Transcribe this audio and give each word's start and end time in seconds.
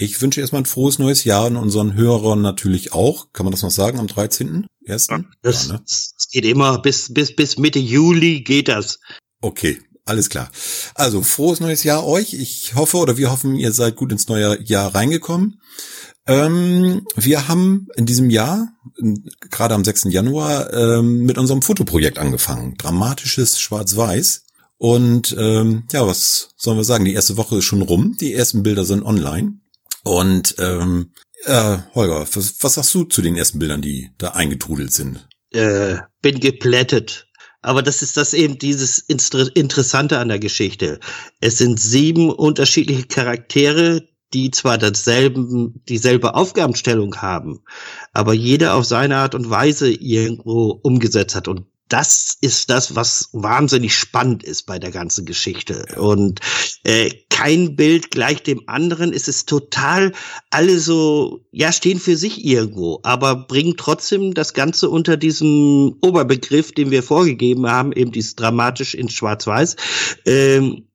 Ich 0.00 0.22
wünsche 0.22 0.40
erstmal 0.40 0.62
ein 0.62 0.66
frohes 0.66 1.00
neues 1.00 1.24
Jahr 1.24 1.46
und 1.46 1.56
unseren 1.56 1.94
Hörern 1.94 2.40
natürlich 2.40 2.92
auch. 2.92 3.32
Kann 3.32 3.44
man 3.44 3.50
das 3.50 3.62
noch 3.62 3.72
sagen 3.72 3.98
am 3.98 4.06
13.1.? 4.06 4.64
Ja, 4.86 4.94
das, 5.42 5.66
ja, 5.66 5.72
ne? 5.72 5.80
das 5.82 6.28
geht 6.30 6.44
immer 6.44 6.78
bis, 6.80 7.12
bis, 7.12 7.34
bis 7.34 7.58
Mitte 7.58 7.80
Juli 7.80 8.42
geht 8.42 8.68
das. 8.68 9.00
Okay, 9.40 9.80
alles 10.04 10.30
klar. 10.30 10.50
Also 10.94 11.22
frohes 11.22 11.58
neues 11.58 11.82
Jahr 11.82 12.06
euch. 12.06 12.32
Ich 12.32 12.76
hoffe 12.76 12.98
oder 12.98 13.16
wir 13.16 13.32
hoffen, 13.32 13.56
ihr 13.56 13.72
seid 13.72 13.96
gut 13.96 14.12
ins 14.12 14.28
neue 14.28 14.62
Jahr 14.62 14.94
reingekommen. 14.94 15.60
Ähm, 16.28 17.04
wir 17.16 17.48
haben 17.48 17.88
in 17.96 18.06
diesem 18.06 18.30
Jahr, 18.30 18.68
gerade 19.50 19.74
am 19.74 19.84
6. 19.84 20.04
Januar, 20.10 20.72
ähm, 20.74 21.24
mit 21.24 21.38
unserem 21.38 21.60
Fotoprojekt 21.60 22.18
angefangen. 22.18 22.76
Dramatisches 22.76 23.58
Schwarz-Weiß. 23.58 24.44
Und 24.76 25.34
ähm, 25.36 25.88
ja, 25.90 26.06
was 26.06 26.50
sollen 26.56 26.76
wir 26.76 26.84
sagen? 26.84 27.04
Die 27.04 27.14
erste 27.14 27.36
Woche 27.36 27.58
ist 27.58 27.64
schon 27.64 27.82
rum. 27.82 28.16
Die 28.20 28.32
ersten 28.32 28.62
Bilder 28.62 28.84
sind 28.84 29.02
online. 29.02 29.58
Und 30.08 30.54
ähm, 30.58 31.12
äh, 31.44 31.76
Holger, 31.94 32.20
was, 32.20 32.54
was 32.62 32.74
sagst 32.74 32.94
du 32.94 33.04
zu 33.04 33.20
den 33.20 33.36
ersten 33.36 33.58
Bildern, 33.58 33.82
die 33.82 34.10
da 34.16 34.28
eingetrudelt 34.28 34.90
sind? 34.90 35.28
Äh, 35.50 35.98
bin 36.22 36.40
geplättet. 36.40 37.26
Aber 37.60 37.82
das 37.82 38.00
ist 38.00 38.16
das 38.16 38.32
eben 38.32 38.58
dieses 38.58 39.00
Interessante 39.00 40.18
an 40.18 40.28
der 40.28 40.38
Geschichte. 40.38 40.98
Es 41.40 41.58
sind 41.58 41.78
sieben 41.78 42.30
unterschiedliche 42.30 43.06
Charaktere, 43.06 44.08
die 44.32 44.50
zwar 44.50 44.78
dasselben, 44.78 45.82
dieselbe 45.86 46.34
Aufgabenstellung 46.34 47.16
haben, 47.16 47.60
aber 48.14 48.32
jeder 48.32 48.76
auf 48.76 48.86
seine 48.86 49.16
Art 49.16 49.34
und 49.34 49.50
Weise 49.50 49.90
irgendwo 49.90 50.70
umgesetzt 50.82 51.34
hat. 51.34 51.48
Und 51.48 51.66
das 51.88 52.36
ist 52.40 52.70
das, 52.70 52.94
was 52.94 53.30
wahnsinnig 53.32 53.94
spannend 53.94 54.42
ist 54.42 54.66
bei 54.66 54.78
der 54.78 54.90
ganzen 54.90 55.24
Geschichte. 55.24 55.86
Und 55.96 56.40
äh, 56.84 57.10
kein 57.30 57.76
Bild 57.76 58.10
gleich 58.10 58.42
dem 58.42 58.62
anderen. 58.66 59.12
Es 59.12 59.28
ist 59.28 59.48
total 59.48 60.12
alle 60.50 60.80
so, 60.80 61.44
ja, 61.52 61.70
stehen 61.70 62.00
für 62.00 62.16
sich 62.16 62.44
irgendwo, 62.44 63.00
aber 63.04 63.36
bringen 63.36 63.74
trotzdem 63.76 64.34
das 64.34 64.54
Ganze 64.54 64.90
unter 64.90 65.16
diesem 65.16 65.96
Oberbegriff, 66.00 66.72
den 66.72 66.90
wir 66.90 67.02
vorgegeben 67.02 67.68
haben, 67.68 67.92
eben 67.92 68.10
dieses 68.10 68.34
dramatisch 68.34 68.94
in 68.94 69.08
Schwarz-Weiß. 69.08 69.76
Ähm, 70.26 70.87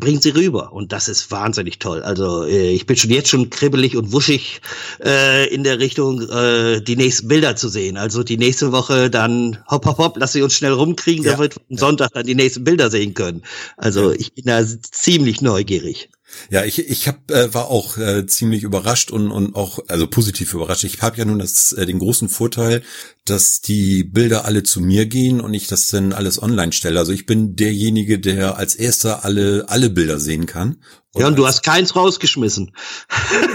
bringen 0.00 0.20
sie 0.20 0.30
rüber 0.30 0.72
und 0.72 0.92
das 0.92 1.08
ist 1.08 1.30
wahnsinnig 1.30 1.78
toll. 1.78 2.02
Also 2.02 2.44
äh, 2.44 2.70
ich 2.70 2.86
bin 2.86 2.96
schon 2.96 3.10
jetzt 3.10 3.28
schon 3.28 3.50
kribbelig 3.50 3.96
und 3.96 4.12
wuschig 4.12 4.60
äh, 5.04 5.52
in 5.52 5.64
der 5.64 5.78
Richtung, 5.78 6.22
äh, 6.28 6.80
die 6.80 6.96
nächsten 6.96 7.28
Bilder 7.28 7.56
zu 7.56 7.68
sehen. 7.68 7.96
Also 7.96 8.22
die 8.22 8.36
nächste 8.36 8.72
Woche 8.72 9.10
dann 9.10 9.58
hopp 9.70 9.86
hopp 9.86 9.98
hopp, 9.98 10.16
lass 10.18 10.32
sie 10.32 10.42
uns 10.42 10.54
schnell 10.54 10.72
rumkriegen, 10.72 11.24
ja. 11.24 11.32
damit 11.32 11.56
wir 11.56 11.62
am 11.70 11.76
Sonntag 11.76 12.12
dann 12.12 12.26
die 12.26 12.34
nächsten 12.34 12.64
Bilder 12.64 12.90
sehen 12.90 13.14
können. 13.14 13.42
Also 13.76 14.12
ich 14.12 14.34
bin 14.34 14.44
da 14.46 14.64
ziemlich 14.66 15.40
neugierig. 15.40 16.10
Ja, 16.50 16.64
ich, 16.64 16.78
ich 16.78 17.08
hab, 17.08 17.30
äh, 17.30 17.52
war 17.52 17.68
auch 17.68 17.98
äh, 17.98 18.26
ziemlich 18.26 18.62
überrascht 18.62 19.10
und, 19.10 19.30
und 19.30 19.54
auch, 19.54 19.78
also 19.88 20.06
positiv 20.06 20.54
überrascht. 20.54 20.84
Ich 20.84 21.02
habe 21.02 21.16
ja 21.16 21.24
nun 21.24 21.38
das, 21.38 21.72
äh, 21.72 21.86
den 21.86 21.98
großen 21.98 22.28
Vorteil, 22.28 22.82
dass 23.24 23.60
die 23.60 24.04
Bilder 24.04 24.44
alle 24.44 24.62
zu 24.62 24.80
mir 24.80 25.06
gehen 25.06 25.40
und 25.40 25.54
ich 25.54 25.66
das 25.66 25.88
dann 25.88 26.12
alles 26.12 26.42
online 26.42 26.72
stelle. 26.72 26.98
Also 26.98 27.12
ich 27.12 27.26
bin 27.26 27.56
derjenige, 27.56 28.18
der 28.18 28.56
als 28.56 28.74
erster 28.74 29.24
alle, 29.24 29.64
alle 29.68 29.90
Bilder 29.90 30.20
sehen 30.20 30.46
kann. 30.46 30.76
Und 31.12 31.22
ja, 31.22 31.28
und 31.28 31.36
du 31.36 31.46
hast 31.46 31.62
keins 31.62 31.96
rausgeschmissen. 31.96 32.72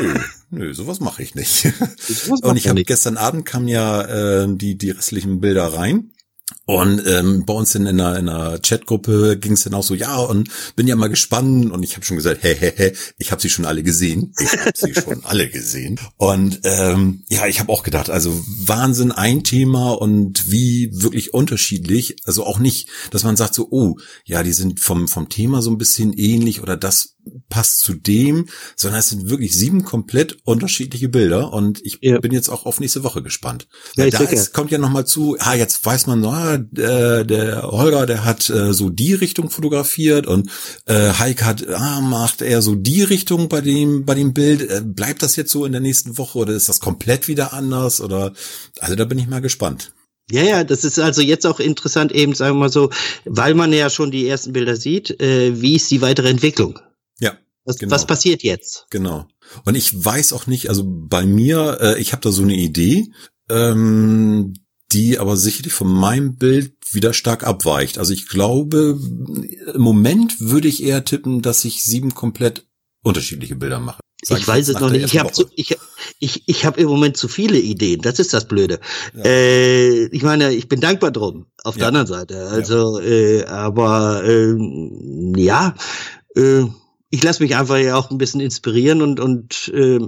Nö, 0.02 0.20
nö 0.50 0.74
sowas 0.74 1.00
mache 1.00 1.24
ich 1.24 1.36
nicht. 1.36 1.68
und 2.42 2.58
ich 2.58 2.68
habe 2.68 2.84
gestern 2.84 3.18
Abend 3.18 3.46
kam 3.46 3.68
ja 3.68 4.02
äh, 4.44 4.48
die, 4.50 4.78
die 4.78 4.92
restlichen 4.92 5.40
Bilder 5.40 5.68
rein. 5.68 6.12
Und 6.72 7.06
ähm, 7.06 7.44
bei 7.46 7.54
uns 7.54 7.76
in, 7.76 7.86
in 7.86 8.00
einer, 8.00 8.18
in 8.18 8.30
einer 8.30 8.58
Chatgruppe 8.60 9.38
ging 9.38 9.54
es 9.54 9.66
dann 9.66 9.74
auch 9.74 9.84
so, 9.84 9.94
ja, 9.94 10.16
und 10.16 10.48
bin 10.78 10.88
ja 10.88 10.96
mal 10.96 11.10
gespannt. 11.10 11.70
Und 11.70 11.84
ich 11.84 11.96
habe 11.96 12.06
schon 12.06 12.16
gesagt, 12.16 12.44
hä, 12.44 12.56
hä, 12.58 12.72
hä, 12.74 12.94
ich 13.18 13.32
habe 13.34 13.42
sie 13.42 13.50
schon 13.50 13.66
alle 13.66 13.84
gesehen. 13.84 14.34
Ich 14.40 14.58
habe 14.58 14.72
sie 14.74 14.94
schon 14.94 15.20
alle 15.26 15.50
gesehen. 15.50 16.00
Und 16.16 16.62
ähm, 16.64 17.24
ja, 17.28 17.46
ich 17.46 17.60
habe 17.60 17.74
auch 17.74 17.84
gedacht, 17.84 18.10
also 18.10 18.42
Wahnsinn, 18.66 19.12
ein 19.12 19.44
Thema 19.44 19.92
und 19.92 20.50
wie 20.50 20.92
wirklich 20.94 21.34
unterschiedlich. 21.34 22.16
Also 22.24 22.46
auch 22.46 22.60
nicht, 22.60 22.88
dass 23.12 23.26
man 23.26 23.36
sagt 23.36 23.54
so, 23.54 23.68
oh, 23.70 23.98
ja, 24.24 24.42
die 24.42 24.54
sind 24.54 24.80
vom, 24.80 25.10
vom 25.10 25.28
Thema 25.28 25.62
so 25.62 25.72
ein 25.72 25.78
bisschen 25.78 26.14
ähnlich 26.14 26.62
oder 26.62 26.78
das 26.78 27.16
passt 27.50 27.82
zu 27.82 27.94
dem, 27.94 28.48
sondern 28.76 29.00
es 29.00 29.10
sind 29.10 29.30
wirklich 29.30 29.58
sieben 29.58 29.84
komplett 29.84 30.38
unterschiedliche 30.44 31.10
Bilder 31.10 31.54
und 31.54 31.80
ich 31.86 32.00
ja. 32.02 32.20
bin 32.20 32.32
jetzt 32.32 32.50
auch 32.50 32.66
auf 32.66 32.80
nächste 32.80 33.04
Woche 33.04 33.22
gespannt. 33.22 33.68
Ja, 33.96 34.10
da 34.10 34.20
ist, 34.20 34.54
kommt 34.54 34.72
ja 34.72 34.78
noch 34.78 34.90
mal 34.90 35.06
zu, 35.06 35.36
ah, 35.40 35.54
jetzt 35.54 35.86
weiß 35.86 36.08
man, 36.08 36.24
ah, 36.26 36.61
äh, 36.78 37.26
der 37.26 37.64
Holger, 37.64 38.06
der 38.06 38.24
hat 38.24 38.50
äh, 38.50 38.74
so 38.74 38.90
die 38.90 39.14
Richtung 39.14 39.50
fotografiert 39.50 40.28
und 40.28 40.50
äh, 40.86 41.14
Heike 41.14 41.46
hat, 41.46 41.68
ah, 41.68 42.02
macht 42.02 42.42
er 42.42 42.62
so 42.62 42.76
die 42.76 43.04
Richtung 43.04 43.50
bei 43.50 43.62
dem 43.62 44.06
bei 44.06 44.16
dem 44.16 44.34
Bild. 44.34 44.70
Äh, 44.70 44.82
bleibt 44.84 45.22
das 45.24 45.36
jetzt 45.36 45.52
so 45.52 45.66
in 45.66 45.72
der 45.72 45.82
nächsten 45.82 46.18
Woche 46.18 46.40
oder 46.40 46.54
ist 46.54 46.70
das 46.70 46.80
komplett 46.80 47.28
wieder 47.28 47.54
anders 47.54 48.02
oder 48.02 48.34
also 48.80 48.96
da 48.96 49.06
bin 49.06 49.20
ich 49.20 49.28
mal 49.28 49.42
gespannt. 49.42 49.94
Ja, 50.32 50.44
ja, 50.44 50.64
das 50.64 50.84
ist 50.86 50.98
also 50.98 51.22
jetzt 51.22 51.46
auch 51.46 51.60
interessant, 51.60 52.12
eben 52.14 52.34
sagen 52.34 52.56
wir 52.56 52.62
mal 52.62 52.70
so, 52.70 52.90
weil 53.26 53.54
man 53.54 53.74
ja 53.74 53.90
schon 53.90 54.12
die 54.12 54.28
ersten 54.28 54.54
Bilder 54.54 54.78
sieht, 54.78 55.20
äh, 55.20 55.62
wie 55.62 55.76
ist 55.76 55.92
die 55.92 56.02
weitere 56.02 56.30
Entwicklung? 56.30 56.80
Ja. 57.20 57.38
Was, 57.66 57.78
genau. 57.78 57.92
was 57.92 58.08
passiert 58.08 58.42
jetzt? 58.42 58.86
Genau. 58.90 59.28
Und 59.66 59.76
ich 59.76 59.94
weiß 59.94 60.32
auch 60.34 60.48
nicht, 60.48 60.70
also 60.70 60.84
bei 60.86 61.26
mir, 61.26 61.78
äh, 61.82 62.00
ich 62.00 62.14
habe 62.14 62.22
da 62.22 62.32
so 62.32 62.44
eine 62.44 62.56
Idee, 62.56 63.08
ähm, 63.50 64.54
die 64.94 65.20
aber 65.20 65.38
sicherlich 65.38 65.74
von 65.74 65.92
meinem 65.92 66.36
Bild 66.36 66.74
wieder 66.92 67.14
stark 67.14 67.46
abweicht. 67.46 67.98
Also 67.98 68.14
ich 68.14 68.28
glaube, 68.28 69.00
im 69.74 69.82
Moment 69.82 70.40
würde 70.40 70.68
ich 70.68 70.84
eher 70.84 71.06
tippen, 71.06 71.42
dass 71.42 71.66
ich 71.66 71.84
sieben 71.84 72.14
komplett 72.14 72.68
unterschiedliche 73.04 73.56
Bilder 73.56 73.80
mache. 73.80 74.02
Sag 74.24 74.40
ich 74.40 74.48
weiß 74.48 74.68
es 74.68 74.80
noch 74.80 74.92
nicht. 74.92 75.06
Ich 75.06 75.18
habe 75.18 75.32
ich, 75.56 75.76
ich, 76.20 76.44
ich 76.46 76.66
hab 76.66 76.78
im 76.78 76.88
Moment 76.88 77.18
zu 77.18 77.28
viele 77.28 77.58
Ideen. 77.58 78.02
Das 78.02 78.20
ist 78.20 78.34
das 78.34 78.48
Blöde. 78.48 78.80
Ja. 79.16 79.24
Äh, 79.26 80.06
ich 80.06 80.22
meine, 80.22 80.54
ich 80.54 80.68
bin 80.68 80.80
dankbar 80.80 81.12
drum. 81.12 81.48
Auf 81.64 81.76
ja. 81.76 81.80
der 81.80 81.88
anderen 81.88 82.08
Seite. 82.08 82.48
Also, 82.50 83.00
ja. 83.00 83.06
äh, 83.06 83.46
aber 83.46 84.24
äh, 84.24 84.56
ja, 85.38 85.74
äh, 86.36 86.66
ich 87.12 87.22
lasse 87.24 87.44
mich 87.44 87.56
einfach 87.56 87.78
ja 87.78 87.98
auch 87.98 88.10
ein 88.10 88.18
bisschen 88.18 88.40
inspirieren 88.40 89.02
und, 89.02 89.20
und 89.20 89.68
äh, 89.74 90.00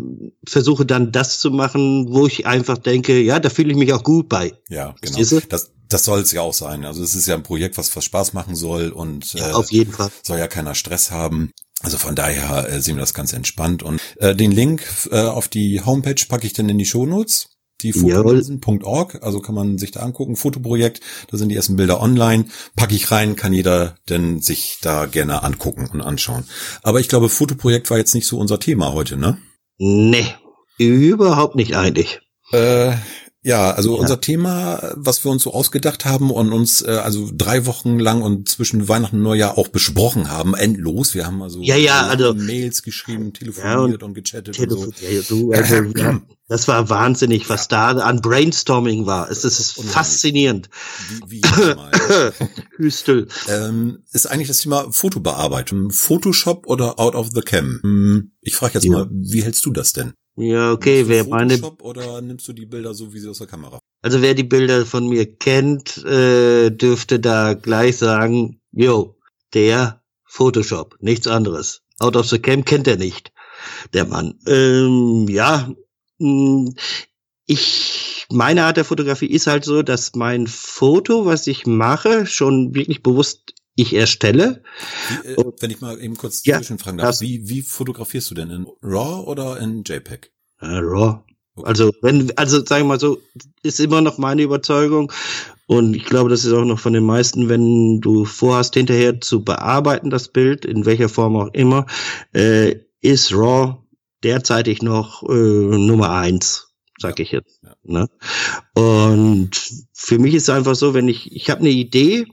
versuche 0.47 0.85
dann 0.85 1.11
das 1.11 1.39
zu 1.39 1.51
machen, 1.51 2.07
wo 2.09 2.25
ich 2.25 2.47
einfach 2.47 2.77
denke, 2.77 3.19
ja, 3.21 3.39
da 3.39 3.49
fühle 3.49 3.71
ich 3.71 3.77
mich 3.77 3.93
auch 3.93 4.03
gut 4.03 4.29
bei. 4.29 4.53
Ja, 4.69 4.95
genau. 5.01 5.39
Das, 5.49 5.71
das 5.89 6.03
soll 6.05 6.21
es 6.21 6.31
ja 6.31 6.41
auch 6.41 6.53
sein. 6.53 6.85
Also 6.85 7.03
es 7.03 7.13
ist 7.13 7.27
ja 7.27 7.35
ein 7.35 7.43
Projekt, 7.43 7.77
was, 7.77 7.93
was 7.95 8.05
Spaß 8.05 8.33
machen 8.33 8.55
soll 8.55 8.89
und 8.89 9.33
ja, 9.33 9.49
äh, 9.49 9.51
auf 9.51 9.71
jeden 9.71 9.91
Fall. 9.91 10.09
soll 10.23 10.39
ja 10.39 10.47
keiner 10.47 10.75
Stress 10.75 11.11
haben. 11.11 11.51
Also 11.81 11.97
von 11.97 12.15
daher 12.15 12.69
äh, 12.69 12.81
sehen 12.81 12.95
wir 12.95 13.01
das 13.01 13.13
ganz 13.13 13.33
entspannt. 13.33 13.83
Und 13.83 13.99
äh, 14.17 14.33
den 14.33 14.53
Link 14.53 14.83
äh, 15.11 15.19
auf 15.19 15.49
die 15.49 15.81
Homepage 15.81 16.25
packe 16.27 16.47
ich 16.47 16.53
dann 16.53 16.69
in 16.69 16.77
die 16.77 16.85
Shownotes 16.85 17.49
die 17.83 17.93
Fotolinsen.org, 17.93 19.19
also 19.21 19.39
kann 19.39 19.55
man 19.55 19.77
sich 19.77 19.91
da 19.91 19.99
angucken, 19.99 20.35
Fotoprojekt, 20.35 21.01
da 21.29 21.37
sind 21.37 21.49
die 21.49 21.55
ersten 21.55 21.75
Bilder 21.75 22.01
online, 22.01 22.45
packe 22.75 22.95
ich 22.95 23.11
rein, 23.11 23.35
kann 23.35 23.53
jeder 23.53 23.95
denn 24.09 24.41
sich 24.41 24.79
da 24.81 25.05
gerne 25.05 25.43
angucken 25.43 25.87
und 25.91 26.01
anschauen. 26.01 26.45
Aber 26.81 26.99
ich 26.99 27.09
glaube, 27.09 27.29
Fotoprojekt 27.29 27.89
war 27.89 27.97
jetzt 27.97 28.15
nicht 28.15 28.27
so 28.27 28.39
unser 28.39 28.59
Thema 28.59 28.93
heute, 28.93 29.17
ne? 29.17 29.37
Nee, 29.77 30.27
überhaupt 30.77 31.55
nicht 31.55 31.75
eigentlich. 31.75 32.21
Äh, 32.51 32.93
ja, 33.45 33.71
also 33.71 33.95
ja. 33.95 34.01
unser 34.01 34.21
Thema, 34.21 34.93
was 34.95 35.25
wir 35.25 35.31
uns 35.31 35.43
so 35.43 35.53
ausgedacht 35.53 36.05
haben 36.05 36.31
und 36.31 36.53
uns 36.53 36.81
äh, 36.81 36.91
also 36.91 37.29
drei 37.33 37.65
Wochen 37.65 37.99
lang 37.99 38.21
und 38.21 38.47
zwischen 38.47 38.87
Weihnachten 38.87 39.17
und 39.17 39.23
Neujahr 39.23 39.57
auch 39.57 39.67
besprochen 39.67 40.31
haben, 40.31 40.55
endlos. 40.55 41.13
Wir 41.13 41.27
haben 41.27 41.41
also, 41.41 41.59
ja, 41.61 41.75
ja, 41.75 42.07
also 42.07 42.33
Mails 42.33 42.83
geschrieben, 42.83 43.33
telefoniert 43.33 43.73
ja, 43.73 43.79
und, 43.81 44.03
und, 44.03 44.13
gechattet 44.13 44.55
Telefon 44.55 44.85
und 44.85 44.97
so. 44.97 45.05
Ja, 45.05 45.21
du, 45.27 45.51
also, 45.51 46.21
das 46.47 46.69
war 46.69 46.89
wahnsinnig, 46.89 47.49
was 47.49 47.67
da 47.67 47.91
an 47.91 48.21
Brainstorming 48.21 49.07
war. 49.07 49.29
Es, 49.29 49.43
es 49.43 49.59
ist 49.59 49.77
Unheimlich. 49.77 49.93
faszinierend. 49.93 50.69
Wie, 51.27 51.41
wie 51.41 52.77
Hüstel. 52.77 53.27
ähm, 53.49 54.03
ist 54.13 54.25
eigentlich 54.25 54.47
das 54.47 54.59
Thema 54.59 54.89
Fotobearbeitung. 54.89 55.91
Photoshop 55.91 56.65
oder 56.65 56.97
Out 56.97 57.15
of 57.15 57.31
the 57.33 57.41
Cam? 57.41 57.81
Hm, 57.83 58.31
ich 58.39 58.55
frage 58.55 58.75
jetzt 58.75 58.87
mal, 58.87 59.09
wie 59.11 59.43
hältst 59.43 59.65
du 59.65 59.71
das 59.71 59.91
denn? 59.91 60.13
Ja, 60.35 60.71
okay, 60.71 61.07
wer 61.07 61.27
meine. 61.27 61.59
Oder 61.81 62.21
nimmst 62.21 62.47
du 62.47 62.53
die 62.53 62.65
Bilder 62.65 62.93
so 62.93 63.13
wie 63.13 63.19
sie 63.19 63.29
aus 63.29 63.37
der 63.37 63.47
Kamera? 63.47 63.79
Also 64.01 64.21
wer 64.21 64.33
die 64.33 64.43
Bilder 64.43 64.85
von 64.85 65.07
mir 65.07 65.31
kennt, 65.35 66.03
äh, 66.05 66.71
dürfte 66.71 67.19
da 67.19 67.53
gleich 67.53 67.97
sagen, 67.97 68.59
yo, 68.71 69.15
der 69.53 70.01
Photoshop, 70.25 70.97
nichts 70.99 71.27
anderes. 71.27 71.81
Out 71.99 72.15
of 72.15 72.27
the 72.27 72.39
Cam 72.39 72.65
kennt 72.65 72.87
er 72.87 72.97
nicht, 72.97 73.31
der 73.93 74.05
Mann. 74.05 74.39
Ähm, 74.47 75.27
ja, 75.29 75.71
hm, 76.19 76.75
ich, 77.45 78.25
meine 78.31 78.63
Art 78.63 78.77
der 78.77 78.85
Fotografie 78.85 79.27
ist 79.27 79.47
halt 79.47 79.63
so, 79.63 79.83
dass 79.83 80.15
mein 80.15 80.47
Foto, 80.47 81.25
was 81.25 81.45
ich 81.45 81.67
mache, 81.67 82.25
schon 82.25 82.73
wirklich 82.73 83.03
bewusst 83.03 83.53
ich 83.75 83.93
erstelle. 83.93 84.63
Wie, 85.23 85.29
äh, 85.29 85.51
wenn 85.59 85.71
ich 85.71 85.81
mal 85.81 85.99
eben 85.99 86.17
kurz 86.17 86.45
ja, 86.45 86.57
zwischenfragen 86.57 86.99
darf, 86.99 87.21
wie, 87.21 87.47
wie 87.49 87.61
fotografierst 87.61 88.31
du 88.31 88.35
denn? 88.35 88.49
In 88.49 88.67
RAW 88.81 89.27
oder 89.27 89.59
in 89.59 89.83
JPEG? 89.83 90.31
Äh, 90.59 90.65
RAW. 90.65 91.23
Okay. 91.55 91.67
Also 91.67 91.91
wenn, 92.01 92.35
also 92.35 92.65
sagen 92.65 92.85
wir 92.85 92.89
mal 92.89 92.99
so, 92.99 93.19
ist 93.61 93.79
immer 93.79 94.01
noch 94.01 94.17
meine 94.17 94.41
Überzeugung 94.41 95.11
und 95.67 95.95
ich 95.95 96.05
glaube, 96.05 96.29
das 96.29 96.45
ist 96.45 96.53
auch 96.53 96.65
noch 96.65 96.79
von 96.79 96.93
den 96.93 97.05
meisten, 97.05 97.47
wenn 97.47 98.01
du 98.01 98.25
vorhast, 98.25 98.73
hinterher 98.73 99.21
zu 99.21 99.43
bearbeiten 99.43 100.09
das 100.09 100.29
Bild, 100.29 100.65
in 100.65 100.85
welcher 100.85 101.09
Form 101.09 101.35
auch 101.35 101.53
immer, 101.53 101.85
äh, 102.33 102.77
ist 103.01 103.33
RAW 103.33 103.83
derzeitig 104.23 104.81
noch 104.81 105.21
äh, 105.23 105.33
Nummer 105.33 106.11
eins, 106.11 106.73
sag 106.97 107.19
ich 107.19 107.31
jetzt. 107.31 107.61
Ja. 107.61 107.75
Ne? 107.83 108.09
Und 108.73 109.51
für 109.93 110.17
mich 110.17 110.33
ist 110.33 110.43
es 110.43 110.49
einfach 110.49 110.75
so, 110.75 110.93
wenn 110.93 111.07
ich, 111.07 111.31
ich 111.35 111.49
habe 111.49 111.61
eine 111.61 111.69
Idee, 111.69 112.25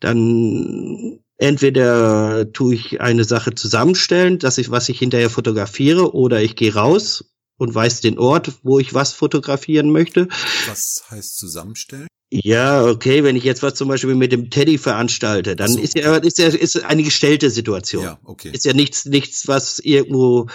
dann 0.00 1.20
entweder 1.36 2.52
tue 2.52 2.74
ich 2.74 3.00
eine 3.00 3.24
Sache 3.24 3.54
zusammenstellen, 3.54 4.38
dass 4.38 4.58
ich, 4.58 4.70
was 4.70 4.88
ich 4.88 4.98
hinterher 4.98 5.30
fotografiere, 5.30 6.14
oder 6.14 6.42
ich 6.42 6.56
gehe 6.56 6.74
raus 6.74 7.24
und 7.56 7.74
weiß 7.74 8.00
den 8.00 8.18
Ort, 8.18 8.52
wo 8.62 8.78
ich 8.78 8.94
was 8.94 9.12
fotografieren 9.12 9.90
möchte. 9.90 10.28
Was 10.66 11.04
heißt 11.10 11.38
zusammenstellen? 11.38 12.08
Ja, 12.32 12.84
okay, 12.84 13.24
wenn 13.24 13.34
ich 13.34 13.42
jetzt 13.42 13.62
was 13.62 13.74
zum 13.74 13.88
Beispiel 13.88 14.14
mit 14.14 14.30
dem 14.30 14.50
Teddy 14.50 14.78
veranstalte, 14.78 15.56
dann 15.56 15.72
so. 15.72 15.80
ist 15.80 15.96
ja, 15.96 16.16
ist 16.16 16.38
ja 16.38 16.46
ist 16.46 16.84
eine 16.84 17.02
gestellte 17.02 17.50
Situation. 17.50 18.04
Ja, 18.04 18.20
okay. 18.22 18.50
Ist 18.52 18.64
ja 18.64 18.72
nichts, 18.72 19.04
nichts, 19.04 19.48
was 19.48 19.80
irgendwo 19.80 20.46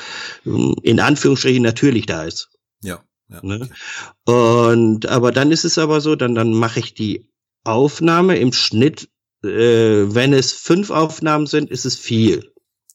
hm, 0.44 0.76
in 0.84 1.02
Anführungsstrichen 1.02 1.62
natürlich 1.62 2.06
da 2.06 2.24
ist. 2.24 2.50
Ja. 2.82 3.04
ja 3.28 3.40
ne? 3.44 3.70
okay. 4.26 4.34
Und 4.34 5.06
aber 5.08 5.34
dann 5.34 5.52
ist 5.52 5.66
es 5.66 5.78
aber 5.78 6.00
so, 6.00 6.16
dann 6.16 6.34
dann 6.34 6.54
mache 6.54 6.80
ich 6.80 6.94
die 6.94 7.30
Aufnahme 7.66 8.38
im 8.38 8.54
Schnitt. 8.54 9.10
Äh, 9.46 10.14
wenn 10.14 10.34
es 10.34 10.52
fünf 10.52 10.90
Aufnahmen 10.90 11.48
sind, 11.48 11.70
ist 11.70 11.86
es 11.86 11.96
viel. 11.96 12.52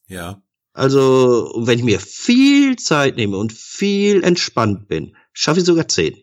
Ja. 0.07 0.41
Also, 0.73 1.53
wenn 1.57 1.79
ich 1.79 1.85
mir 1.85 1.99
viel 1.99 2.77
Zeit 2.77 3.17
nehme 3.17 3.37
und 3.37 3.51
viel 3.51 4.23
entspannt 4.23 4.87
bin, 4.87 5.15
schaffe 5.33 5.59
ich 5.59 5.65
sogar 5.65 5.87
zehn. 5.87 6.15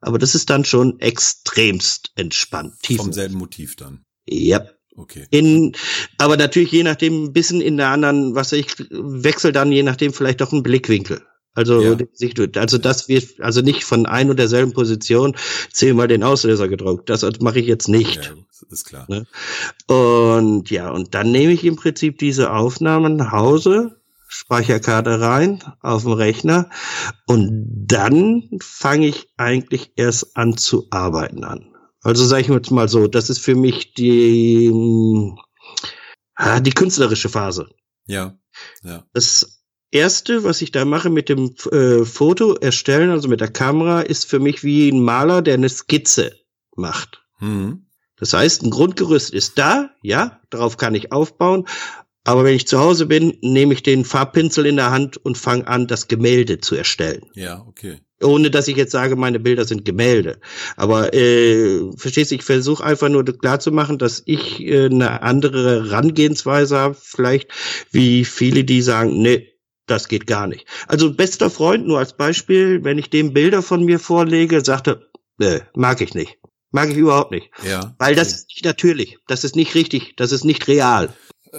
Aber 0.00 0.18
das 0.18 0.34
ist 0.34 0.50
dann 0.50 0.64
schon 0.64 1.00
extremst 1.00 2.10
entspannt. 2.16 2.74
Tief 2.82 2.98
Vom 2.98 3.12
selben 3.12 3.36
Motiv 3.36 3.76
dann. 3.76 4.04
Ja. 4.26 4.66
Okay. 4.96 5.26
In, 5.30 5.74
aber 6.18 6.36
natürlich 6.36 6.70
je 6.70 6.84
nachdem 6.84 7.24
ein 7.24 7.32
bisschen 7.32 7.60
in 7.60 7.76
der 7.76 7.88
anderen, 7.88 8.36
was 8.36 8.52
ich 8.52 8.76
wechsle 8.90 9.50
dann 9.50 9.72
je 9.72 9.82
nachdem 9.82 10.12
vielleicht 10.12 10.40
auch 10.40 10.52
einen 10.52 10.62
Blickwinkel. 10.62 11.22
Also, 11.54 11.80
ja. 11.80 11.96
also 12.56 12.78
das 12.78 13.08
wird, 13.08 13.40
also 13.40 13.60
nicht 13.60 13.84
von 13.84 14.06
ein 14.06 14.28
und 14.28 14.38
derselben 14.38 14.72
Position 14.72 15.36
zehnmal 15.72 16.08
den 16.08 16.24
Auslöser 16.24 16.68
gedruckt. 16.68 17.08
Das 17.08 17.24
mache 17.40 17.60
ich 17.60 17.66
jetzt 17.66 17.88
nicht. 17.88 18.26
Ja, 18.26 18.34
ist 18.70 18.84
klar. 18.86 19.06
Ne? 19.08 19.26
Und 19.86 20.70
ja, 20.70 20.90
und 20.90 21.14
dann 21.14 21.30
nehme 21.30 21.52
ich 21.52 21.64
im 21.64 21.76
Prinzip 21.76 22.18
diese 22.18 22.52
Aufnahmen 22.52 23.16
nach 23.16 23.32
Hause, 23.32 24.00
Speicherkarte 24.28 25.20
rein 25.20 25.62
auf 25.80 26.02
dem 26.02 26.12
Rechner 26.12 26.68
und 27.26 27.86
dann 27.86 28.48
fange 28.60 29.06
ich 29.06 29.28
eigentlich 29.36 29.92
erst 29.96 30.36
an 30.36 30.56
zu 30.56 30.88
arbeiten 30.90 31.44
an. 31.44 31.74
Also 32.02 32.26
sage 32.26 32.42
ich 32.42 32.48
jetzt 32.48 32.70
mal 32.70 32.88
so, 32.88 33.06
das 33.06 33.30
ist 33.30 33.38
für 33.38 33.54
mich 33.54 33.94
die, 33.94 34.70
ah, 36.34 36.60
die 36.60 36.72
künstlerische 36.72 37.28
Phase. 37.28 37.68
Ja. 38.06 38.36
ja. 38.82 39.04
Das 39.12 39.62
erste, 39.90 40.44
was 40.44 40.60
ich 40.60 40.72
da 40.72 40.84
mache 40.84 41.08
mit 41.08 41.28
dem 41.28 41.54
äh, 41.70 42.04
Foto 42.04 42.56
erstellen, 42.56 43.10
also 43.10 43.28
mit 43.28 43.40
der 43.40 43.52
Kamera, 43.52 44.00
ist 44.00 44.28
für 44.28 44.40
mich 44.40 44.64
wie 44.64 44.90
ein 44.90 45.02
Maler, 45.02 45.40
der 45.40 45.54
eine 45.54 45.68
Skizze 45.68 46.38
macht. 46.76 47.24
Mhm. 47.40 47.86
Das 48.24 48.32
heißt, 48.32 48.62
ein 48.62 48.70
Grundgerüst 48.70 49.34
ist 49.34 49.58
da, 49.58 49.90
ja, 50.00 50.40
darauf 50.48 50.78
kann 50.78 50.94
ich 50.94 51.12
aufbauen. 51.12 51.66
Aber 52.24 52.42
wenn 52.42 52.54
ich 52.54 52.66
zu 52.66 52.78
Hause 52.78 53.04
bin, 53.04 53.36
nehme 53.42 53.74
ich 53.74 53.82
den 53.82 54.06
Farbpinsel 54.06 54.64
in 54.64 54.76
der 54.76 54.90
Hand 54.90 55.18
und 55.18 55.36
fange 55.36 55.68
an, 55.68 55.88
das 55.88 56.08
Gemälde 56.08 56.58
zu 56.58 56.74
erstellen. 56.74 57.26
Ja, 57.34 57.62
okay. 57.68 57.98
Ohne 58.22 58.50
dass 58.50 58.66
ich 58.66 58.78
jetzt 58.78 58.92
sage, 58.92 59.14
meine 59.14 59.40
Bilder 59.40 59.66
sind 59.66 59.84
Gemälde. 59.84 60.40
Aber 60.76 61.12
äh, 61.12 61.82
verstehst 61.98 62.30
du, 62.30 62.36
ich 62.36 62.44
versuche 62.44 62.82
einfach 62.82 63.10
nur 63.10 63.26
klar 63.26 63.60
zu 63.60 63.72
machen, 63.72 63.98
dass 63.98 64.22
ich 64.24 64.58
äh, 64.62 64.86
eine 64.86 65.20
andere 65.20 65.84
Herangehensweise 65.84 66.78
habe, 66.78 66.96
vielleicht 66.98 67.50
wie 67.90 68.24
viele, 68.24 68.64
die 68.64 68.80
sagen, 68.80 69.20
nee, 69.20 69.52
das 69.84 70.08
geht 70.08 70.26
gar 70.26 70.46
nicht. 70.46 70.66
Also 70.88 71.12
bester 71.12 71.50
Freund, 71.50 71.86
nur 71.86 71.98
als 71.98 72.16
Beispiel, 72.16 72.84
wenn 72.84 72.96
ich 72.96 73.10
dem 73.10 73.34
Bilder 73.34 73.60
von 73.60 73.84
mir 73.84 73.98
vorlege, 73.98 74.64
sagte, 74.64 75.10
äh, 75.40 75.60
mag 75.74 76.00
ich 76.00 76.14
nicht. 76.14 76.38
Mag 76.74 76.90
ich 76.90 76.96
überhaupt 76.96 77.30
nicht. 77.30 77.50
Ja. 77.64 77.94
Weil 77.98 78.16
das 78.16 78.32
ist 78.32 78.48
nicht 78.48 78.64
natürlich. 78.64 79.18
Das 79.28 79.44
ist 79.44 79.54
nicht 79.54 79.76
richtig. 79.76 80.14
Das 80.16 80.32
ist 80.32 80.44
nicht 80.44 80.66
real. 80.66 81.14
Äh, 81.52 81.58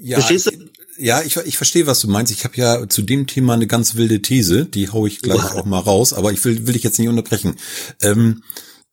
ja, 0.00 0.16
Verstehst 0.16 0.46
du? 0.46 0.52
Ja, 0.96 1.20
ich, 1.20 1.36
ich 1.36 1.58
verstehe, 1.58 1.86
was 1.86 2.00
du 2.00 2.08
meinst. 2.08 2.32
Ich 2.32 2.44
habe 2.44 2.56
ja 2.56 2.88
zu 2.88 3.02
dem 3.02 3.26
Thema 3.26 3.52
eine 3.52 3.66
ganz 3.66 3.96
wilde 3.96 4.22
These, 4.22 4.64
die 4.64 4.88
hau 4.88 5.04
ich 5.04 5.20
gleich 5.20 5.36
ja. 5.42 5.54
auch 5.54 5.66
mal 5.66 5.80
raus, 5.80 6.14
aber 6.14 6.32
ich 6.32 6.42
will, 6.46 6.66
will 6.66 6.76
ich 6.76 6.82
jetzt 6.82 6.98
nicht 6.98 7.10
unterbrechen. 7.10 7.56
Ähm, 8.00 8.42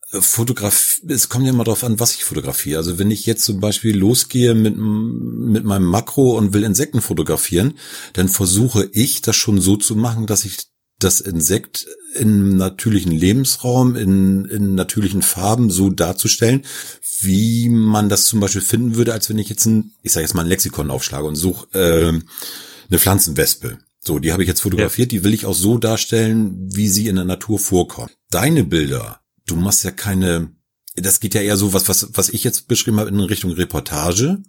Fotograf, 0.10 1.00
es 1.08 1.30
kommt 1.30 1.46
ja 1.46 1.52
immer 1.52 1.64
darauf 1.64 1.86
an, 1.86 2.02
was 2.02 2.14
ich 2.14 2.26
fotografiere. 2.26 2.78
Also 2.78 3.00
wenn 3.00 3.10
ich 3.10 3.26
jetzt 3.26 3.46
zum 3.46 3.62
Beispiel 3.62 3.96
losgehe 3.96 4.56
mit, 4.56 4.76
mit 4.76 5.64
meinem 5.64 5.86
Makro 5.86 6.38
und 6.38 6.54
will 6.54 6.66
Insekten 6.66 7.00
fotografieren, 7.00 7.76
dann 8.12 8.28
versuche 8.28 8.90
ich 8.92 9.22
das 9.22 9.38
schon 9.38 9.62
so 9.62 9.78
zu 9.78 9.96
machen, 9.96 10.28
dass 10.28 10.44
ich 10.44 10.58
das 11.00 11.22
Insekt 11.22 11.88
im 12.16 12.58
natürlichen 12.58 13.12
Lebensraum, 13.12 13.96
in, 13.96 14.46
in 14.46 14.76
natürlichen 14.76 15.22
Farben 15.22 15.70
so 15.70 15.90
darzustellen, 15.90 16.64
wie 17.20 17.70
man 17.70 18.10
das 18.10 18.26
zum 18.26 18.40
Beispiel 18.40 18.62
finden 18.62 18.96
würde, 18.96 19.14
als 19.14 19.30
wenn 19.30 19.38
ich 19.38 19.50
jetzt 19.50 19.66
ein, 19.66 19.94
ich 20.02 20.12
sage 20.12 20.24
jetzt 20.24 20.34
mal 20.34 20.42
ein 20.42 20.48
Lexikon 20.48 20.92
aufschlage 20.92 21.28
und 21.28 21.36
suche 21.36 21.68
äh, 21.74 22.10
eine 22.90 23.00
Pflanzenwespe. 23.00 23.80
So, 24.00 24.20
die 24.20 24.32
habe 24.32 24.42
ich 24.42 24.48
jetzt 24.48 24.62
fotografiert, 24.62 25.12
ja. 25.12 25.20
die 25.20 25.24
will 25.24 25.34
ich 25.34 25.46
auch 25.46 25.56
so 25.56 25.78
darstellen, 25.78 26.56
wie 26.74 26.88
sie 26.88 27.08
in 27.08 27.18
der 27.18 27.26
Natur 27.26 27.60
vorkommt. 27.60 28.12
Deine 28.30 28.64
Bilder, 28.64 29.20
du 29.46 29.56
machst 29.56 29.84
ja 29.84 29.92
keine, 29.92 30.52
das 30.96 31.20
geht 31.20 31.34
ja 31.34 31.42
eher 31.42 31.58
so, 31.58 31.74
was, 31.74 31.90
was, 31.90 32.10
was 32.14 32.30
ich 32.30 32.44
jetzt 32.44 32.68
beschrieben 32.68 33.00
habe, 33.00 33.10
in 33.10 33.20
Richtung 33.20 33.52
Reportage. 33.52 34.40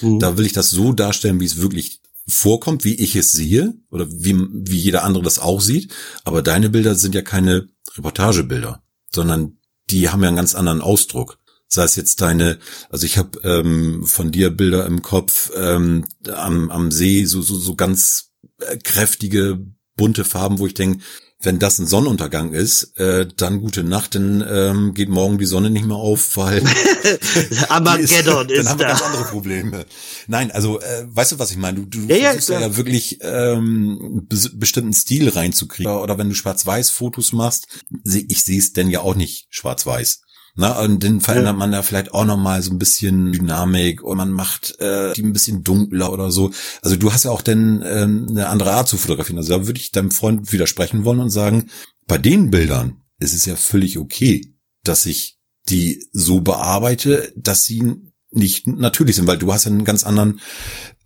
Mhm. 0.00 0.20
Da 0.20 0.38
will 0.38 0.46
ich 0.46 0.52
das 0.52 0.70
so 0.70 0.92
darstellen, 0.92 1.40
wie 1.40 1.46
es 1.46 1.60
wirklich 1.60 2.00
vorkommt, 2.28 2.84
wie 2.84 2.94
ich 2.94 3.16
es 3.16 3.32
sehe 3.32 3.74
oder 3.90 4.06
wie, 4.10 4.36
wie 4.36 4.76
jeder 4.76 5.04
andere 5.04 5.24
das 5.24 5.38
auch 5.38 5.60
sieht. 5.60 5.92
Aber 6.24 6.42
deine 6.42 6.70
Bilder 6.70 6.94
sind 6.94 7.14
ja 7.14 7.22
keine 7.22 7.68
Reportagebilder, 7.96 8.82
sondern 9.12 9.58
die 9.90 10.10
haben 10.10 10.22
ja 10.22 10.28
einen 10.28 10.36
ganz 10.36 10.54
anderen 10.54 10.80
Ausdruck 10.80 11.38
sei 11.68 11.84
es 11.84 11.96
jetzt 11.96 12.22
deine, 12.22 12.58
also 12.90 13.04
ich 13.04 13.18
habe 13.18 13.38
ähm, 13.44 14.04
von 14.06 14.32
dir 14.32 14.50
Bilder 14.50 14.86
im 14.86 15.02
Kopf 15.02 15.52
ähm, 15.54 16.06
am, 16.26 16.70
am 16.70 16.90
See, 16.90 17.24
so, 17.26 17.42
so, 17.42 17.56
so 17.56 17.74
ganz 17.74 18.30
äh, 18.58 18.78
kräftige, 18.78 19.64
bunte 19.94 20.24
Farben, 20.24 20.58
wo 20.58 20.66
ich 20.66 20.74
denke, 20.74 21.04
wenn 21.40 21.60
das 21.60 21.78
ein 21.78 21.86
Sonnenuntergang 21.86 22.52
ist, 22.52 22.98
äh, 22.98 23.26
dann 23.36 23.60
gute 23.60 23.84
Nacht, 23.84 24.16
dann 24.16 24.44
ähm, 24.48 24.94
geht 24.94 25.08
morgen 25.08 25.38
die 25.38 25.46
Sonne 25.46 25.70
nicht 25.70 25.86
mehr 25.86 25.96
auf, 25.96 26.36
weil 26.36 26.64
Armageddon 27.68 28.48
ist, 28.48 28.52
ist, 28.52 28.58
dann 28.58 28.68
haben 28.68 28.78
wir 28.80 28.86
da. 28.86 28.92
ganz 28.92 29.02
andere 29.02 29.24
Probleme. 29.24 29.86
Nein, 30.26 30.50
also 30.50 30.80
äh, 30.80 31.04
weißt 31.06 31.32
du, 31.32 31.38
was 31.38 31.52
ich 31.52 31.56
meine? 31.56 31.80
Du, 31.80 32.06
du 32.06 32.12
ja, 32.12 32.30
versuchst 32.30 32.48
ja, 32.48 32.60
ja 32.60 32.76
wirklich 32.76 33.18
ähm, 33.22 34.26
be 34.28 34.36
bestimmten 34.54 34.92
Stil 34.92 35.28
reinzukriegen. 35.28 35.92
Oder 35.92 36.18
wenn 36.18 36.28
du 36.28 36.34
Schwarz-Weiß-Fotos 36.34 37.32
machst, 37.32 37.68
ich 38.04 38.42
sehe 38.42 38.58
es 38.58 38.72
denn 38.72 38.90
ja 38.90 39.00
auch 39.00 39.14
nicht 39.14 39.46
schwarz-weiß. 39.50 40.22
Na, 40.60 40.80
und 40.80 41.04
dann 41.04 41.20
verändert 41.20 41.52
ja. 41.52 41.58
man 41.58 41.70
da 41.70 41.82
vielleicht 41.82 42.12
auch 42.12 42.24
nochmal 42.24 42.60
so 42.62 42.72
ein 42.72 42.78
bisschen 42.78 43.30
Dynamik 43.30 44.02
und 44.02 44.16
man 44.16 44.32
macht 44.32 44.76
äh, 44.80 45.12
die 45.12 45.22
ein 45.22 45.32
bisschen 45.32 45.62
dunkler 45.62 46.12
oder 46.12 46.32
so. 46.32 46.50
Also 46.82 46.96
du 46.96 47.12
hast 47.12 47.24
ja 47.24 47.30
auch 47.30 47.42
dann 47.42 47.84
ähm, 47.86 48.26
eine 48.28 48.48
andere 48.48 48.72
Art 48.72 48.88
zu 48.88 48.96
fotografieren. 48.96 49.38
Also 49.38 49.56
da 49.56 49.66
würde 49.68 49.78
ich 49.78 49.92
deinem 49.92 50.10
Freund 50.10 50.50
widersprechen 50.52 51.04
wollen 51.04 51.20
und 51.20 51.30
sagen, 51.30 51.70
bei 52.08 52.18
den 52.18 52.50
Bildern 52.50 53.02
ist 53.20 53.34
es 53.34 53.46
ja 53.46 53.54
völlig 53.54 53.98
okay, 53.98 54.52
dass 54.82 55.06
ich 55.06 55.38
die 55.68 56.04
so 56.12 56.40
bearbeite, 56.40 57.32
dass 57.36 57.64
sie 57.64 57.94
nicht 58.32 58.66
natürlich 58.66 59.14
sind, 59.14 59.28
weil 59.28 59.38
du 59.38 59.52
hast 59.52 59.64
ja 59.64 59.70
einen 59.70 59.84
ganz 59.84 60.02
anderen 60.02 60.40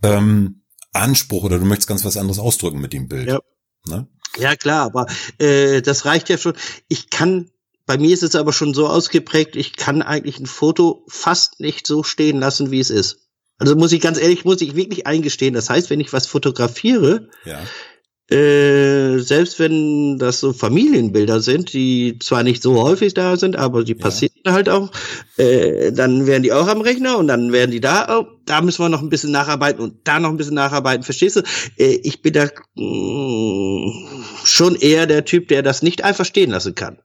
ähm, 0.01 0.63
Anspruch 0.93 1.43
oder 1.43 1.59
du 1.59 1.65
möchtest 1.65 1.87
ganz 1.87 2.03
was 2.03 2.17
anderes 2.17 2.39
ausdrücken 2.39 2.81
mit 2.81 2.91
dem 2.91 3.07
Bild. 3.07 3.27
Ja. 3.27 3.39
Ne? 3.85 4.07
Ja 4.35 4.55
klar, 4.55 4.85
aber 4.85 5.05
äh, 5.37 5.83
das 5.83 6.05
reicht 6.05 6.29
ja 6.29 6.39
schon. 6.39 6.55
Ich 6.87 7.11
kann 7.11 7.51
bei 7.85 7.97
mir 7.97 8.13
ist 8.13 8.23
es 8.23 8.35
aber 8.35 8.53
schon 8.53 8.73
so 8.73 8.87
ausgeprägt, 8.87 9.55
ich 9.55 9.75
kann 9.75 10.01
eigentlich 10.01 10.39
ein 10.39 10.45
Foto 10.45 11.03
fast 11.07 11.59
nicht 11.59 11.85
so 11.85 12.03
stehen 12.03 12.39
lassen, 12.39 12.71
wie 12.71 12.79
es 12.79 12.89
ist. 12.89 13.23
Also 13.59 13.75
muss 13.75 13.91
ich 13.91 14.01
ganz 14.01 14.19
ehrlich, 14.19 14.45
muss 14.45 14.61
ich 14.61 14.75
wirklich 14.75 15.05
eingestehen. 15.05 15.53
Das 15.53 15.69
heißt, 15.69 15.89
wenn 15.89 15.99
ich 15.99 16.13
was 16.13 16.27
fotografiere, 16.27 17.29
ja. 17.45 18.35
äh, 18.35 19.19
selbst 19.19 19.59
wenn 19.59 20.17
das 20.17 20.39
so 20.39 20.53
Familienbilder 20.53 21.39
sind, 21.39 21.73
die 21.73 22.17
zwar 22.19 22.43
nicht 22.43 22.63
so 22.63 22.81
häufig 22.81 23.13
da 23.13 23.37
sind, 23.37 23.55
aber 23.55 23.83
die 23.83 23.95
passieren 23.95 24.33
ja. 24.45 24.53
halt 24.53 24.69
auch, 24.69 24.89
äh, 25.37 25.91
dann 25.91 26.25
werden 26.25 26.43
die 26.43 26.51
auch 26.53 26.67
am 26.67 26.81
Rechner 26.81 27.17
und 27.17 27.27
dann 27.27 27.51
werden 27.51 27.71
die 27.71 27.81
da, 27.81 28.19
oh, 28.19 28.25
da 28.45 28.61
müssen 28.61 28.83
wir 28.83 28.89
noch 28.89 29.01
ein 29.01 29.09
bisschen 29.09 29.31
nacharbeiten 29.31 29.83
und 29.83 30.07
da 30.07 30.19
noch 30.19 30.29
ein 30.29 30.37
bisschen 30.37 30.55
nacharbeiten, 30.55 31.03
verstehst 31.03 31.35
du? 31.35 31.41
Äh, 31.77 31.99
ich 32.03 32.21
bin 32.21 32.33
da 32.33 32.49
mh, 32.75 32.83
mm, 32.85 34.25
schon 34.45 34.75
eher 34.75 35.05
der 35.05 35.25
Typ, 35.25 35.49
der 35.49 35.61
das 35.61 35.83
nicht 35.83 36.03
einfach 36.03 36.25
stehen 36.25 36.51
lassen 36.51 36.75
kann. 36.75 36.97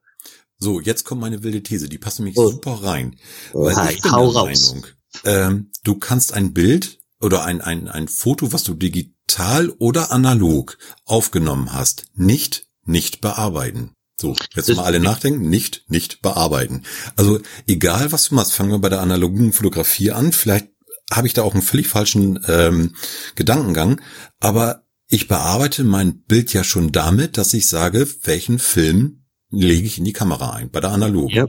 So, 0.59 0.81
jetzt 0.81 1.05
kommt 1.05 1.21
meine 1.21 1.43
wilde 1.43 1.63
These, 1.63 1.89
die 1.89 1.99
passt 1.99 2.19
nämlich 2.19 2.37
oh. 2.37 2.51
super 2.51 2.83
rein. 2.83 3.17
Weil 3.53 3.75
oh, 3.77 3.91
ich 3.91 4.03
bin 4.03 4.11
der 4.11 4.21
raus. 4.21 4.75
Meinung, 4.75 4.87
ähm, 5.25 5.71
du 5.85 5.95
kannst 5.97 6.33
ein 6.33 6.53
Bild 6.53 6.99
oder 7.21 7.45
ein, 7.45 7.61
ein, 7.61 7.89
ein 7.89 8.09
Foto, 8.09 8.53
was 8.53 8.65
du 8.65 8.75
digital 8.75 9.71
oder 9.79 10.11
analog 10.13 10.79
aufgenommen 11.05 11.73
hast, 11.73 12.07
nicht, 12.15 12.69
nicht 12.85 13.21
bearbeiten. 13.21 13.93
So, 14.21 14.35
jetzt 14.57 14.75
mal 14.75 14.85
alle 14.85 14.99
nachdenken, 14.99 15.49
nicht, 15.49 15.85
nicht 15.89 16.23
bearbeiten. 16.23 16.83
Also 17.15 17.41
egal, 17.69 18.11
was 18.11 18.25
du 18.25 18.35
machst, 18.35 18.53
fangen 18.53 18.73
wir 18.73 18.81
bei 18.81 18.89
der 18.89 19.01
analogen 19.01 19.53
Fotografie 19.53 20.11
an. 20.11 20.33
Vielleicht 20.33 20.69
habe 21.13 21.29
ich 21.29 21.35
da 21.35 21.43
auch 21.43 21.55
einen 21.55 21.63
völlig 21.63 21.87
falschen 21.87 22.45
ähm, 22.49 22.97
Gedankengang, 23.37 24.01
aber 24.41 24.83
ich 25.07 25.29
bearbeite 25.29 25.85
mein 25.85 26.23
Bild 26.23 26.53
ja 26.53 26.65
schon 26.65 26.91
damit, 26.91 27.39
dass 27.39 27.55
ich 27.55 27.69
sage, 27.69 28.09
welchen 28.25 28.59
Film 28.59 29.25
lege 29.51 29.87
ich 29.87 29.99
in 29.99 30.05
die 30.05 30.13
Kamera 30.13 30.53
ein, 30.53 30.71
bei 30.71 30.81
der 30.81 30.91
analogen. 30.91 31.35
Ja, 31.35 31.47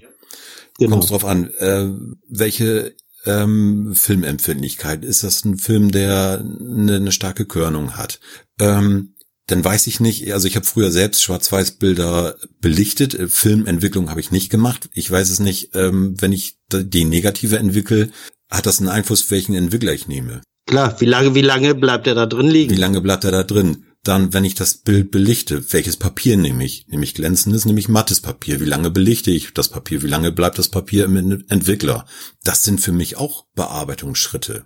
genau. 0.78 0.98
Kommt 0.98 1.10
drauf 1.10 1.26
an, 1.26 1.50
äh, 1.56 1.90
welche 2.28 2.96
ähm, 3.26 3.94
Filmempfindlichkeit? 3.96 5.04
Ist 5.04 5.24
das 5.24 5.44
ein 5.46 5.58
Film, 5.58 5.92
der 5.92 6.40
eine, 6.40 6.96
eine 6.96 7.12
starke 7.12 7.46
Körnung 7.46 7.98
hat? 7.98 8.20
Ähm, 8.60 9.16
dann 9.48 9.66
weiß 9.66 9.88
ich 9.88 10.00
nicht, 10.00 10.32
also 10.32 10.48
ich 10.48 10.56
habe 10.56 10.66
früher 10.66 10.92
selbst 10.92 11.24
Schwarz-Weiß-Bilder 11.24 12.36
belichtet, 12.62 13.16
äh, 13.16 13.28
Filmentwicklung 13.28 14.10
habe 14.10 14.20
ich 14.20 14.32
nicht 14.32 14.50
gemacht. 14.50 14.90
Ich 14.94 15.10
weiß 15.10 15.30
es 15.30 15.40
nicht, 15.40 15.76
ähm, 15.76 16.16
wenn 16.20 16.32
ich 16.32 16.60
die 16.72 17.06
negative 17.06 17.58
entwickle, 17.58 18.10
hat 18.50 18.66
das 18.66 18.80
einen 18.80 18.90
Einfluss, 18.90 19.30
welchen 19.32 19.56
Entwickler 19.56 19.94
ich 19.94 20.08
nehme. 20.08 20.42
Klar, 20.66 21.02
wie 21.02 21.06
lange, 21.06 21.34
wie 21.34 21.42
lange 21.42 21.74
bleibt 21.74 22.06
er 22.06 22.16
da 22.16 22.28
drin 22.28 22.48
liegen? 22.48 22.72
Wie 22.72 22.80
lange 22.80 23.02
bleibt 23.02 23.24
er 23.24 23.32
da 23.32 23.44
drin? 23.44 23.86
Dann, 24.04 24.32
wenn 24.34 24.46
ich 24.46 24.56
das 24.56 24.76
Bild 24.76 25.12
belichte, 25.12 25.74
welches 25.74 25.98
Papier 25.98 26.38
nehme 26.38 26.64
ich? 26.64 26.88
Nehme 26.88 27.04
ich 27.04 27.14
glänzendes, 27.14 27.66
nehme 27.66 27.80
ich 27.80 27.90
mattes 27.90 28.22
Papier? 28.22 28.62
Wie 28.62 28.66
lange 28.66 28.92
belichte 28.92 29.30
ich 29.30 29.54
das 29.54 29.68
Papier? 29.68 30.02
Wie 30.02 30.08
lange 30.08 30.32
bleibt 30.32 30.58
das 30.58 30.70
Papier 30.70 31.06
im 31.06 31.44
Entwickler? 31.50 32.06
Das 32.44 32.64
sind 32.64 32.80
für 32.80 32.94
mich 32.94 33.18
auch 33.18 33.46
Bearbeitungsschritte. 33.56 34.66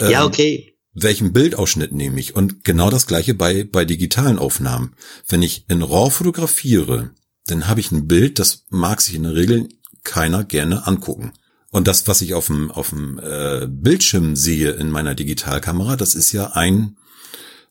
Ja, 0.00 0.20
ähm, 0.20 0.26
okay. 0.26 0.74
Welchen 0.92 1.32
Bildausschnitt 1.32 1.92
nehme 1.92 2.20
ich? 2.20 2.34
Und 2.34 2.64
genau 2.64 2.90
das 2.90 3.06
gleiche 3.06 3.34
bei, 3.34 3.64
bei 3.64 3.84
digitalen 3.84 4.38
Aufnahmen. 4.38 4.94
Wenn 5.26 5.42
ich 5.42 5.64
in 5.68 5.82
RAW 5.82 6.10
fotografiere, 6.10 7.10
dann 7.46 7.68
habe 7.68 7.80
ich 7.80 7.92
ein 7.92 8.06
Bild, 8.06 8.38
das 8.38 8.64
mag 8.68 9.00
sich 9.00 9.14
in 9.14 9.22
der 9.22 9.34
Regel 9.34 9.68
keiner 10.04 10.44
gerne 10.44 10.86
angucken. 10.86 11.32
Und 11.70 11.88
das, 11.88 12.06
was 12.08 12.22
ich 12.22 12.34
auf 12.34 12.46
dem, 12.46 12.70
auf 12.70 12.90
dem 12.90 13.18
äh, 13.22 13.66
Bildschirm 13.68 14.36
sehe 14.36 14.70
in 14.70 14.90
meiner 14.90 15.14
Digitalkamera, 15.14 15.96
das 15.96 16.14
ist 16.14 16.32
ja 16.32 16.52
ein 16.52 16.96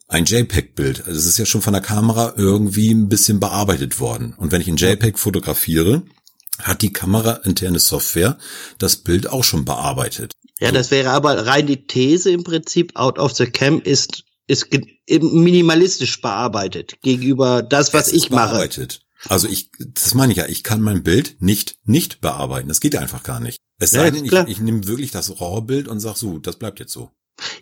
ein 0.08 0.26
JPEG-Bild. 0.26 1.06
Also 1.08 1.20
es 1.20 1.26
ist 1.26 1.38
ja 1.38 1.46
schon 1.46 1.62
von 1.62 1.74
der 1.74 1.82
Kamera 1.82 2.34
irgendwie 2.38 2.94
ein 2.94 3.10
bisschen 3.10 3.40
bearbeitet 3.40 4.00
worden. 4.00 4.34
Und 4.38 4.52
wenn 4.52 4.62
ich 4.62 4.68
ein 4.68 4.78
JPEG 4.78 5.18
fotografiere, 5.18 6.04
hat 6.60 6.82
die 6.82 6.94
Kamera 6.94 7.42
interne 7.44 7.80
Software 7.80 8.38
das 8.78 8.98
Bild 8.98 9.28
auch 9.28 9.44
schon 9.44 9.66
bearbeitet. 9.66 10.34
Ja, 10.60 10.72
das 10.72 10.90
wäre 10.92 11.10
aber 11.10 11.46
rein 11.46 11.68
die 11.68 11.86
These 11.86 12.32
im 12.32 12.44
Prinzip, 12.44 12.96
out 12.96 13.20
of 13.20 13.34
the 13.36 13.46
cam 13.46 13.82
ist, 13.82 14.24
ist 14.48 14.68
minimalistisch 15.10 16.22
bearbeitet 16.22 17.02
gegenüber 17.02 17.62
das, 17.62 17.94
was 17.94 18.14
ich 18.14 18.30
mache. 18.30 18.52
Bearbeitet. 18.52 19.02
Also 19.28 19.48
ich, 19.48 19.72
das 19.80 20.14
meine 20.14 20.32
ich 20.32 20.38
ja, 20.38 20.46
ich 20.48 20.64
kann 20.64 20.82
mein 20.82 21.04
Bild 21.04 21.42
nicht, 21.42 21.78
nicht 21.84 22.22
bearbeiten. 22.22 22.68
Das 22.68 22.80
geht 22.80 22.96
einfach 22.96 23.24
gar 23.24 23.40
nicht. 23.40 23.60
Es 23.80 23.92
sei 23.92 24.12
denn, 24.12 24.24
ich, 24.24 24.32
ich 24.32 24.60
nehme 24.60 24.88
wirklich 24.88 25.12
das 25.12 25.42
RAW-Bild 25.42 25.88
und 25.88 26.00
sag 26.00 26.16
so, 26.16 26.38
das 26.38 26.58
bleibt 26.58 26.80
jetzt 26.80 26.94
so. 26.94 27.12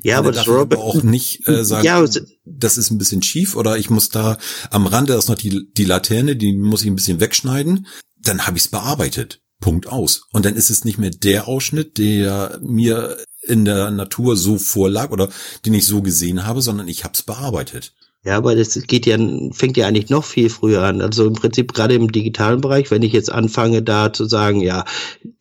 Ja, 0.01 0.19
aber 0.19 0.31
das 0.31 0.47
Robert 0.47 0.79
auch 0.79 1.01
nicht 1.03 1.47
äh, 1.47 1.63
sagen, 1.63 1.85
ja, 1.85 2.05
das 2.45 2.77
ist 2.77 2.91
ein 2.91 2.97
bisschen 2.97 3.23
schief 3.23 3.55
oder 3.55 3.77
ich 3.77 3.89
muss 3.89 4.09
da 4.09 4.37
am 4.69 4.85
Rande 4.85 5.13
ist 5.13 5.29
noch 5.29 5.37
die, 5.37 5.67
die 5.73 5.85
Laterne, 5.85 6.35
die 6.35 6.53
muss 6.53 6.81
ich 6.81 6.87
ein 6.87 6.95
bisschen 6.95 7.19
wegschneiden. 7.19 7.87
Dann 8.21 8.45
habe 8.45 8.57
ich 8.57 8.65
es 8.65 8.69
bearbeitet. 8.69 9.41
Punkt 9.59 9.87
aus. 9.87 10.27
Und 10.31 10.45
dann 10.45 10.55
ist 10.55 10.69
es 10.69 10.83
nicht 10.83 10.97
mehr 10.97 11.09
der 11.09 11.47
Ausschnitt, 11.47 11.97
der 11.97 12.59
mir 12.61 13.17
in 13.41 13.65
der 13.65 13.91
Natur 13.91 14.35
so 14.35 14.57
vorlag 14.57 15.11
oder 15.11 15.29
den 15.65 15.73
ich 15.73 15.85
so 15.85 16.01
gesehen 16.01 16.45
habe, 16.45 16.61
sondern 16.61 16.87
ich 16.87 17.03
habe 17.03 17.13
es 17.13 17.23
bearbeitet. 17.23 17.93
Ja, 18.25 18.37
aber 18.37 18.55
das 18.55 18.81
geht 18.87 19.05
ja, 19.05 19.17
fängt 19.51 19.75
ja 19.75 19.85
eigentlich 19.85 20.09
noch 20.09 20.23
viel 20.23 20.49
früher 20.49 20.83
an. 20.83 21.01
Also 21.01 21.27
im 21.27 21.33
Prinzip 21.33 21.73
gerade 21.73 21.95
im 21.95 22.11
digitalen 22.11 22.61
Bereich, 22.61 22.89
wenn 22.89 23.01
ich 23.01 23.11
jetzt 23.11 23.31
anfange, 23.31 23.83
da 23.83 24.13
zu 24.13 24.25
sagen, 24.25 24.61
ja, 24.61 24.85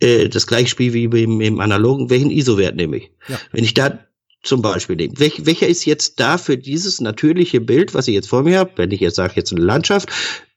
äh, 0.00 0.28
das 0.28 0.48
gleiche 0.48 0.68
Spiel 0.68 0.92
wie 0.92 1.22
im, 1.22 1.40
im 1.40 1.60
analogen, 1.60 2.10
welchen 2.10 2.30
ISO-Wert 2.30 2.74
nehme 2.74 2.96
ich? 2.96 3.12
Ja. 3.28 3.38
Wenn 3.52 3.62
ich 3.62 3.74
da 3.74 4.00
zum 4.42 4.62
Beispiel 4.62 4.96
nehmen. 4.96 5.18
Welch, 5.18 5.46
welcher 5.46 5.68
ist 5.68 5.84
jetzt 5.84 6.20
da 6.20 6.38
für 6.38 6.58
dieses 6.58 7.00
natürliche 7.00 7.60
Bild, 7.60 7.94
was 7.94 8.08
ich 8.08 8.14
jetzt 8.14 8.28
vor 8.28 8.42
mir 8.42 8.58
habe, 8.58 8.72
wenn 8.76 8.90
ich 8.90 9.00
jetzt 9.00 9.16
sage, 9.16 9.34
jetzt 9.36 9.52
eine 9.52 9.62
Landschaft, 9.64 10.10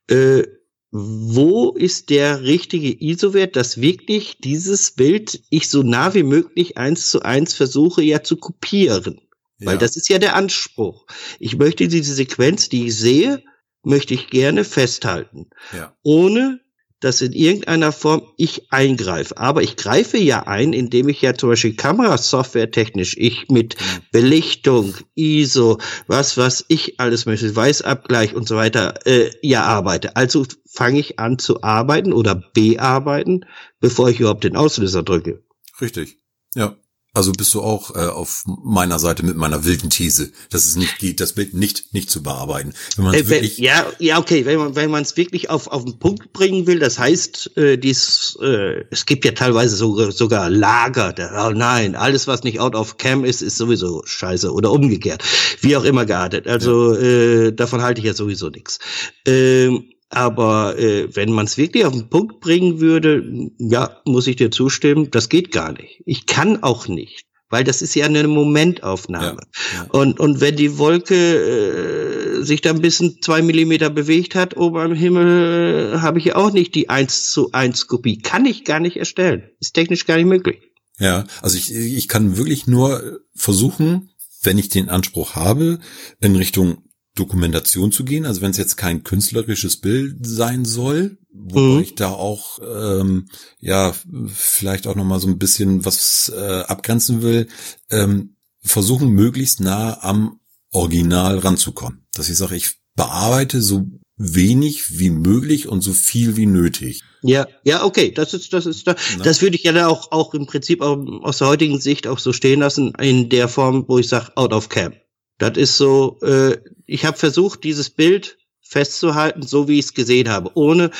äh, 0.07 0.43
wo 0.91 1.71
ist 1.71 2.09
der 2.09 2.43
richtige 2.43 2.89
ISO-Wert, 3.03 3.55
dass 3.55 3.81
wirklich 3.81 4.37
dieses 4.39 4.91
Bild 4.91 5.41
ich 5.49 5.69
so 5.69 5.83
nah 5.83 6.13
wie 6.13 6.23
möglich 6.23 6.77
eins 6.77 7.09
zu 7.09 7.21
eins 7.21 7.53
versuche 7.53 8.01
ja 8.01 8.23
zu 8.23 8.37
kopieren? 8.37 9.19
Ja. 9.59 9.67
Weil 9.67 9.77
das 9.77 9.97
ist 9.97 10.09
ja 10.09 10.19
der 10.19 10.35
Anspruch. 10.35 11.05
Ich 11.39 11.57
möchte 11.57 11.87
diese 11.87 12.13
Sequenz, 12.13 12.69
die 12.69 12.87
ich 12.87 12.95
sehe, 12.95 13.43
möchte 13.83 14.13
ich 14.13 14.29
gerne 14.29 14.63
festhalten. 14.63 15.49
Ja. 15.73 15.95
Ohne 16.01 16.61
dass 17.05 17.21
in 17.21 17.33
irgendeiner 17.33 17.91
Form 17.91 18.23
ich 18.35 18.71
eingreife. 18.71 19.37
Aber 19.37 19.61
ich 19.61 19.75
greife 19.75 20.17
ja 20.17 20.47
ein, 20.47 20.73
indem 20.73 21.07
ich 21.07 21.21
ja 21.21 21.35
zum 21.35 21.49
Beispiel 21.49 21.75
Kamerasoftware 21.75 22.71
technisch, 22.71 23.15
ich 23.15 23.47
mit. 23.47 23.75
Belichtung, 24.11 24.95
ISO, 25.13 25.77
was 26.07 26.35
was 26.37 26.65
ich 26.67 26.99
alles 26.99 27.27
möchte, 27.27 27.55
Weißabgleich 27.55 28.33
und 28.33 28.47
so 28.47 28.55
weiter, 28.55 29.05
äh, 29.05 29.29
ja 29.43 29.61
arbeite. 29.65 30.15
Also 30.15 30.47
fange 30.65 30.99
ich 30.99 31.19
an 31.19 31.37
zu 31.37 31.61
arbeiten 31.61 32.11
oder 32.11 32.41
bearbeiten, 32.55 33.45
bevor 33.79 34.09
ich 34.09 34.19
überhaupt 34.19 34.43
den 34.43 34.55
Auslöser 34.55 35.03
drücke. 35.03 35.43
Richtig. 35.79 36.17
Ja. 36.55 36.75
Also 37.15 37.31
bist 37.31 37.53
du 37.53 37.61
auch 37.61 37.95
äh, 37.95 38.07
auf 38.07 38.43
meiner 38.45 38.99
Seite 38.99 39.25
mit 39.25 39.37
meiner 39.37 39.63
wilden 39.63 39.89
These, 39.89 40.31
dass 40.49 40.65
es 40.65 40.75
nicht 40.75 40.99
geht, 40.99 41.21
das 41.21 41.31
Bild 41.31 41.53
nicht 41.53 41.93
nicht 41.93 42.11
zu 42.11 42.21
bearbeiten. 42.21 42.73
Wenn 42.97 43.05
man 43.05 43.13
äh, 43.13 43.29
wirklich 43.29 43.57
ja, 43.57 43.85
ja, 43.99 44.19
okay, 44.19 44.45
wenn 44.45 44.59
man 44.59 44.75
wenn 44.75 44.91
man 44.91 45.03
es 45.03 45.15
wirklich 45.15 45.49
auf 45.49 45.67
auf 45.67 45.85
den 45.85 45.97
Punkt 45.97 46.33
bringen 46.33 46.67
will, 46.67 46.79
das 46.79 46.99
heißt, 46.99 47.55
äh, 47.55 47.77
dies, 47.77 48.37
äh, 48.41 48.83
es 48.91 49.05
gibt 49.05 49.23
ja 49.23 49.31
teilweise 49.31 49.77
sogar 49.77 50.11
sogar 50.11 50.49
Lager. 50.49 51.13
Der, 51.13 51.31
oh 51.47 51.51
nein, 51.51 51.95
alles 51.95 52.27
was 52.27 52.43
nicht 52.43 52.59
out 52.59 52.75
of 52.75 52.97
cam 52.97 53.23
ist, 53.23 53.41
ist 53.41 53.55
sowieso 53.55 54.03
scheiße 54.05 54.51
oder 54.51 54.71
umgekehrt, 54.71 55.23
wie 55.61 55.77
auch 55.77 55.85
immer 55.85 56.05
geartet. 56.05 56.47
Also 56.47 56.93
ja. 56.93 56.99
äh, 56.99 57.51
davon 57.53 57.81
halte 57.81 58.01
ich 58.01 58.07
ja 58.07 58.13
sowieso 58.13 58.49
nichts. 58.49 58.79
Ähm, 59.25 59.85
aber 60.09 60.77
äh, 60.77 61.15
wenn 61.15 61.31
man 61.31 61.45
es 61.45 61.57
wirklich 61.57 61.85
auf 61.85 61.93
den 61.93 62.09
Punkt 62.09 62.39
bringen 62.39 62.79
würde, 62.79 63.49
ja, 63.57 64.01
muss 64.05 64.27
ich 64.27 64.35
dir 64.35 64.51
zustimmen, 64.51 65.09
das 65.11 65.29
geht 65.29 65.51
gar 65.51 65.73
nicht. 65.73 66.01
Ich 66.05 66.25
kann 66.25 66.63
auch 66.63 66.87
nicht, 66.87 67.25
weil 67.49 67.63
das 67.63 67.81
ist 67.81 67.95
ja 67.95 68.05
eine 68.05 68.27
Momentaufnahme. 68.27 69.41
Ja, 69.73 69.77
ja. 69.79 69.87
Und, 69.89 70.19
und 70.19 70.41
wenn 70.41 70.55
die 70.55 70.77
Wolke 70.77 71.15
äh, 71.15 72.43
sich 72.43 72.61
da 72.61 72.69
ein 72.69 72.81
bisschen 72.81 73.21
zwei 73.21 73.41
Millimeter 73.41 73.89
bewegt 73.89 74.35
hat 74.35 74.55
oben 74.57 74.77
am 74.77 74.93
Himmel, 74.93 75.95
äh, 75.95 75.97
habe 75.99 76.19
ich 76.19 76.25
ja 76.25 76.35
auch 76.35 76.51
nicht 76.51 76.75
die 76.75 76.89
eins 76.89 77.29
zu 77.29 77.51
eins 77.51 77.87
Kopie. 77.87 78.19
Kann 78.19 78.45
ich 78.45 78.63
gar 78.63 78.79
nicht 78.79 78.97
erstellen. 78.97 79.49
Ist 79.59 79.73
technisch 79.73 80.05
gar 80.05 80.17
nicht 80.17 80.27
möglich. 80.27 80.59
Ja, 80.99 81.25
also 81.41 81.57
ich, 81.57 81.73
ich 81.73 82.07
kann 82.07 82.37
wirklich 82.37 82.67
nur 82.67 83.19
versuchen, 83.33 84.11
wenn 84.43 84.57
ich 84.57 84.69
den 84.69 84.89
Anspruch 84.89 85.35
habe, 85.35 85.79
in 86.21 86.35
Richtung 86.35 86.84
Dokumentation 87.15 87.91
zu 87.91 88.03
gehen, 88.03 88.25
also 88.25 88.41
wenn 88.41 88.51
es 88.51 88.57
jetzt 88.57 88.75
kein 88.75 89.03
künstlerisches 89.03 89.77
Bild 89.77 90.17
sein 90.21 90.65
soll, 90.65 91.17
wo 91.31 91.59
mhm. 91.59 91.81
ich 91.81 91.95
da 91.95 92.09
auch 92.11 92.59
ähm, 92.61 93.27
ja 93.59 93.93
vielleicht 94.27 94.85
auch 94.85 94.95
noch 94.95 95.05
mal 95.05 95.19
so 95.19 95.27
ein 95.27 95.39
bisschen 95.39 95.85
was 95.85 96.31
äh, 96.35 96.61
abgrenzen 96.67 97.21
will, 97.21 97.47
ähm, 97.89 98.35
versuchen 98.61 99.09
möglichst 99.09 99.61
nah 99.61 100.03
am 100.03 100.39
Original 100.71 101.39
ranzukommen, 101.39 102.05
dass 102.13 102.29
ich 102.29 102.37
sage, 102.37 102.55
ich 102.55 102.71
bearbeite 102.95 103.61
so 103.61 103.85
wenig 104.17 104.99
wie 104.99 105.09
möglich 105.09 105.67
und 105.67 105.81
so 105.81 105.93
viel 105.93 106.37
wie 106.37 106.45
nötig. 106.45 107.01
Ja, 107.21 107.47
ja, 107.63 107.83
okay, 107.83 108.11
das 108.11 108.33
ist, 108.33 108.53
das 108.53 108.65
ist, 108.65 108.87
das, 108.87 108.95
das 109.23 109.41
würde 109.41 109.55
ich 109.55 109.63
ja 109.63 109.71
dann 109.71 109.85
auch, 109.85 110.11
auch 110.11 110.33
im 110.33 110.45
Prinzip 110.45 110.81
auch 110.81 110.97
aus 111.23 111.39
der 111.39 111.47
heutigen 111.47 111.79
Sicht 111.79 112.07
auch 112.07 112.19
so 112.19 112.33
stehen 112.33 112.59
lassen, 112.59 112.93
in 112.99 113.29
der 113.29 113.47
Form, 113.47 113.85
wo 113.87 113.99
ich 113.99 114.07
sage, 114.07 114.31
out 114.35 114.53
of 114.53 114.69
cam. 114.69 114.93
Das 115.37 115.57
ist 115.57 115.77
so, 115.77 116.19
äh, 116.21 116.57
ich 116.85 117.05
habe 117.05 117.17
versucht, 117.17 117.63
dieses 117.63 117.89
Bild 117.89 118.37
festzuhalten, 118.61 119.43
so 119.43 119.67
wie 119.67 119.79
ich 119.79 119.85
es 119.85 119.93
gesehen 119.93 120.29
habe, 120.29 120.51
ohne 120.55 120.91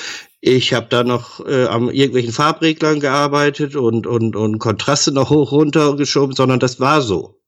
ich 0.42 0.74
habe 0.74 0.88
da 0.90 1.04
noch 1.04 1.46
äh, 1.46 1.66
am 1.66 1.90
irgendwelchen 1.90 2.32
Farbreglern 2.32 3.00
gearbeitet 3.00 3.76
und 3.76 4.06
und 4.06 4.36
und 4.36 4.60
Kontraste 4.60 5.12
noch 5.12 5.30
hoch 5.32 5.52
runter 5.52 5.96
geschoben, 5.96 6.36
sondern 6.36 6.60
das 6.60 6.80
war 6.80 7.02
so. 7.02 7.42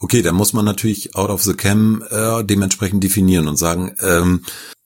Okay, 0.00 0.22
dann 0.22 0.34
muss 0.34 0.52
man 0.52 0.64
natürlich 0.64 1.14
out 1.14 1.30
of 1.30 1.42
the 1.42 1.54
cam 1.54 2.02
äh, 2.10 2.42
dementsprechend 2.44 3.04
definieren 3.04 3.48
und 3.48 3.56
sagen, 3.56 3.94
ähm, 4.00 4.44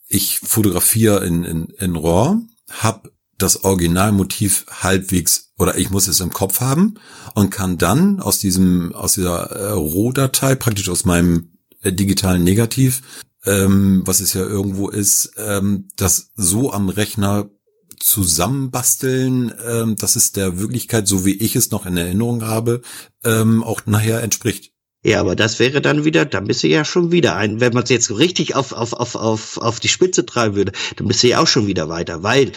ich 0.09 0.41
fotografiere 0.41 1.25
in, 1.25 1.45
in, 1.45 1.65
in 1.79 1.97
RAW, 1.97 2.41
hab 2.69 3.09
das 3.43 3.65
Originalmotiv 3.65 4.67
halbwegs 4.71 5.53
oder 5.59 5.77
ich 5.77 5.91
muss 5.91 6.09
es 6.09 6.21
im 6.21 6.31
Kopf 6.31 6.61
haben 6.61 6.95
und 7.35 7.51
kann 7.51 7.79
dann 7.79 8.21
aus 8.21 8.39
diesem 8.39 8.95
aus 8.95 9.15
dieser 9.15 9.51
äh, 9.51 9.73
Rohdatei 9.73 10.55
praktisch 10.55 10.89
aus 10.89 11.05
meinem 11.05 11.53
äh, 11.83 11.93
digitalen 11.93 12.45
Negativ, 12.45 13.03
ähm, 13.45 14.03
was 14.05 14.21
es 14.21 14.33
ja 14.35 14.43
irgendwo 14.43 14.89
ist, 14.89 15.33
ähm, 15.37 15.89
das 15.97 16.31
so 16.37 16.73
am 16.73 16.89
Rechner 16.89 17.51
zusammenbasteln, 17.99 19.53
ähm, 19.65 19.97
dass 19.97 20.17
es 20.17 20.33
der 20.33 20.59
Wirklichkeit, 20.59 21.07
so 21.07 21.25
wie 21.25 21.35
ich 21.35 21.57
es 21.57 21.71
noch 21.71 21.87
in 21.87 21.97
Erinnerung 21.97 22.43
habe, 22.43 22.83
ähm, 23.25 23.63
auch 23.63 23.87
nachher 23.87 24.23
entspricht. 24.23 24.73
Ja, 25.05 25.19
aber 25.19 25.35
das 25.35 25.59
wäre 25.59 25.81
dann 25.81 26.05
wieder, 26.05 26.25
da 26.25 26.39
bist 26.39 26.63
du 26.63 26.69
ja 26.69 26.85
schon 26.85 27.11
wieder 27.11 27.35
ein, 27.35 27.61
wenn 27.61 27.73
man 27.73 27.83
es 27.83 27.91
jetzt 27.91 28.17
richtig 28.17 28.55
auf, 28.55 28.73
auf, 28.73 28.93
auf, 28.93 29.17
auf, 29.17 29.59
auf 29.59 29.81
die 29.81 29.89
Spitze 29.89 30.25
treiben 30.25 30.55
würde, 30.55 30.73
dann 30.97 31.09
bist 31.09 31.25
du 31.25 31.29
ja 31.29 31.41
auch 31.41 31.49
schon 31.49 31.67
wieder 31.67 31.89
weiter, 31.89 32.23
weil 32.23 32.53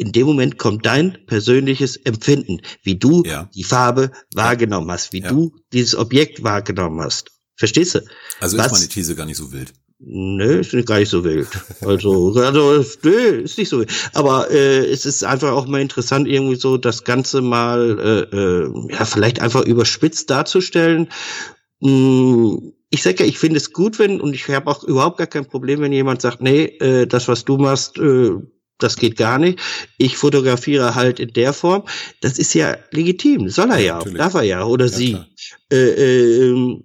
in 0.00 0.12
dem 0.12 0.26
Moment 0.26 0.56
kommt 0.56 0.86
dein 0.86 1.18
persönliches 1.26 1.96
Empfinden, 1.96 2.62
wie 2.82 2.98
du 2.98 3.22
ja. 3.24 3.50
die 3.54 3.64
Farbe 3.64 4.10
wahrgenommen 4.34 4.90
hast, 4.90 5.12
wie 5.12 5.20
ja. 5.20 5.28
du 5.28 5.54
dieses 5.74 5.94
Objekt 5.94 6.42
wahrgenommen 6.42 7.00
hast. 7.02 7.32
Verstehst 7.54 7.96
du? 7.96 8.00
Also 8.40 8.56
Was, 8.56 8.66
ist 8.66 8.72
meine 8.72 8.88
These 8.88 9.14
gar 9.14 9.26
nicht 9.26 9.36
so 9.36 9.52
wild. 9.52 9.74
Nö, 9.98 10.60
ist 10.60 10.86
gar 10.86 10.98
nicht 10.98 11.10
so 11.10 11.22
wild. 11.22 11.48
Also, 11.82 12.32
also 12.34 12.82
nö, 13.02 13.42
ist 13.42 13.58
nicht 13.58 13.68
so 13.68 13.80
wild. 13.80 13.92
Aber 14.14 14.50
äh, 14.50 14.86
es 14.86 15.04
ist 15.04 15.22
einfach 15.22 15.52
auch 15.52 15.66
mal 15.66 15.82
interessant, 15.82 16.26
irgendwie 16.26 16.56
so 16.56 16.78
das 16.78 17.04
Ganze 17.04 17.42
mal 17.42 17.98
äh, 18.32 18.36
äh, 18.36 18.94
ja 18.94 19.04
vielleicht 19.04 19.42
einfach 19.42 19.62
überspitzt 19.66 20.30
darzustellen. 20.30 21.08
Hm, 21.82 22.72
ich 22.88 23.02
sage 23.02 23.22
ja, 23.22 23.28
ich 23.28 23.38
finde 23.38 23.58
es 23.58 23.74
gut, 23.74 23.98
wenn, 23.98 24.22
und 24.22 24.34
ich 24.34 24.48
habe 24.48 24.70
auch 24.70 24.82
überhaupt 24.82 25.18
gar 25.18 25.26
kein 25.26 25.44
Problem, 25.44 25.80
wenn 25.82 25.92
jemand 25.92 26.22
sagt, 26.22 26.40
nee, 26.40 26.64
äh, 26.64 27.06
das, 27.06 27.28
was 27.28 27.44
du 27.44 27.58
machst, 27.58 27.98
äh, 27.98 28.30
das 28.82 28.96
geht 28.96 29.16
gar 29.16 29.38
nicht. 29.38 29.58
Ich 29.98 30.16
fotografiere 30.16 30.94
halt 30.94 31.20
in 31.20 31.32
der 31.32 31.52
Form. 31.52 31.84
Das 32.20 32.38
ist 32.38 32.54
ja 32.54 32.76
legitim. 32.90 33.48
Soll 33.48 33.70
er 33.70 33.78
ja, 33.78 34.00
ja 34.04 34.10
darf 34.12 34.34
er 34.34 34.42
ja 34.42 34.64
oder 34.64 34.86
ja, 34.86 34.90
sie. 34.90 35.18
Äh, 35.72 35.76
äh, 35.76 36.80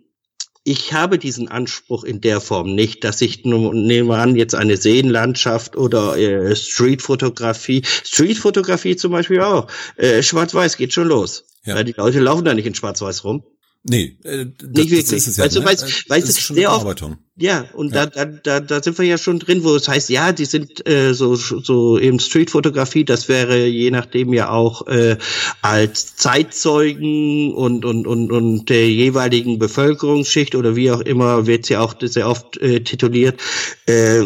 ich 0.68 0.94
habe 0.94 1.20
diesen 1.20 1.48
Anspruch 1.48 2.04
in 2.04 2.22
der 2.22 2.42
Form 2.42 2.74
nicht, 2.74 3.04
dass 3.04 3.22
ich 3.22 3.46
nehme 3.46 4.18
an, 4.18 4.36
jetzt 4.36 4.56
eine 4.56 4.78
Seenlandschaft 4.78 5.78
oder 5.78 6.18
äh, 6.18 6.56
Streetfotografie. 6.56 7.84
Streetfotografie 7.86 8.96
zum 8.96 9.12
Beispiel 9.12 9.42
auch. 9.42 9.68
Äh, 9.96 10.24
Schwarz-Weiß 10.24 10.78
geht 10.78 10.92
schon 10.92 11.08
los. 11.08 11.46
Ja. 11.66 11.84
Die 11.84 11.92
Leute 11.92 12.20
laufen 12.20 12.46
da 12.46 12.56
nicht 12.56 12.66
in 12.66 12.74
Schwarz-Weiß 12.74 13.24
rum. 13.24 13.44
Nee, 13.88 14.18
äh, 14.24 14.48
das, 14.58 14.70
nicht 14.70 14.92
wirklich. 14.92 15.26
Das 15.26 15.38
weißt 15.38 15.56
ja, 15.56 15.62
du, 15.62 15.68
weißt, 15.68 15.84
ne? 15.84 15.94
weißt 16.08 16.28
du, 16.28 16.54
sehr 16.56 16.72
oft, 16.72 17.04
ja, 17.36 17.66
und 17.74 17.94
ja. 17.94 18.08
Da, 18.08 18.26
da, 18.26 18.60
da, 18.60 18.82
sind 18.82 18.98
wir 18.98 19.06
ja 19.06 19.20
schon 19.20 19.38
drin, 19.38 19.64
wo 19.64 19.76
es 19.76 19.88
heißt, 19.88 20.10
ja, 20.10 20.32
die 20.32 20.46
sind 20.46 20.88
äh, 20.90 21.14
so, 21.14 21.36
so 21.36 22.00
eben 22.00 22.20
Streetfotografie, 22.20 23.06
das 23.06 23.30
wäre 23.30 23.68
je 23.68 23.92
nachdem 23.92 24.34
ja 24.34 24.50
auch 24.50 24.88
äh, 24.88 25.18
als 25.62 26.16
Zeitzeugen 26.16 27.54
und, 27.54 27.86
und, 27.86 28.08
und, 28.08 28.32
und 28.32 28.70
der 28.70 28.90
jeweiligen 28.90 29.60
Bevölkerungsschicht 29.60 30.56
oder 30.56 30.76
wie 30.76 30.90
auch 30.90 31.02
immer, 31.02 31.46
wird 31.46 31.68
sie 31.68 31.78
auch 31.78 31.94
sehr 32.02 32.28
oft 32.28 32.58
äh, 32.58 32.80
tituliert. 32.80 33.40
Äh, 33.86 34.24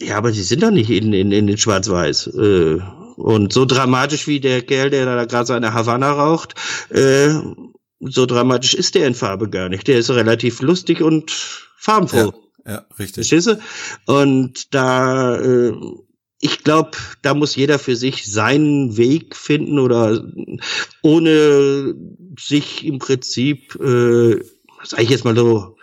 ja, 0.00 0.16
aber 0.16 0.32
sie 0.32 0.42
sind 0.42 0.64
doch 0.64 0.72
nicht 0.72 0.90
in, 0.90 1.12
in, 1.12 1.30
in 1.30 1.46
den 1.46 1.58
Schwarz-Weiß. 1.58 2.26
Äh, 2.28 2.78
und 3.16 3.52
so 3.52 3.64
dramatisch 3.64 4.26
wie 4.26 4.40
der 4.40 4.62
Kerl, 4.62 4.90
der 4.90 5.04
da 5.04 5.24
gerade 5.24 5.46
seine 5.46 5.74
Havanna 5.74 6.10
raucht, 6.12 6.54
äh, 6.90 7.30
so 8.00 8.26
dramatisch 8.26 8.74
ist 8.74 8.94
der 8.94 9.06
in 9.06 9.14
Farbe 9.14 9.48
gar 9.50 9.68
nicht. 9.68 9.88
Der 9.88 9.98
ist 9.98 10.10
relativ 10.10 10.60
lustig 10.60 11.02
und 11.02 11.30
farbenfroh. 11.76 12.32
Ja, 12.64 12.72
ja 12.72 12.86
richtig. 12.98 13.28
Verstehst 13.28 13.46
du? 13.46 14.12
Und 14.12 14.74
da, 14.74 15.36
äh, 15.36 15.72
ich 16.40 16.62
glaube, 16.62 16.92
da 17.22 17.34
muss 17.34 17.56
jeder 17.56 17.78
für 17.78 17.96
sich 17.96 18.30
seinen 18.30 18.96
Weg 18.96 19.34
finden 19.34 19.78
oder 19.78 20.24
ohne 21.02 21.94
sich 22.38 22.84
im 22.86 22.98
Prinzip, 22.98 23.74
äh, 23.76 24.40
sag 24.84 25.02
ich 25.02 25.10
jetzt 25.10 25.24
mal 25.24 25.36
so, 25.36 25.76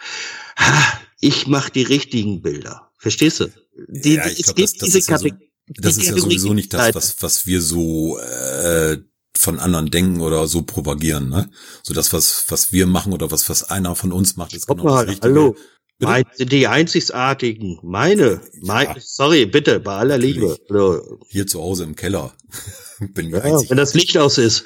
ha, 0.58 1.00
ich 1.20 1.48
mache 1.48 1.72
die 1.72 1.84
richtigen 1.84 2.42
Bilder. 2.42 2.92
Verstehst 2.98 3.42
du? 3.42 3.48
Die, 3.90 4.14
ja, 4.14 4.26
ich 4.28 4.44
glaub, 4.44 4.56
das, 4.56 4.74
das, 4.76 4.96
ist 4.96 5.10
ja 5.10 5.18
so, 5.18 5.30
das 5.68 5.98
ist 5.98 6.08
ja 6.08 6.18
sowieso 6.18 6.54
nicht 6.54 6.74
das, 6.74 6.96
was, 6.96 7.22
was 7.22 7.46
wir 7.46 7.62
so 7.62 8.18
äh, 8.20 8.98
von 9.38 9.60
anderen 9.60 9.92
denken 9.92 10.22
oder 10.22 10.48
so 10.48 10.62
propagieren, 10.62 11.30
ne? 11.30 11.50
So 11.84 11.94
das, 11.94 12.14
was, 12.14 12.46
was 12.50 12.72
wir 12.72 12.88
machen 12.88 13.14
oder 13.14 13.32
was, 13.32 13.50
was 13.50 13.64
einer 13.70 13.96
von 13.96 14.12
uns 14.12 14.36
macht, 14.38 14.54
ist 14.54 14.68
genau 14.68 14.84
mal, 14.84 15.06
das 15.06 15.16
Richtige. 15.16 15.34
Hallo. 15.34 15.56
Mein, 16.00 16.24
sind 16.34 16.52
die 16.52 16.68
einzigartigen. 16.68 17.80
Meine, 17.82 18.42
mein, 18.62 18.88
ja. 18.88 18.96
sorry, 19.00 19.46
bitte, 19.46 19.80
bei 19.80 19.96
aller 19.96 20.18
Liebe. 20.18 20.58
Also, 20.70 21.20
Hier 21.30 21.48
zu 21.48 21.62
Hause 21.62 21.86
im 21.86 21.96
Keller. 21.96 22.34
Bin 23.14 23.30
ja, 23.30 23.44
wenn 23.44 23.78
das 23.78 23.94
Licht 23.94 24.18
aus 24.18 24.38
ist. 24.38 24.64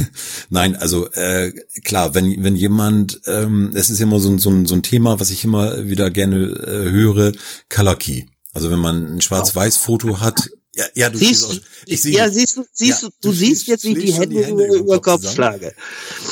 Nein, 0.50 0.76
also 0.76 1.10
äh, 1.12 1.52
klar, 1.84 2.14
wenn 2.14 2.44
wenn 2.44 2.54
jemand, 2.54 3.20
ähm, 3.26 3.72
es 3.74 3.90
ist 3.90 4.00
immer 4.00 4.20
so, 4.20 4.38
so, 4.38 4.64
so 4.64 4.74
ein 4.74 4.82
Thema, 4.84 5.18
was 5.18 5.30
ich 5.30 5.42
immer 5.44 5.88
wieder 5.88 6.10
gerne 6.10 6.36
äh, 6.36 6.90
höre, 6.90 7.32
Color 7.68 7.96
Key. 7.96 8.24
Also 8.52 8.70
wenn 8.70 8.78
man 8.78 9.16
ein 9.16 9.20
Schwarz-Weiß-Foto 9.20 10.20
hat, 10.20 10.50
ja, 10.74 10.86
ja, 10.94 11.10
du 11.10 11.18
siehst, 11.18 11.48
siehst 11.48 11.62
ich 11.84 12.02
sehe. 12.02 12.16
Ja, 12.16 12.30
siehst 12.30 12.56
du, 12.56 12.64
siehst 12.72 13.02
ja, 13.02 13.08
du, 13.08 13.28
du 13.28 13.32
siehst 13.34 13.66
jetzt, 13.66 13.84
wie 13.84 13.92
die 13.92 14.12
Hände, 14.12 14.36
die 14.36 14.44
Hände 14.44 14.64
über, 14.64 14.76
über 14.76 15.00
Kopf 15.02 15.30
schlage. 15.30 15.74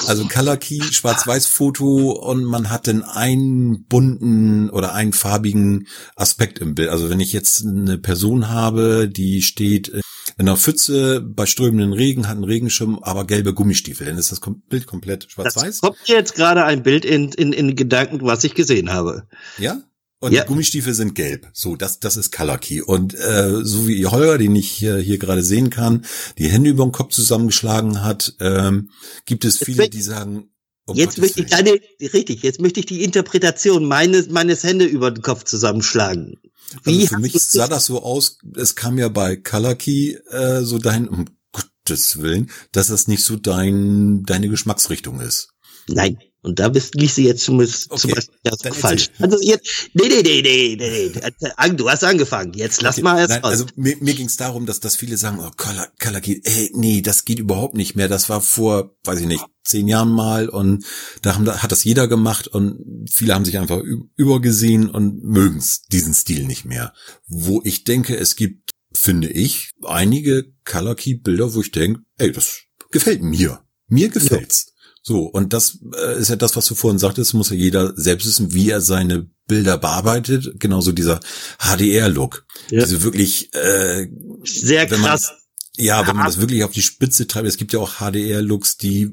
Also 0.07 0.27
Color 0.27 0.57
Key, 0.57 0.81
Schwarz-Weiß-Foto 0.83 2.13
und 2.13 2.45
man 2.45 2.71
hat 2.71 2.87
den 2.87 3.03
einen 3.03 3.85
bunten 3.85 4.71
oder 4.71 4.95
einen 4.95 5.13
farbigen 5.13 5.89
Aspekt 6.17 6.59
im 6.59 6.75
Bild. 6.75 6.89
Also 6.89 7.11
wenn 7.11 7.21
ich 7.21 7.35
jetzt 7.35 7.67
eine 7.67 7.99
Person 7.99 8.49
habe, 8.49 9.11
die 9.11 9.43
steht 9.43 9.89
in 9.89 10.03
einer 10.49 10.57
Pfütze 10.57 11.21
bei 11.21 11.45
strömenden 11.45 11.93
Regen, 11.93 12.27
hat 12.27 12.37
einen 12.37 12.45
Regenschirm, 12.45 12.99
aber 13.03 13.27
gelbe 13.27 13.53
Gummistiefel, 13.53 14.07
dann 14.07 14.17
ist 14.17 14.33
das 14.33 14.41
Bild 14.71 14.87
komplett 14.87 15.31
schwarz-weiß. 15.31 15.83
Kommt 15.83 15.99
jetzt 16.07 16.35
gerade 16.35 16.65
ein 16.65 16.83
Bild 16.83 17.05
in, 17.05 17.31
in, 17.33 17.53
in 17.53 17.77
Gedanken, 17.77 18.21
was 18.23 18.43
ich 18.45 18.55
gesehen 18.55 18.91
habe. 18.91 19.27
Ja? 19.59 19.83
Und 20.23 20.33
ja. 20.33 20.43
die 20.43 20.49
Gummistiefel 20.49 20.93
sind 20.93 21.15
gelb. 21.15 21.49
So, 21.55 21.77
das, 21.77 21.99
das 21.99 22.19
ist 22.19 22.31
Color 22.31 22.59
Key. 22.59 22.83
Und 22.83 23.15
äh, 23.15 23.65
so 23.65 23.89
wie 23.89 24.05
Holger, 24.07 24.37
den 24.37 24.55
ich 24.55 24.71
hier, 24.71 24.99
hier 24.99 25.17
gerade 25.17 25.43
sehen 25.43 25.71
kann, 25.71 26.05
die 26.37 26.49
Hände 26.49 26.69
über 26.71 26.85
den 26.85 26.93
Kopf 26.93 27.15
zusammengeschlagen 27.15 28.03
hat, 28.05 28.35
ähm, 28.39 28.91
gibt 29.25 29.47
es 29.47 29.57
viele, 29.57 29.89
die 29.89 30.03
sagen, 30.03 30.51
um 30.85 30.97
jetzt 30.97 31.17
Gottes 31.17 31.23
möchte 31.23 31.41
ich 31.41 31.47
deine, 31.47 31.81
richtig, 32.13 32.43
jetzt 32.43 32.61
möchte 32.61 32.81
ich 32.81 32.87
die 32.87 33.03
Interpretation 33.03 33.87
meines, 33.87 34.29
meines 34.29 34.63
Hände 34.63 34.85
über 34.85 35.11
den 35.11 35.23
Kopf 35.23 35.45
zusammenschlagen. 35.45 36.39
Wie 36.85 37.01
also 37.01 37.15
für 37.15 37.19
mich 37.19 37.33
sah 37.33 37.67
das 37.67 37.87
so 37.87 38.03
aus, 38.03 38.39
es 38.57 38.77
kam 38.77 38.99
ja 38.99 39.09
bei 39.09 39.37
Color 39.37 39.75
Key 39.77 40.17
äh, 40.31 40.63
so 40.63 40.79
dahin, 40.79 41.09
um 41.09 41.25
Gottes 41.53 42.21
Willen, 42.21 42.51
dass 42.73 42.89
das 42.89 43.09
nicht 43.09 43.25
so 43.25 43.37
dein, 43.37 44.25
deine 44.25 44.49
Geschmacksrichtung 44.49 45.21
ist. 45.21 45.49
Nein, 45.89 46.19
und 46.43 46.59
da 46.59 46.69
bist 46.69 46.95
liest 46.95 47.19
du 47.19 47.23
jetzt 47.23 47.45
zumindest 47.45 47.91
okay. 47.91 48.01
zum 48.01 48.11
Beispiel 48.13 48.73
falsch. 48.73 49.11
Also 49.19 49.39
jetzt, 49.43 49.91
nee, 49.93 50.09
nee, 50.09 50.23
nee, 50.23 50.43
nee, 50.43 50.77
nee, 50.79 51.13
nee. 51.13 51.77
Du 51.77 51.91
hast 51.91 52.03
angefangen. 52.03 52.55
Jetzt 52.55 52.81
lass 52.81 52.97
okay. 52.97 53.03
mal 53.03 53.19
erst 53.19 53.31
Nein, 53.31 53.45
Also 53.45 53.67
mir, 53.77 53.97
mir 54.01 54.15
ging 54.15 54.27
es 54.27 54.37
darum, 54.37 54.65
dass, 54.65 54.81
dass 54.81 54.97
viele 54.97 55.19
sagen, 55.19 55.39
oh, 55.41 55.51
Color, 55.57 55.89
Color 55.99 56.21
geht, 56.21 56.47
ey, 56.47 56.71
nee, 56.75 57.03
das 57.03 57.27
geht 57.27 57.39
überhaupt 57.39 57.75
nicht 57.75 57.95
mehr. 57.95 58.09
Das 58.09 58.31
war 58.31 58.41
vor, 58.41 58.97
weiß 59.05 59.21
ich 59.21 59.27
nicht, 59.27 59.45
zehn 59.65 59.87
Jahren 59.87 60.11
mal 60.11 60.49
und 60.49 60.85
da 61.21 61.35
haben, 61.35 61.47
hat 61.47 61.73
das 61.73 61.85
jeder 61.85 62.09
gemacht 62.09 62.49
und 62.49 63.07
viele 63.11 63.35
haben 63.35 63.45
sich 63.45 63.59
einfach 63.59 63.83
übergesehen 64.17 64.89
und 64.89 65.23
mögen 65.23 65.63
diesen 65.93 66.15
Stil 66.15 66.47
nicht 66.47 66.65
mehr. 66.65 66.95
Wo 67.27 67.61
ich 67.65 67.85
denke, 67.85 68.17
es 68.17 68.35
gibt, 68.37 68.71
finde 68.95 69.29
ich, 69.29 69.73
einige 69.85 70.53
Color 70.65 70.97
Key 70.97 71.17
Bilder, 71.17 71.55
wo 71.55 71.61
ich 71.61 71.71
denke, 71.71 72.01
ey, 72.17 72.33
das 72.33 72.61
gefällt 72.91 73.23
mir. 73.23 73.63
Mir 73.89 74.09
gefällt's. 74.09 74.67
Ja. 74.69 74.70
So, 75.03 75.25
und 75.25 75.53
das 75.53 75.79
äh, 75.97 76.19
ist 76.19 76.29
ja 76.29 76.37
das, 76.37 76.57
was 76.57 76.67
du 76.67 76.75
vorhin 76.75 76.99
sagtest, 76.99 77.33
muss 77.35 77.51
ja 77.51 77.57
jeder 77.57 77.95
selbst 77.97 78.27
wissen, 78.27 78.53
wie 78.53 78.71
er 78.71 78.81
seine 78.81 79.29
Bilder 79.47 79.79
bearbeitet. 79.79 80.61
Genauso 80.61 80.93
dieser 80.93 81.21
HDR-Look. 81.59 82.47
Ja. 82.71 82.85
Diese 82.85 83.03
wirklich 83.03 83.55
äh, 83.55 84.09
sehr 84.45 84.87
krass. 84.87 85.31
Man, 85.31 85.39
ja, 85.85 86.07
wenn 86.07 86.17
man 86.17 86.27
das 86.27 86.41
wirklich 86.41 86.65
auf 86.65 86.73
die 86.73 86.83
Spitze 86.83 87.27
treibt, 87.27 87.49
es 87.49 87.57
gibt 87.57 87.73
ja 87.73 87.79
auch 87.79 87.95
HDR-Looks, 88.01 88.77
die 88.77 89.13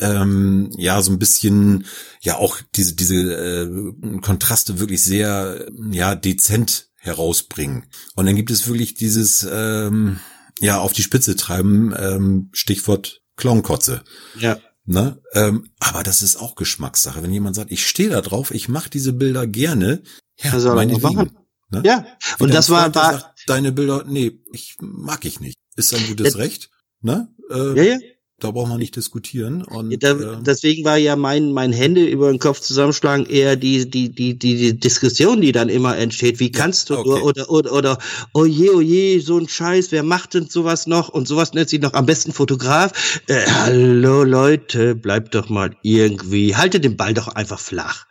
ähm, 0.00 0.70
ja 0.76 1.00
so 1.02 1.12
ein 1.12 1.18
bisschen 1.18 1.86
ja 2.20 2.36
auch 2.36 2.58
diese 2.74 2.94
diese 2.94 3.16
äh, 3.16 4.20
Kontraste 4.20 4.80
wirklich 4.80 5.02
sehr 5.02 5.66
ja 5.90 6.14
dezent 6.14 6.88
herausbringen. 6.96 7.86
Und 8.14 8.26
dann 8.26 8.36
gibt 8.36 8.50
es 8.50 8.66
wirklich 8.66 8.94
dieses 8.94 9.46
ähm, 9.50 10.20
ja 10.60 10.78
auf 10.80 10.92
die 10.92 11.02
Spitze 11.02 11.36
treiben 11.36 11.94
ähm, 11.96 12.48
Stichwort 12.52 13.22
Clownkotze. 13.36 14.02
Ja. 14.38 14.58
Ne? 14.84 15.20
Ähm, 15.32 15.70
aber 15.78 16.02
das 16.02 16.22
ist 16.22 16.36
auch 16.36 16.56
Geschmackssache. 16.56 17.22
Wenn 17.22 17.32
jemand 17.32 17.56
sagt, 17.56 17.70
ich 17.70 17.86
stehe 17.86 18.10
da 18.10 18.20
drauf, 18.20 18.52
ich 18.52 18.68
mache 18.68 18.90
diese 18.90 19.12
Bilder 19.12 19.46
gerne, 19.46 20.02
ja, 20.38 20.52
also, 20.52 20.74
meine 20.74 20.94
Lieben, 20.94 21.30
ne? 21.70 21.82
Ja, 21.84 22.06
Wie 22.38 22.44
und 22.44 22.54
das 22.54 22.68
war, 22.68 22.92
war 22.94 23.12
sagt, 23.12 23.48
deine 23.48 23.70
Bilder, 23.70 24.04
nee, 24.06 24.40
ich 24.52 24.76
mag 24.80 25.24
ich 25.24 25.40
nicht. 25.40 25.56
Ist 25.76 25.94
ein 25.94 26.06
gutes 26.06 26.36
Recht, 26.36 26.70
ne? 27.00 27.32
Äh, 27.50 27.76
ja, 27.76 27.94
ja. 27.94 27.98
Da 28.42 28.50
braucht 28.50 28.68
man 28.68 28.78
nicht 28.78 28.96
diskutieren. 28.96 29.62
Und, 29.62 30.02
da, 30.02 30.12
äh, 30.12 30.36
deswegen 30.40 30.84
war 30.84 30.96
ja 30.96 31.14
mein, 31.16 31.52
mein 31.52 31.72
Hände 31.72 32.04
über 32.04 32.30
den 32.30 32.38
Kopf 32.38 32.60
zusammenschlagen 32.60 33.26
eher 33.26 33.56
die, 33.56 33.88
die, 33.88 34.08
die, 34.10 34.38
die, 34.38 34.56
die 34.56 34.78
Diskussion, 34.78 35.40
die 35.40 35.52
dann 35.52 35.68
immer 35.68 35.96
entsteht. 35.96 36.40
Wie 36.40 36.50
kannst 36.50 36.90
du, 36.90 36.98
okay. 36.98 37.22
oder, 37.22 37.50
oder, 37.50 37.72
oder, 37.72 37.98
oh 38.32 38.44
je, 38.44 38.70
oh 38.70 38.80
je, 38.80 39.20
so 39.20 39.38
ein 39.38 39.48
Scheiß, 39.48 39.92
wer 39.92 40.02
macht 40.02 40.34
denn 40.34 40.48
sowas 40.48 40.86
noch? 40.86 41.08
Und 41.08 41.28
sowas 41.28 41.52
nennt 41.52 41.68
sich 41.68 41.80
noch 41.80 41.94
am 41.94 42.06
besten 42.06 42.32
Fotograf. 42.32 43.20
Äh, 43.28 43.46
hallo 43.46 44.24
Leute, 44.24 44.94
bleibt 44.94 45.34
doch 45.34 45.48
mal 45.48 45.76
irgendwie, 45.82 46.56
haltet 46.56 46.84
den 46.84 46.96
Ball 46.96 47.14
doch 47.14 47.28
einfach 47.28 47.60
flach. 47.60 48.06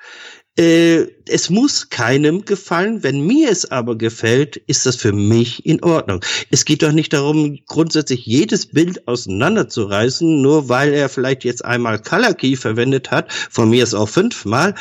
Äh, 0.57 1.07
es 1.27 1.49
muss 1.49 1.89
keinem 1.89 2.43
gefallen. 2.43 3.03
Wenn 3.03 3.25
mir 3.25 3.49
es 3.49 3.71
aber 3.71 3.97
gefällt, 3.97 4.57
ist 4.57 4.85
das 4.85 4.97
für 4.97 5.13
mich 5.13 5.65
in 5.65 5.81
Ordnung. 5.81 6.19
Es 6.49 6.65
geht 6.65 6.83
doch 6.83 6.91
nicht 6.91 7.13
darum, 7.13 7.57
grundsätzlich 7.67 8.25
jedes 8.25 8.65
Bild 8.65 9.07
auseinanderzureißen, 9.07 10.41
nur 10.41 10.67
weil 10.67 10.93
er 10.93 11.07
vielleicht 11.07 11.45
jetzt 11.45 11.63
einmal 11.63 11.99
Color 11.99 12.33
Key 12.33 12.57
verwendet 12.57 13.11
hat, 13.11 13.31
von 13.31 13.69
mir 13.69 13.83
ist 13.83 13.93
auch 13.93 14.09
fünfmal 14.09 14.75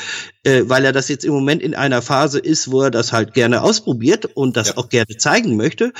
äh, 0.45 0.63
weil 0.67 0.85
er 0.85 0.93
das 0.93 1.09
jetzt 1.09 1.25
im 1.25 1.33
Moment 1.33 1.63
in 1.63 1.75
einer 1.75 2.01
Phase 2.03 2.39
ist, 2.39 2.71
wo 2.71 2.83
er 2.83 2.91
das 2.91 3.13
halt 3.13 3.35
gerne 3.35 3.63
ausprobiert 3.63 4.25
und 4.25 4.57
das 4.57 4.69
ja. 4.69 4.77
auch 4.79 4.89
gerne 4.89 5.17
zeigen 5.19 5.57
möchte, 5.57 5.93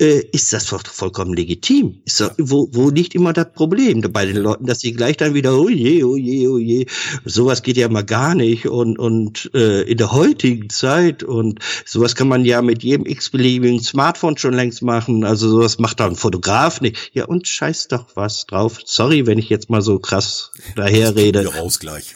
äh, 0.00 0.22
ist 0.32 0.52
das 0.52 0.66
vollkommen 0.66 1.34
legitim. 1.34 2.02
Ist 2.04 2.20
doch, 2.20 2.32
wo, 2.38 2.68
wo 2.72 2.90
liegt 2.90 3.14
immer 3.14 3.32
das 3.32 3.52
Problem 3.52 4.00
bei 4.12 4.26
den 4.26 4.36
Leuten, 4.36 4.66
dass 4.66 4.80
sie 4.80 4.92
gleich 4.92 5.16
dann 5.16 5.34
wieder, 5.34 5.58
oh 5.58 5.68
je, 5.68 6.04
oh 6.04 6.16
je, 6.16 6.48
oh 6.48 6.58
je, 6.58 6.86
sowas 7.24 7.62
geht 7.62 7.76
ja 7.76 7.88
mal 7.88 8.04
gar 8.04 8.34
nicht 8.34 8.68
und, 8.68 8.98
und 8.98 9.50
äh, 9.54 9.82
in 9.82 9.98
der 9.98 10.12
heutigen 10.12 10.70
Zeit 10.70 11.24
und 11.24 11.58
sowas 11.84 12.14
kann 12.14 12.28
man 12.28 12.44
ja 12.44 12.62
mit 12.62 12.82
jedem 12.82 13.06
x-beliebigen 13.06 13.80
Smartphone 13.80 14.38
schon 14.38 14.54
längst 14.54 14.82
machen, 14.82 15.24
also 15.24 15.48
sowas 15.48 15.78
macht 15.78 16.00
dann 16.00 16.12
ein 16.12 16.16
Fotograf 16.16 16.80
nicht. 16.80 17.10
Ja 17.12 17.24
und 17.24 17.48
scheiß 17.48 17.88
doch 17.88 18.06
was 18.14 18.46
drauf. 18.46 18.80
Sorry, 18.84 19.26
wenn 19.26 19.38
ich 19.38 19.48
jetzt 19.48 19.70
mal 19.70 19.82
so 19.82 19.98
krass 19.98 20.52
daherrede. 20.76 21.46
Raus 21.46 21.78
gleich. 21.80 22.14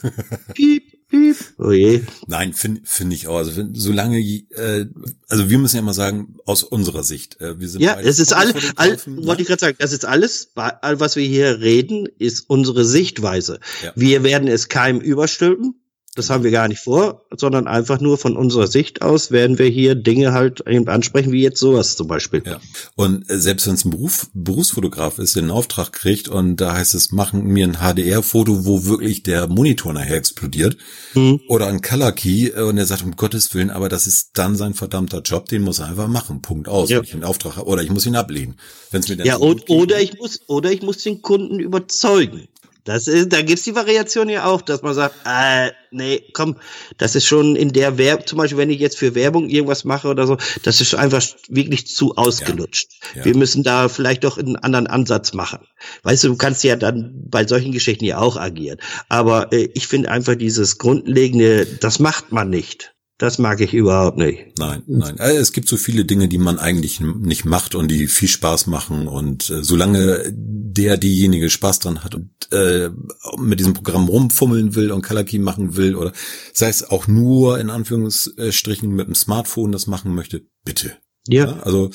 Piep. 0.55 0.92
Piep. 1.13 1.37
Oh 1.59 1.73
je. 1.73 2.01
Nein, 2.27 2.55
finde 2.55 2.81
find 2.85 3.13
ich 3.13 3.29
auch. 3.29 3.37
Also 3.37 3.63
solange, 3.75 4.19
äh, 4.19 4.87
also 5.29 5.51
wir 5.51 5.59
müssen 5.59 5.77
ja 5.77 5.83
mal 5.83 5.93
sagen, 5.93 6.37
aus 6.47 6.63
unserer 6.63 7.03
Sicht, 7.03 7.39
äh, 7.39 7.61
wir 7.61 7.69
sind 7.69 7.83
ja, 7.83 8.01
es 8.01 8.19
ist 8.19 8.33
alles, 8.33 8.55
all, 8.77 8.99
wollte 9.07 9.43
ich 9.43 9.49
gerade 9.49 9.61
sagen, 9.61 9.77
das 9.79 9.93
ist 9.93 10.07
alles, 10.07 10.53
was 10.55 11.17
wir 11.17 11.27
hier 11.27 11.61
reden, 11.61 12.09
ist 12.19 12.49
unsere 12.49 12.87
Sichtweise. 12.87 13.61
Ja. 13.85 13.93
Wir 13.95 14.25
werden 14.25 14.49
es 14.49 14.71
keinem 14.71 15.03
überstülpen. 15.03 15.75
Das 16.15 16.29
haben 16.29 16.45
wir 16.45 16.51
gar 16.51 16.69
nicht 16.69 16.81
vor, 16.81 17.25
sondern 17.35 17.67
einfach 17.67 17.99
nur 17.99 18.19
von 18.19 18.37
unserer 18.37 18.67
Sicht 18.67 19.01
aus 19.01 19.31
werden 19.31 19.59
wir 19.59 19.69
hier 19.69 19.95
Dinge 19.95 20.35
halt 20.35 20.63
eben 20.67 20.87
ansprechen, 20.89 21.33
wie 21.33 21.41
jetzt 21.41 21.59
sowas 21.59 21.97
zum 21.97 22.07
Beispiel. 22.07 22.43
Ja. 22.45 22.61
Und 22.97 23.31
äh, 23.31 23.39
selbst 23.39 23.67
wenn 23.67 23.75
es 23.75 23.87
ein 23.87 23.93
Beruf, 23.93 24.27
Berufsfotograf 24.35 25.19
ist, 25.19 25.37
der 25.37 25.45
einen 25.45 25.51
Auftrag 25.51 25.91
kriegt 25.93 26.29
und 26.29 26.57
da 26.57 26.75
heißt 26.75 26.95
es, 26.95 27.13
machen 27.13 27.45
mir 27.45 27.67
ein 27.67 27.79
HDR-Foto, 27.79 28.67
wo 28.67 28.85
wirklich 28.85 29.23
der 29.23 29.47
Monitor 29.47 29.95
nachher 29.95 30.17
explodiert 30.17 30.77
mhm. 31.15 31.41
oder 31.49 31.69
ein 31.69 31.81
Color 31.81 32.13
Key 32.13 32.49
äh, 32.49 32.61
und 32.61 32.77
er 32.77 32.85
sagt, 32.85 33.05
um 33.05 33.17
Gottes 33.17 33.55
Willen, 33.55 33.71
aber 33.71 33.89
das 33.89 34.07
ist 34.07 34.33
dann 34.35 34.55
sein 34.55 34.75
verdammter 34.75 35.23
Job, 35.23 35.49
den 35.49 35.63
muss 35.63 35.79
er 35.79 35.87
einfach 35.87 36.09
machen. 36.09 36.43
Punkt 36.43 36.69
aus. 36.69 36.91
Ja. 36.91 36.99
Wenn 36.99 37.05
ich 37.05 37.15
einen 37.15 37.25
Auftrag 37.25 37.57
habe, 37.57 37.67
oder 37.67 37.83
ich 37.83 37.91
muss 37.91 38.05
ihn 38.05 38.17
ablehnen. 38.17 38.57
Wenn's 38.91 39.09
mir 39.09 39.17
dann 39.17 39.27
ja, 39.27 39.37
und, 39.37 39.71
oder 39.71 39.99
ich 39.99 40.19
muss, 40.19 40.41
oder 40.47 40.71
ich 40.71 40.83
muss 40.83 40.99
den 40.99 41.23
Kunden 41.23 41.59
überzeugen. 41.59 42.49
Das 42.85 43.07
ist, 43.07 43.33
da 43.33 43.43
gibt's 43.43 43.63
die 43.63 43.77
Variation 43.77 44.29
ja 44.29 44.45
auch, 44.45 44.61
dass 44.61 44.83
man 44.83 44.95
sagt, 44.95 45.15
äh, 45.25 45.71
nee, 45.93 46.23
komm, 46.33 46.57
das 46.99 47.15
ist 47.15 47.27
schon 47.27 47.55
in 47.55 47.73
der 47.73 47.97
Werbung, 47.97 48.27
zum 48.27 48.39
Beispiel, 48.39 48.59
wenn 48.59 48.71
ich 48.71 48.81
jetzt 48.81 48.99
für 48.99 49.15
Werbung 49.15 49.49
irgendwas 49.49 49.85
mache 49.85 50.09
oder 50.09 50.27
so, 50.27 50.37
das 50.65 50.81
ist 50.81 50.95
einfach 50.95 51.23
wirklich 51.49 51.87
zu 51.87 52.17
ausgelutscht. 52.17 52.91
Ja, 53.15 53.21
ja. 53.21 53.25
Wir 53.27 53.37
müssen 53.37 53.63
da 53.63 53.89
vielleicht 53.89 54.25
doch 54.25 54.37
einen 54.37 54.57
anderen 54.57 54.89
Ansatz 54.89 55.33
machen. 55.33 55.61
Weißt 56.03 56.25
du, 56.25 56.29
du 56.29 56.37
kannst 56.37 56.65
ja 56.65 56.75
dann 56.75 57.13
bei 57.31 57.47
solchen 57.47 57.71
Geschichten 57.71 58.05
ja 58.05 58.19
auch 58.19 58.37
agieren. 58.37 58.79
Aber 59.09 59.53
äh, 59.53 59.69
ich 59.75 59.87
finde 59.87 60.11
einfach 60.11 60.35
dieses 60.35 60.79
Grundlegende, 60.79 61.67
das 61.67 62.01
macht 62.01 62.33
man 62.33 62.51
nicht. 62.51 62.92
Das 63.19 63.39
mag 63.39 63.61
ich 63.61 63.73
überhaupt 63.73 64.19
nicht. 64.19 64.59
Nein, 64.59 64.83
nein. 64.87 65.21
Also 65.21 65.39
es 65.39 65.53
gibt 65.53 65.69
so 65.69 65.77
viele 65.77 66.05
Dinge, 66.05 66.29
die 66.29 66.39
man 66.39 66.59
eigentlich 66.59 67.01
nicht 67.01 67.45
macht 67.45 67.75
und 67.75 67.89
die 67.89 68.09
viel 68.09 68.29
Spaß 68.29 68.67
machen. 68.67 69.07
Und 69.07 69.49
äh, 69.51 69.63
solange 69.63 70.33
der, 70.35 70.97
diejenige 70.97 71.51
Spaß 71.51 71.79
dran 71.79 72.03
hat 72.03 72.15
und 72.15 72.31
äh, 72.51 72.91
mit 73.39 73.61
diesem 73.61 73.75
Programm 73.75 74.09
rumfummeln 74.09 74.75
will 74.75 74.91
und 74.91 75.03
Key 75.03 75.39
machen 75.39 75.77
will 75.77 75.95
oder 75.95 76.13
sei 76.53 76.69
es 76.69 76.83
auch 76.83 77.07
nur 77.07 77.61
in 77.61 77.71
Anführungsstrichen 77.71 78.91
mit 78.91 79.07
dem 79.07 79.15
Smartphone 79.15 79.71
das 79.71 79.87
machen 79.87 80.15
möchte, 80.15 80.43
bitte. 80.65 80.97
Ja. 81.29 81.47
ja 81.47 81.61
also, 81.61 81.91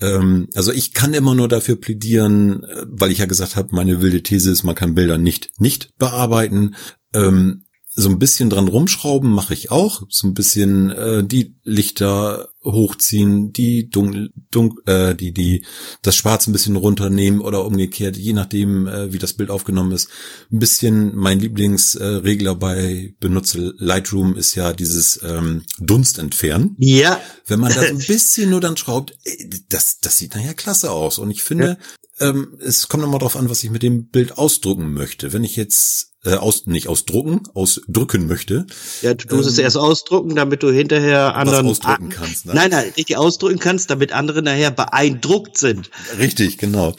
ähm, 0.00 0.48
also 0.54 0.72
ich 0.72 0.92
kann 0.92 1.14
immer 1.14 1.34
nur 1.34 1.48
dafür 1.48 1.76
plädieren, 1.76 2.64
äh, 2.64 2.84
weil 2.88 3.10
ich 3.10 3.18
ja 3.18 3.26
gesagt 3.26 3.56
habe, 3.56 3.74
meine 3.74 4.02
wilde 4.02 4.22
These 4.22 4.50
ist, 4.50 4.64
man 4.64 4.74
kann 4.74 4.94
Bilder 4.94 5.16
nicht 5.16 5.50
nicht 5.58 5.96
bearbeiten. 5.96 6.74
Ähm, 7.14 7.64
so 8.00 8.08
ein 8.10 8.20
bisschen 8.20 8.48
dran 8.48 8.68
rumschrauben 8.68 9.28
mache 9.28 9.54
ich 9.54 9.72
auch. 9.72 10.02
So 10.08 10.28
ein 10.28 10.34
bisschen 10.34 10.90
äh, 10.90 11.24
die 11.24 11.56
Lichter 11.64 12.48
hochziehen, 12.62 13.52
die 13.52 13.90
dunkel, 13.90 14.30
dunkel 14.52 14.82
äh, 14.86 15.14
die 15.16 15.32
die 15.32 15.64
das 16.02 16.14
Schwarz 16.14 16.46
ein 16.46 16.52
bisschen 16.52 16.76
runternehmen 16.76 17.40
oder 17.40 17.64
umgekehrt, 17.64 18.16
je 18.16 18.34
nachdem 18.34 18.86
äh, 18.86 19.12
wie 19.12 19.18
das 19.18 19.32
Bild 19.32 19.50
aufgenommen 19.50 19.90
ist. 19.90 20.08
Ein 20.52 20.60
bisschen 20.60 21.16
mein 21.16 21.40
Lieblingsregler 21.40 22.52
äh, 22.52 22.54
bei 22.54 23.14
benutze 23.18 23.74
Lightroom 23.78 24.36
ist 24.36 24.54
ja 24.54 24.72
dieses 24.72 25.20
ähm, 25.24 25.62
Dunst 25.80 26.20
entfernen. 26.20 26.76
Ja. 26.78 27.20
Wenn 27.46 27.58
man 27.58 27.74
da 27.74 27.82
so 27.82 27.88
ein 27.88 27.98
bisschen 28.06 28.50
nur 28.50 28.60
dann 28.60 28.76
schraubt, 28.76 29.18
äh, 29.24 29.48
das 29.68 29.98
das 29.98 30.18
sieht 30.18 30.36
nachher 30.36 30.54
klasse 30.54 30.92
aus 30.92 31.18
und 31.18 31.32
ich 31.32 31.42
finde 31.42 31.66
ja. 31.66 31.76
Ähm, 32.20 32.58
es 32.60 32.88
kommt 32.88 33.04
immer 33.04 33.18
darauf 33.18 33.36
an, 33.36 33.50
was 33.50 33.62
ich 33.64 33.70
mit 33.70 33.82
dem 33.82 34.08
Bild 34.08 34.38
ausdrucken 34.38 34.92
möchte. 34.92 35.32
Wenn 35.32 35.44
ich 35.44 35.56
jetzt 35.56 36.08
äh, 36.24 36.34
aus, 36.34 36.66
nicht 36.66 36.88
ausdrucken, 36.88 37.42
ausdrücken 37.54 38.26
möchte. 38.26 38.66
Ja, 39.02 39.14
du 39.14 39.36
musst 39.36 39.48
ähm, 39.48 39.52
es 39.52 39.58
erst 39.58 39.76
ausdrucken, 39.76 40.34
damit 40.34 40.62
du 40.62 40.70
hinterher 40.70 41.36
anderen 41.36 41.66
ausdrücken 41.66 42.08
kannst. 42.08 42.46
Ne? 42.46 42.54
Nein, 42.54 42.70
nein, 42.70 42.92
richtig 42.96 43.16
ausdrücken 43.16 43.60
kannst, 43.60 43.90
damit 43.90 44.12
andere 44.12 44.42
nachher 44.42 44.70
beeindruckt 44.70 45.58
sind. 45.58 45.90
Richtig, 46.18 46.58
genau. 46.58 46.96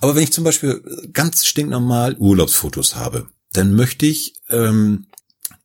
Aber 0.00 0.14
wenn 0.14 0.22
ich 0.22 0.32
zum 0.32 0.44
Beispiel 0.44 0.82
ganz 1.12 1.44
stinknormal 1.44 2.16
Urlaubsfotos 2.18 2.96
habe, 2.96 3.28
dann 3.52 3.74
möchte 3.74 4.06
ich 4.06 4.34
ähm, 4.48 5.06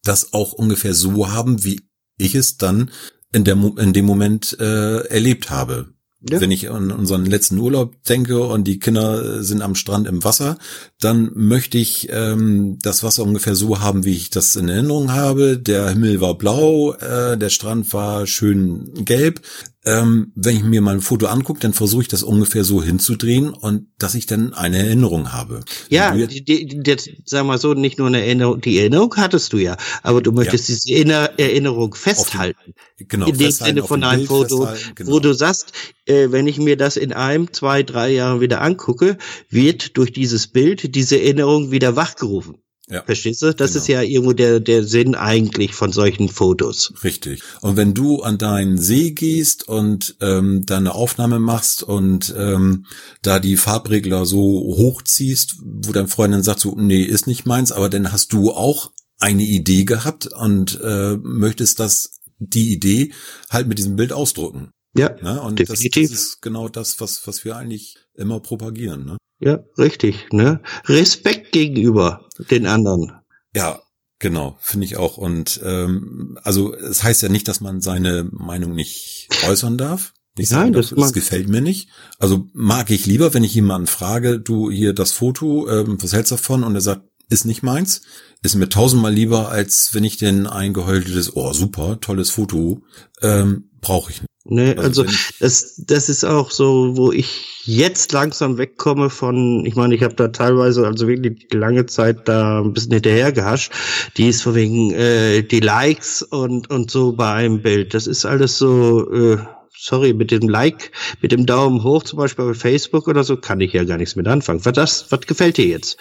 das 0.04 0.34
auch 0.34 0.54
ungefähr 0.54 0.93
so 0.93 1.32
haben, 1.32 1.63
wie 1.63 1.82
ich 2.17 2.36
es 2.36 2.58
dann 2.58 2.91
in, 3.32 3.43
der, 3.46 3.56
in 3.78 3.93
dem 3.93 4.06
Moment 4.06 4.58
äh, 4.60 5.08
erlebt 5.08 5.50
habe. 5.50 5.93
Ja. 6.22 6.42
Wenn 6.42 6.50
ich 6.50 6.72
an 6.72 6.92
unseren 6.92 7.28
letzten 7.28 7.60
Urlaub 7.60 8.04
denke 8.06 8.42
und 8.42 8.64
die 8.64 8.80
Kinder 8.80 9.44
sind 9.44 9.62
am 9.62 9.76
Strand 9.76 10.08
im 10.08 10.24
Wasser, 10.24 10.58
dann 11.00 11.30
möchte 11.36 11.78
ich 11.78 12.08
ähm, 12.12 12.80
das 12.82 13.04
Wasser 13.04 13.22
ungefähr 13.22 13.54
so 13.54 13.82
haben, 13.82 14.04
wie 14.04 14.16
ich 14.16 14.32
das 14.32 14.56
in 14.56 14.68
Erinnerung 14.68 15.14
habe. 15.14 15.60
Der 15.60 15.90
Himmel 15.90 16.20
war 16.20 16.36
blau, 16.36 16.94
äh, 16.94 17.38
der 17.38 17.50
Strand 17.50 17.94
war 17.94 18.26
schön 18.26 19.06
gelb 19.06 19.42
ähm, 19.88 20.34
wenn 20.36 20.58
ich 20.58 20.63
mir 20.63 20.82
mal 20.82 20.95
ein 20.95 21.02
Foto 21.02 21.28
angucke, 21.28 21.62
dann 21.62 21.71
versuche 21.71 22.02
ich 22.02 22.08
das 22.10 22.21
ungefähr 22.21 22.65
so 22.65 22.84
hinzudrehen 22.84 23.50
und 23.52 23.88
dass 23.97 24.15
ich 24.15 24.26
dann 24.26 24.54
eine 24.54 24.80
Erinnerung 24.80 25.32
habe. 25.32 25.62
Ja, 25.89 26.13
die, 26.13 26.43
die, 26.43 26.84
die, 26.84 26.95
sag 27.23 27.45
mal 27.45 27.58
so, 27.58 27.73
nicht 27.73 27.97
nur 27.97 28.08
eine 28.08 28.19
Erinnerung, 28.19 28.60
die 28.60 28.78
Erinnerung 28.80 29.15
hattest 29.15 29.54
du 29.54 29.58
ja, 29.58 29.78
aber 30.04 30.21
du 30.21 30.34
möchtest 30.34 30.67
ja. 30.67 30.76
diese 30.76 31.39
Erinnerung 31.39 31.95
festhalten. 31.95 32.73
Den, 33.00 33.08
genau, 33.08 33.28
in 33.28 33.38
dem 33.38 33.52
Sinne 33.52 33.84
von 33.84 34.04
einem 34.04 34.26
Foto, 34.26 34.67
genau. 34.93 35.12
wo 35.12 35.19
du 35.21 35.34
sagst, 35.34 35.71
äh, 36.06 36.32
wenn 36.32 36.47
ich 36.47 36.58
mir 36.58 36.76
das 36.76 36.97
in 36.97 37.13
einem, 37.13 37.54
zwei, 37.54 37.82
drei 37.82 38.10
Jahren 38.10 38.41
wieder 38.41 38.62
angucke, 38.62 39.17
wird 39.50 39.95
durch 39.95 40.12
dieses 40.12 40.47
Bild 40.47 40.95
diese 40.95 41.17
Erinnerung 41.17 41.71
wieder 41.71 41.95
wachgerufen. 41.95 42.58
Ja. 42.89 43.04
Verstehst 43.04 43.41
du? 43.41 43.54
Das 43.54 43.71
genau. 43.71 43.82
ist 43.82 43.88
ja 43.89 44.02
irgendwo 44.02 44.32
der, 44.32 44.62
der 44.62 44.84
Sinn 44.86 45.15
eigentlich 45.15 45.73
von 45.73 45.91
solchen 45.91 46.30
Fotos. 46.30 46.93
Richtig. 47.04 47.41
Und 47.62 47.76
wenn 47.76 47.93
du 47.93 48.21
an 48.21 48.38
deinen 48.38 48.78
See 48.78 49.12
gehst 49.12 49.67
und 49.67 50.15
ähm, 50.21 50.65
deine 50.65 50.95
Aufnahme 50.95 51.39
machst 51.39 51.84
und 51.84 52.34
ähm, 52.38 52.86
da 53.21 53.39
die 53.39 53.58
Farbregler 53.58 54.26
so 54.26 54.39
hochziehst, 54.41 55.58
wo 55.62 55.91
dein 55.91 56.08
Freund 56.08 56.34
dann 56.34 56.43
sagt 56.43 56.62
so, 56.62 56.76
nee, 56.78 57.04
ist 57.04 57.28
nicht 57.28 57.45
meins, 57.45 57.73
aber 57.73 57.89
dann 57.89 58.13
hast 58.13 58.32
du 58.32 58.52
auch 58.52 58.91
eine 59.19 59.43
Idee 59.43 59.84
gehabt 59.84 60.28
und 60.28 60.80
äh, 60.82 61.17
möchtest 61.17 61.82
das, 61.82 62.12
die 62.39 62.71
Idee 62.71 63.12
halt 63.50 63.67
mit 63.67 63.80
diesem 63.80 63.97
Bild 63.97 64.13
ausdrucken. 64.13 64.71
Ja, 64.95 65.15
ne? 65.21 65.41
Und 65.41 65.60
definitiv. 65.60 66.10
Das, 66.10 66.12
das 66.12 66.19
ist 66.21 66.41
genau 66.41 66.69
das, 66.69 67.02
was, 67.02 67.28
was 67.28 67.43
wir 67.43 67.58
eigentlich 67.58 67.97
immer 68.15 68.39
propagieren. 68.39 69.06
Ne? 69.06 69.17
Ja, 69.39 69.60
richtig. 69.78 70.28
Ne? 70.32 70.62
Respekt 70.86 71.52
gegenüber 71.52 72.26
den 72.50 72.65
anderen. 72.65 73.13
Ja, 73.56 73.82
genau, 74.19 74.58
finde 74.62 74.86
ich 74.86 74.97
auch. 74.97 75.17
Und 75.17 75.62
ähm, 75.63 76.38
also 76.43 76.73
es 76.73 77.04
heißt 77.04 77.21
ja 77.21 77.30
nicht, 77.30 77.47
dass 77.47 77.62
man 77.62 77.82
seine 77.82 78.28
Meinung 78.32 78.73
nicht 78.73 79.30
äußern 79.47 79.78
darf. 79.78 80.13
Ich 80.38 80.52
Nein, 80.52 80.73
das, 80.73 80.93
das 80.95 81.13
gefällt 81.13 81.50
mir 81.50 81.62
nicht. 81.62 81.89
Also 82.19 82.47
mag 82.54 82.91
ich 82.91 83.06
lieber, 83.06 83.34
wenn 83.34 83.43
ich 83.43 83.56
jemanden 83.56 83.88
frage, 83.88 84.39
du 84.39 84.69
hier 84.69 84.93
das 84.93 85.12
Foto, 85.12 85.67
ähm, 85.67 85.97
was 86.02 86.13
hältst 86.13 86.32
du 86.32 86.36
davon? 86.36 86.63
Und 86.63 86.76
er 86.76 86.82
sagt, 86.82 87.02
ist 87.30 87.45
nicht 87.45 87.63
meins. 87.63 88.04
Ist 88.43 88.56
mir 88.56 88.69
tausendmal 88.69 89.13
lieber, 89.13 89.50
als 89.50 89.93
wenn 89.93 90.04
ich 90.04 90.17
denn 90.17 90.45
ein 90.47 90.73
geheultes, 90.73 91.36
oh 91.36 91.54
super, 91.54 92.00
tolles 92.00 92.30
Foto, 92.30 92.84
ähm, 93.21 93.71
brauche 93.82 94.12
ich 94.12 94.22
nicht. 94.22 94.32
Nee, 94.50 94.76
also, 94.78 95.02
also 95.02 95.04
das, 95.42 95.76
das 95.86 96.08
ist 96.08 96.24
auch 96.24 96.52
so, 96.52 96.96
wo 96.96 97.12
ich 97.12 97.62
jetzt 97.66 98.13
langsam 98.13 98.58
wegkomme 98.58 99.10
von, 99.10 99.66
ich 99.66 99.76
meine, 99.76 99.94
ich 99.94 100.04
habe 100.04 100.16
da 100.16 100.30
teilweise 100.30 100.88
also 100.88 101.06
wirklich 101.06 101.48
lange 101.52 101.86
Zeit 101.86 102.30
da 102.30 102.62
ein 102.62 102.72
bisschen 102.72 102.94
hinterher 102.94 103.34
gehascht. 103.34 103.74
Die 104.16 104.30
ist 104.30 104.44
von 104.44 104.56
wegen 104.56 104.92
äh, 104.92 105.44
die 105.44 105.60
Likes 105.60 106.22
und 106.22 106.70
und 106.70 106.90
so 106.90 107.12
bei 107.12 107.30
einem 107.30 107.62
Bild. 107.62 107.94
Das 107.94 108.08
ist 108.08 108.24
alles 108.26 108.58
so, 108.58 109.12
äh, 109.12 109.38
sorry, 109.78 110.13
mit 110.13 110.32
dem 110.32 110.48
Like, 110.48 110.94
mit 111.22 111.34
dem 111.34 111.46
Daumen 111.46 111.84
hoch 111.84 112.04
zum 112.04 112.20
Beispiel 112.20 112.46
bei 112.46 112.54
Facebook 112.54 113.10
oder 113.10 113.26
so, 113.26 113.36
kann 113.36 113.60
ich 113.60 113.74
ja 113.74 113.84
gar 113.84 113.98
nichts 113.98 114.16
mit 114.16 114.30
anfangen. 114.30 114.63
Was 114.63 114.74
das, 114.74 115.12
was 115.12 115.22
gefällt 115.22 115.58
dir 115.58 115.68
jetzt? 115.68 115.98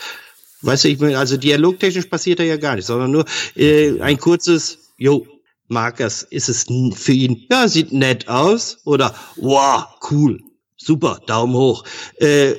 Weißt 0.63 0.85
du, 0.85 0.89
ich 0.89 1.01
meine, 1.01 1.19
also 1.19 1.37
dialogtechnisch 1.37 2.07
passiert 2.07 2.39
da 2.39 2.45
ja 2.45 2.57
gar 2.59 2.77
nichts, 2.77 2.87
sondern 2.87 3.11
nur 3.11 3.25
äh, 3.57 4.01
ein 4.01 4.19
kurzes, 4.19 4.93
jo, 4.97 5.27
Markers, 5.69 6.23
ist 6.23 6.49
es 6.49 6.67
für 6.95 7.13
ihn, 7.13 7.47
ja, 7.51 7.69
sieht 7.69 7.93
nett 7.93 8.29
aus 8.29 8.79
oder 8.85 9.15
wow, 9.37 9.85
cool, 10.11 10.41
super, 10.77 11.21
Daumen 11.27 11.55
hoch. 11.55 11.85
Äh, 12.17 12.55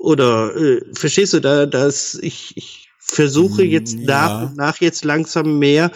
oder 0.00 0.54
äh, 0.56 0.82
verstehst 0.92 1.34
du 1.34 1.40
da, 1.40 1.66
dass 1.66 2.14
ich, 2.14 2.56
ich 2.56 2.88
versuche 2.98 3.64
mm, 3.64 3.68
jetzt 3.68 3.94
ja. 3.94 4.06
nach 4.06 4.54
nach 4.54 4.80
jetzt 4.80 5.04
langsam 5.04 5.58
mehr 5.58 5.90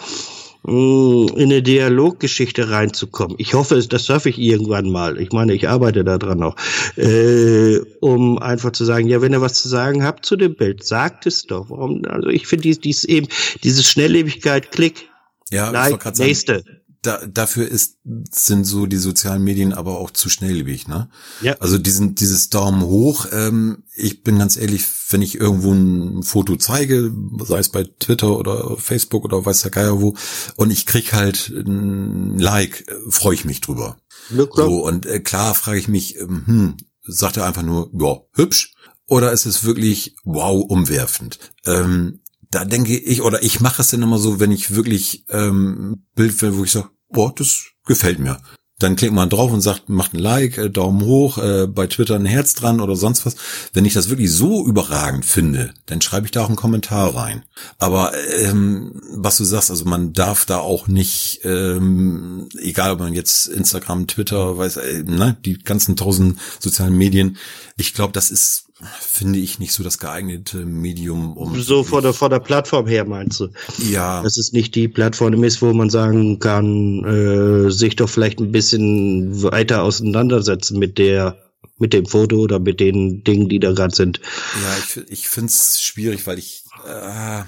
mh, 0.63 0.73
mm, 0.73 1.27
in 1.35 1.43
eine 1.43 1.61
Dialoggeschichte 1.61 2.69
reinzukommen. 2.69 3.35
Ich 3.39 3.53
hoffe, 3.53 3.79
das 3.87 4.05
schaffe 4.05 4.29
ich 4.29 4.39
irgendwann 4.39 4.89
mal. 4.89 5.19
Ich 5.19 5.31
meine, 5.31 5.53
ich 5.53 5.69
arbeite 5.69 6.03
daran 6.03 6.39
noch, 6.39 6.55
äh, 6.95 7.79
um 7.99 8.39
einfach 8.39 8.71
zu 8.71 8.85
sagen, 8.85 9.07
ja, 9.07 9.21
wenn 9.21 9.33
ihr 9.33 9.41
was 9.41 9.61
zu 9.61 9.69
sagen 9.69 10.03
habt 10.03 10.25
zu 10.25 10.35
dem 10.35 10.55
Bild, 10.55 10.83
sagt 10.83 11.25
es 11.27 11.43
doch. 11.43 11.69
Warum? 11.69 12.03
Also 12.05 12.29
ich 12.29 12.47
finde 12.47 12.63
dies, 12.63 12.79
dies 12.79 13.03
eben 13.03 13.27
diese 13.63 13.83
Schnelllebigkeit, 13.83 14.71
Klick, 14.71 15.09
ja, 15.53 15.69
like, 15.69 15.95
ich 15.95 16.03
sagen, 16.03 16.17
nächste. 16.17 16.63
Da, 17.01 17.25
dafür 17.27 17.67
ist, 17.67 17.97
sind 18.31 18.63
so 18.63 18.85
die 18.85 18.97
sozialen 18.97 19.43
Medien 19.43 19.73
aber 19.73 19.97
auch 19.97 20.11
zu 20.11 20.29
schnelllebig, 20.29 20.87
ne? 20.87 21.09
Ja. 21.41 21.57
Also 21.59 21.77
diesen, 21.77 22.15
dieses 22.15 22.49
Daumen 22.49 22.81
hoch, 22.81 23.25
ähm, 23.33 23.83
ich 23.93 24.23
bin 24.23 24.39
ganz 24.39 24.55
ehrlich, 24.55 24.85
wenn 25.09 25.21
ich 25.21 25.35
irgendwo 25.35 25.73
ein 25.73 26.23
Foto 26.23 26.55
zeige, 26.55 27.13
sei 27.43 27.59
es 27.59 27.67
bei 27.67 27.83
Twitter 27.99 28.37
oder 28.37 28.77
Facebook 28.77 29.25
oder 29.25 29.45
weiß 29.45 29.63
der 29.63 29.71
Geier 29.71 29.99
wo, 29.99 30.15
und 30.55 30.71
ich 30.71 30.85
krieg 30.85 31.11
halt 31.11 31.49
ein 31.49 32.39
Like, 32.39 32.85
freue 33.09 33.35
ich 33.35 33.43
mich 33.43 33.59
drüber. 33.59 33.97
Ja, 34.29 34.45
so, 34.53 34.85
und 34.85 35.05
äh, 35.05 35.19
klar 35.19 35.55
frage 35.55 35.79
ich 35.79 35.89
mich, 35.89 36.17
ähm, 36.19 36.43
hm, 36.45 36.77
sagt 37.05 37.35
er 37.35 37.45
einfach 37.45 37.63
nur, 37.63 37.91
ja, 37.99 38.21
hübsch, 38.33 38.73
oder 39.07 39.31
ist 39.31 39.45
es 39.45 39.63
wirklich 39.63 40.15
wow 40.23 40.63
umwerfend? 40.63 41.39
Ähm, 41.65 42.21
da 42.53 42.65
denke 42.65 42.95
ich, 42.95 43.21
oder 43.21 43.41
ich 43.43 43.59
mache 43.61 43.81
es 43.81 43.89
dann 43.89 44.03
immer 44.03 44.19
so, 44.19 44.39
wenn 44.39 44.51
ich 44.51 44.75
wirklich 44.75 45.25
ähm, 45.29 46.05
Bild 46.15 46.41
will, 46.41 46.57
wo 46.57 46.63
ich 46.63 46.71
sage, 46.71 46.89
boah, 47.09 47.33
das 47.35 47.63
gefällt 47.85 48.19
mir. 48.19 48.39
Dann 48.79 48.95
klickt 48.95 49.13
man 49.13 49.29
drauf 49.29 49.51
und 49.51 49.61
sagt, 49.61 49.87
macht 49.87 50.13
ein 50.13 50.19
Like, 50.19 50.57
äh, 50.57 50.69
Daumen 50.69 51.05
hoch, 51.05 51.37
äh, 51.37 51.67
bei 51.67 51.87
Twitter 51.87 52.15
ein 52.15 52.25
Herz 52.25 52.53
dran 52.53 52.81
oder 52.81 52.95
sonst 52.95 53.25
was. 53.25 53.35
Wenn 53.71 53.85
ich 53.85 53.93
das 53.93 54.09
wirklich 54.09 54.31
so 54.31 54.65
überragend 54.65 55.25
finde, 55.25 55.73
dann 55.85 56.01
schreibe 56.01 56.25
ich 56.25 56.31
da 56.31 56.43
auch 56.43 56.47
einen 56.47 56.57
Kommentar 56.57 57.15
rein. 57.15 57.43
Aber 57.77 58.11
ähm, 58.39 58.99
was 59.15 59.37
du 59.37 59.45
sagst, 59.45 59.71
also 59.71 59.85
man 59.85 60.11
darf 60.11 60.45
da 60.45 60.57
auch 60.57 60.87
nicht, 60.87 61.41
ähm, 61.43 62.49
egal 62.59 62.91
ob 62.91 62.99
man 62.99 63.13
jetzt 63.13 63.47
Instagram, 63.47 64.07
Twitter, 64.07 64.57
weiß, 64.57 64.77
äh, 64.77 65.03
ne, 65.03 65.37
die 65.45 65.59
ganzen 65.59 65.95
tausend 65.95 66.39
sozialen 66.59 66.97
Medien, 66.97 67.37
ich 67.77 67.93
glaube, 67.93 68.11
das 68.11 68.31
ist 68.31 68.65
finde 68.99 69.39
ich 69.39 69.59
nicht 69.59 69.73
so 69.73 69.83
das 69.83 69.97
geeignete 69.97 70.65
Medium, 70.65 71.37
um. 71.37 71.59
So 71.61 71.83
vor 71.83 72.01
der, 72.01 72.13
vor 72.13 72.29
der 72.29 72.39
Plattform 72.39 72.87
her 72.87 73.05
meinst 73.05 73.39
du? 73.39 73.49
Ja. 73.89 74.21
Dass 74.21 74.37
es 74.37 74.51
nicht 74.51 74.75
die 74.75 74.87
Plattform 74.87 75.43
ist, 75.43 75.61
wo 75.61 75.73
man 75.73 75.89
sagen 75.89 76.39
kann, 76.39 77.03
äh, 77.05 77.71
sich 77.71 77.95
doch 77.95 78.09
vielleicht 78.09 78.39
ein 78.39 78.51
bisschen 78.51 79.43
weiter 79.43 79.83
auseinandersetzen 79.83 80.79
mit 80.79 80.97
der, 80.97 81.37
mit 81.77 81.93
dem 81.93 82.05
Foto 82.05 82.37
oder 82.37 82.59
mit 82.59 82.79
den 82.79 83.23
Dingen, 83.23 83.49
die 83.49 83.59
da 83.59 83.71
gerade 83.71 83.95
sind. 83.95 84.19
Ja, 84.61 84.77
ich, 84.77 85.11
ich 85.11 85.29
finde 85.29 85.47
es 85.47 85.81
schwierig, 85.81 86.27
weil 86.27 86.39
ich, 86.39 86.63
äh, 86.85 87.43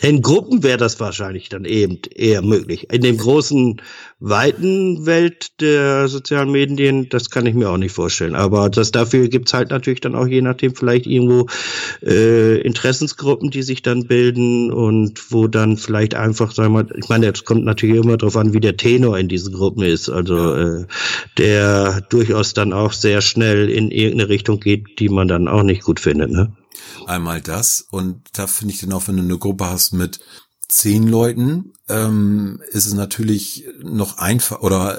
in 0.00 0.22
Gruppen 0.22 0.62
wäre 0.62 0.78
das 0.78 1.00
wahrscheinlich 1.00 1.48
dann 1.48 1.64
eben 1.64 1.98
eher 2.14 2.42
möglich. 2.42 2.92
In 2.92 3.02
dem 3.02 3.16
großen, 3.16 3.80
weiten 4.18 5.04
Welt 5.04 5.60
der 5.60 6.08
sozialen 6.08 6.50
Medien, 6.50 7.08
das 7.10 7.28
kann 7.28 7.44
ich 7.44 7.54
mir 7.54 7.68
auch 7.68 7.76
nicht 7.76 7.92
vorstellen. 7.92 8.34
Aber 8.34 8.70
das 8.70 8.90
dafür 8.90 9.28
gibt's 9.28 9.52
halt 9.52 9.70
natürlich 9.70 10.00
dann 10.00 10.14
auch 10.14 10.26
je 10.26 10.40
nachdem 10.40 10.74
vielleicht 10.74 11.06
irgendwo 11.06 11.46
äh, 12.02 12.58
Interessensgruppen, 12.60 13.50
die 13.50 13.62
sich 13.62 13.82
dann 13.82 14.06
bilden 14.06 14.72
und 14.72 15.30
wo 15.30 15.48
dann 15.48 15.76
vielleicht 15.76 16.14
einfach, 16.14 16.52
sagen 16.52 16.72
wir, 16.72 16.86
ich 16.96 17.08
meine, 17.10 17.26
jetzt 17.26 17.44
kommt 17.44 17.64
natürlich 17.64 17.96
immer 17.96 18.16
darauf 18.16 18.36
an, 18.36 18.54
wie 18.54 18.60
der 18.60 18.78
Tenor 18.78 19.18
in 19.18 19.28
diesen 19.28 19.52
Gruppen 19.52 19.82
ist. 19.82 20.08
Also 20.08 20.54
äh, 20.54 20.86
der 21.36 22.00
durchaus 22.08 22.54
dann 22.54 22.72
auch 22.72 22.92
sehr 22.92 23.20
schnell 23.20 23.68
in 23.68 23.90
irgendeine 23.90 24.30
Richtung 24.30 24.60
geht, 24.60 24.98
die 24.98 25.10
man 25.10 25.28
dann 25.28 25.46
auch 25.46 25.62
nicht 25.62 25.82
gut 25.82 26.00
findet. 26.00 26.30
Ne? 26.30 26.52
Einmal 27.06 27.40
das 27.40 27.86
und 27.90 28.22
da 28.32 28.46
finde 28.46 28.74
ich 28.74 28.80
dann 28.80 28.92
auch, 28.92 29.08
wenn 29.08 29.16
du 29.16 29.22
eine 29.22 29.38
Gruppe 29.38 29.66
hast 29.66 29.92
mit 29.92 30.20
zehn 30.68 31.06
Leuten, 31.06 31.72
ähm, 31.88 32.60
ist 32.70 32.86
es 32.86 32.94
natürlich 32.94 33.66
noch 33.82 34.18
einfach 34.18 34.60
oder 34.60 34.98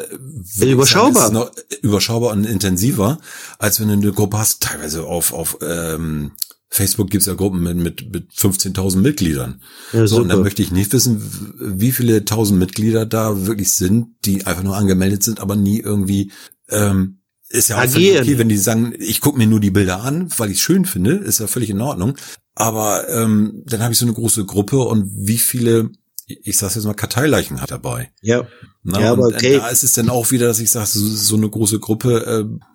überschaubar. 0.60 1.24
Sagen, 1.24 1.34
noch 1.34 1.52
überschaubar 1.82 2.32
und 2.32 2.46
intensiver, 2.46 3.20
als 3.60 3.80
wenn 3.80 3.88
du 3.88 3.94
eine 3.94 4.14
Gruppe 4.14 4.38
hast, 4.38 4.64
teilweise 4.64 5.04
auf, 5.04 5.34
auf 5.34 5.58
ähm, 5.62 6.32
Facebook 6.70 7.10
gibt's 7.10 7.28
ja 7.28 7.34
Gruppen 7.34 7.62
mit, 7.62 7.78
mit, 7.78 8.14
mit 8.14 8.32
15.000 8.32 8.98
Mitgliedern. 8.98 9.62
Ja, 9.94 10.06
so, 10.08 10.18
und 10.18 10.30
da 10.30 10.38
möchte 10.38 10.62
ich 10.62 10.72
nicht 10.72 10.92
wissen, 10.94 11.56
wie 11.60 11.92
viele 11.92 12.26
tausend 12.26 12.60
Mitglieder 12.60 13.06
da 13.06 13.46
wirklich 13.46 13.72
sind, 13.72 14.16
die 14.26 14.46
einfach 14.46 14.64
nur 14.64 14.76
angemeldet 14.76 15.24
sind, 15.24 15.40
aber 15.40 15.56
nie 15.56 15.80
irgendwie 15.80 16.32
ähm, 16.70 17.17
ist 17.50 17.70
ja 17.70 17.82
auch 17.82 17.88
völlig 17.88 18.20
okay, 18.20 18.38
wenn 18.38 18.50
die 18.50 18.58
sagen, 18.58 18.94
ich 18.98 19.22
gucke 19.22 19.38
mir 19.38 19.48
nur 19.48 19.60
die 19.60 19.72
Bilder 19.72 20.02
an, 20.02 20.30
weil 20.38 20.52
ich 20.52 20.58
es 20.58 20.64
schön 20.64 20.86
finde, 20.86 21.16
ist 21.16 21.40
ja 21.40 21.48
völlig 21.48 21.70
in 21.70 21.82
Ordnung. 21.82 22.18
Aber 22.56 23.08
ähm, 23.10 23.64
dann 23.66 23.82
habe 23.82 23.94
ich 23.94 24.00
so 24.00 24.06
eine 24.06 24.14
große 24.14 24.46
Gruppe 24.46 24.80
und 24.80 25.10
wie 25.14 25.38
viele, 25.38 25.92
ich 26.26 26.58
sag's 26.58 26.76
jetzt 26.76 26.86
mal, 26.86 26.94
Karteileichen 26.94 27.62
hat 27.62 27.72
dabei. 27.72 28.12
Ja. 28.22 28.48
Na, 28.84 29.00
ja, 29.00 29.12
aber 29.12 29.28
okay. 29.28 29.58
Da 29.58 29.68
ist 29.70 29.84
es 29.84 29.94
dann 29.94 30.10
auch 30.10 30.32
wieder, 30.32 30.48
dass 30.48 30.60
ich 30.60 30.72
sage, 30.72 30.88
so, 30.88 31.06
so 31.06 31.36
eine 31.36 31.50
große 31.50 31.80
Gruppe, 31.80 32.26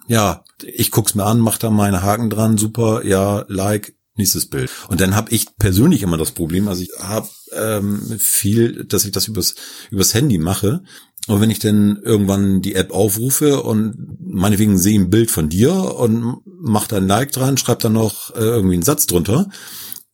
äh, 0.09 0.13
ja, 0.13 0.45
ich 0.63 0.91
guck's 0.91 1.15
mir 1.15 1.25
an, 1.25 1.41
mach 1.41 1.59
da 1.59 1.71
meine 1.71 2.03
Haken 2.03 2.31
dran, 2.31 2.59
super, 2.59 3.05
ja, 3.05 3.45
like, 3.49 3.95
nächstes 4.15 4.47
Bild. 4.47 4.71
Und 4.89 5.01
dann 5.01 5.17
habe 5.17 5.33
ich 5.33 5.57
persönlich 5.57 6.03
immer 6.03 6.17
das 6.17 6.33
Problem, 6.33 6.69
also 6.69 6.83
ich 6.83 6.91
habe 6.99 7.29
ähm, 7.53 8.19
viel, 8.19 8.85
dass 8.85 9.05
ich 9.05 9.13
das 9.13 9.27
übers, 9.29 9.55
übers 9.91 10.15
Handy 10.15 10.39
mache 10.39 10.83
und 11.29 11.41
wenn 11.41 11.51
ich 11.51 11.61
dann 11.61 12.01
irgendwann 12.03 12.63
die 12.63 12.75
App 12.75 12.93
aufrufe 12.93 13.63
und 13.63 13.95
meinetwegen 14.21 14.77
sehe 14.77 14.99
ein 14.99 15.11
Bild 15.11 15.31
von 15.31 15.49
dir 15.49 15.73
und 15.73 16.39
mach 16.47 16.89
da 16.89 16.97
ein 16.97 17.07
Like 17.07 17.31
dran, 17.31 17.59
schreib 17.59 17.79
dann 17.81 17.93
noch 17.93 18.35
äh, 18.35 18.41
irgendwie 18.41 18.75
einen 18.75 18.83
Satz 18.83 19.07
drunter. 19.07 19.49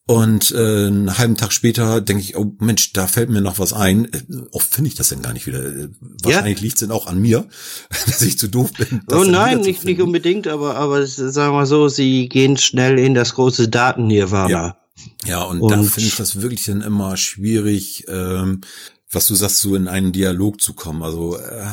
Und 0.06 0.52
äh, 0.52 0.86
einen 0.86 1.18
halben 1.18 1.36
Tag 1.36 1.52
später 1.52 2.00
denke 2.00 2.22
ich, 2.22 2.34
oh 2.34 2.54
Mensch, 2.60 2.94
da 2.94 3.06
fällt 3.06 3.28
mir 3.28 3.42
noch 3.42 3.58
was 3.58 3.74
ein. 3.74 4.06
Äh, 4.06 4.22
oft 4.52 4.74
finde 4.74 4.88
ich 4.88 4.94
das 4.94 5.10
denn 5.10 5.20
gar 5.20 5.34
nicht 5.34 5.46
wieder. 5.46 5.62
Äh, 5.62 5.88
wahrscheinlich 6.22 6.58
ja. 6.58 6.62
liegt 6.62 6.76
es 6.76 6.80
denn 6.80 6.90
auch 6.90 7.06
an 7.06 7.20
mir, 7.20 7.46
dass 8.06 8.22
ich 8.22 8.38
zu 8.38 8.48
doof 8.48 8.72
bin. 8.72 9.02
Oh 9.12 9.24
nein, 9.24 9.60
nicht, 9.60 9.84
nicht 9.84 10.00
unbedingt, 10.00 10.46
aber, 10.46 10.76
aber 10.76 11.06
sagen 11.06 11.54
wir 11.54 11.66
so, 11.66 11.88
sie 11.88 12.28
gehen 12.30 12.56
schnell 12.56 12.98
in 12.98 13.12
das 13.12 13.34
große 13.34 13.68
Daten-Nirvana. 13.68 14.48
Ja. 14.48 14.78
Ja, 15.26 15.42
und, 15.42 15.60
und 15.60 15.70
da 15.70 15.82
finde 15.82 16.08
ich 16.08 16.16
das 16.16 16.40
wirklich 16.40 16.64
dann 16.64 16.80
immer 16.80 17.16
schwierig, 17.16 18.06
ähm, 18.08 18.62
was 19.10 19.26
du 19.26 19.34
sagst, 19.34 19.60
so 19.60 19.74
in 19.74 19.88
einen 19.88 20.12
Dialog 20.12 20.60
zu 20.60 20.74
kommen. 20.74 21.02
Also, 21.02 21.36
äh, 21.36 21.66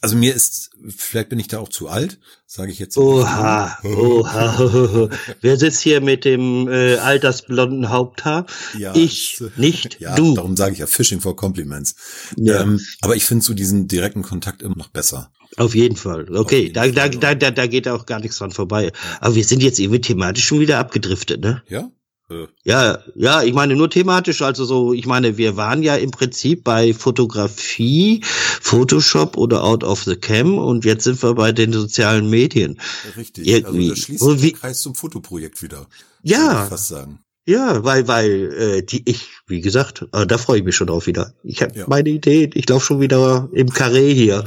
also 0.00 0.16
mir 0.16 0.34
ist, 0.34 0.70
vielleicht 0.88 1.28
bin 1.28 1.38
ich 1.38 1.46
da 1.46 1.60
auch 1.60 1.68
zu 1.68 1.88
alt, 1.88 2.18
sage 2.44 2.72
ich 2.72 2.80
jetzt. 2.80 2.96
Oha, 2.96 3.78
oha. 3.84 5.08
Wer 5.40 5.56
sitzt 5.56 5.80
hier 5.80 6.00
mit 6.00 6.24
dem 6.24 6.68
äh, 6.68 6.96
altersblonden 6.96 7.88
Haupthaar? 7.88 8.46
Ja, 8.76 8.94
ich 8.96 9.36
das, 9.38 9.56
nicht, 9.56 10.00
ja, 10.00 10.16
du. 10.16 10.34
Darum 10.34 10.56
sage 10.56 10.72
ich 10.72 10.80
ja 10.80 10.88
Fishing 10.88 11.20
for 11.20 11.36
Compliments. 11.36 11.94
Ja. 12.36 12.62
Ähm, 12.62 12.80
aber 13.00 13.14
ich 13.14 13.24
finde 13.24 13.44
so 13.44 13.54
diesen 13.54 13.86
direkten 13.86 14.22
Kontakt 14.22 14.60
immer 14.60 14.76
noch 14.76 14.88
besser. 14.88 15.30
Auf 15.56 15.74
jeden 15.74 15.96
Fall. 15.96 16.34
Okay, 16.34 16.62
jeden 16.62 16.74
da, 16.74 16.82
Fall, 16.82 17.10
da, 17.10 17.34
da, 17.34 17.50
da, 17.52 17.66
geht 17.66 17.86
auch 17.86 18.06
gar 18.06 18.18
nichts 18.18 18.38
dran 18.38 18.50
vorbei. 18.50 18.90
Aber 19.20 19.34
wir 19.34 19.44
sind 19.44 19.62
jetzt 19.62 19.78
irgendwie 19.78 20.00
thematisch 20.00 20.44
schon 20.44 20.60
wieder 20.60 20.78
abgedriftet, 20.78 21.42
ne? 21.42 21.62
Ja. 21.68 21.90
Äh. 22.32 22.46
Ja, 22.64 22.98
ja, 23.14 23.42
ich 23.42 23.52
meine 23.52 23.76
nur 23.76 23.90
thematisch, 23.90 24.42
also 24.42 24.64
so, 24.64 24.92
ich 24.92 25.06
meine, 25.06 25.36
wir 25.36 25.56
waren 25.56 25.82
ja 25.82 25.96
im 25.96 26.10
Prinzip 26.10 26.64
bei 26.64 26.94
Fotografie, 26.94 28.22
Photoshop 28.24 29.36
oder 29.36 29.64
Out 29.64 29.84
of 29.84 30.04
the 30.04 30.16
Cam 30.16 30.58
und 30.58 30.84
jetzt 30.84 31.04
sind 31.04 31.22
wir 31.22 31.34
bei 31.34 31.52
den 31.52 31.72
sozialen 31.72 32.28
Medien. 32.30 32.80
Richtig, 33.16 33.46
Irgendwie. 33.46 33.90
also 33.90 33.94
da 33.94 33.96
schließt 33.96 34.24
sich 34.24 34.52
der 34.52 34.60
Kreis 34.60 34.80
zum 34.80 34.94
Fotoprojekt 34.94 35.62
wieder. 35.62 35.86
Ja. 36.22 36.66
fast 36.66 36.88
sagen. 36.88 37.18
Ja, 37.44 37.82
weil, 37.82 38.06
weil 38.06 38.52
äh, 38.52 38.82
die 38.84 39.02
ich, 39.10 39.28
wie 39.48 39.60
gesagt, 39.60 40.06
äh, 40.12 40.26
da 40.26 40.38
freue 40.38 40.58
ich 40.58 40.64
mich 40.64 40.76
schon 40.76 40.86
drauf 40.86 41.08
wieder. 41.08 41.34
Ich 41.42 41.60
habe 41.60 41.76
ja. 41.76 41.86
meine 41.88 42.08
Idee, 42.10 42.48
ich 42.54 42.68
laufe 42.68 42.86
schon 42.86 43.00
wieder 43.00 43.48
im 43.52 43.70
Karree 43.70 44.14
hier. 44.14 44.44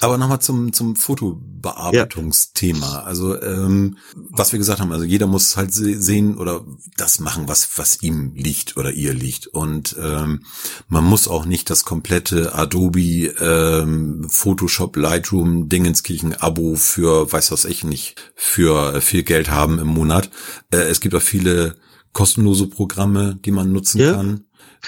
Aber 0.00 0.18
nochmal 0.18 0.40
zum, 0.40 0.74
zum 0.74 0.94
Fotobearbeitungsthema. 0.94 2.86
Ja. 2.86 3.02
Also, 3.04 3.40
ähm, 3.40 3.96
was 4.14 4.52
wir 4.52 4.58
gesagt 4.58 4.80
haben, 4.80 4.92
also 4.92 5.06
jeder 5.06 5.26
muss 5.26 5.56
halt 5.56 5.72
sehen 5.72 6.36
oder 6.36 6.66
das 6.98 7.18
machen, 7.18 7.48
was, 7.48 7.78
was 7.78 8.02
ihm 8.02 8.34
liegt 8.34 8.76
oder 8.76 8.92
ihr 8.92 9.14
liegt. 9.14 9.46
Und 9.46 9.96
ähm, 9.98 10.44
man 10.88 11.04
muss 11.04 11.28
auch 11.28 11.46
nicht 11.46 11.70
das 11.70 11.86
komplette 11.86 12.54
Adobe 12.54 13.32
ähm, 13.40 14.26
Photoshop 14.28 14.96
Lightroom 14.96 15.70
Dingenskirchen 15.70 16.34
Abo 16.34 16.74
für, 16.74 17.32
weiß 17.32 17.52
was 17.52 17.64
ich 17.64 17.84
nicht, 17.84 18.16
für 18.34 19.00
viel 19.00 19.22
Geld 19.22 19.50
haben 19.50 19.78
im 19.78 19.88
Monat. 19.88 20.28
Äh, 20.70 20.88
es 20.88 21.00
gibt 21.00 21.14
auch 21.14 21.22
viele 21.22 21.76
kostenlose 22.14 22.68
Programme, 22.68 23.38
die 23.44 23.50
man 23.50 23.70
nutzen 23.72 24.00
ja. 24.00 24.14
kann. 24.14 24.46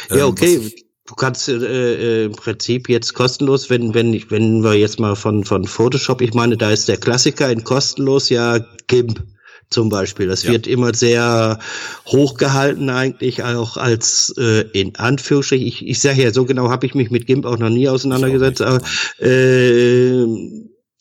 Ja, 0.09 0.17
ähm, 0.17 0.25
okay. 0.25 0.73
Du 1.07 1.15
kannst 1.15 1.49
äh, 1.49 1.55
äh, 1.55 2.25
im 2.25 2.33
Prinzip 2.33 2.89
jetzt 2.89 3.15
kostenlos, 3.15 3.71
wenn 3.71 3.95
wenn 3.95 4.13
ich, 4.13 4.31
wenn 4.31 4.65
wir 4.65 4.75
jetzt 4.75 4.99
mal 4.99 5.15
von 5.15 5.45
von 5.45 5.65
Photoshop, 5.65 6.21
ich 6.21 6.35
meine, 6.35 6.57
da 6.57 6.71
ist 6.71 6.89
der 6.89 6.97
Klassiker 6.97 7.51
in 7.51 7.63
kostenlos 7.63 8.29
ja 8.29 8.59
GIMP 8.89 9.23
zum 9.71 9.89
Beispiel. 9.89 10.27
Das 10.27 10.43
ja. 10.43 10.53
wird 10.53 10.67
immer 10.67 10.95
sehr 10.95 11.61
hochgehalten 12.07 12.91
eigentlich, 12.91 13.45
auch 13.45 13.77
als 13.77 14.35
äh, 14.37 14.63
in 14.73 14.97
Anführungsstrichen. 14.97 15.67
Ich, 15.67 15.87
ich 15.87 16.01
sage 16.01 16.23
ja, 16.23 16.33
so 16.33 16.45
genau 16.45 16.71
habe 16.71 16.87
ich 16.87 16.95
mich 16.95 17.11
mit 17.11 17.27
GIMP 17.27 17.47
auch 17.47 17.59
noch 17.59 17.71
nie 17.71 17.89
auseinandergesetzt, 17.89 18.63
aber, 18.63 18.81
äh, 19.21 20.25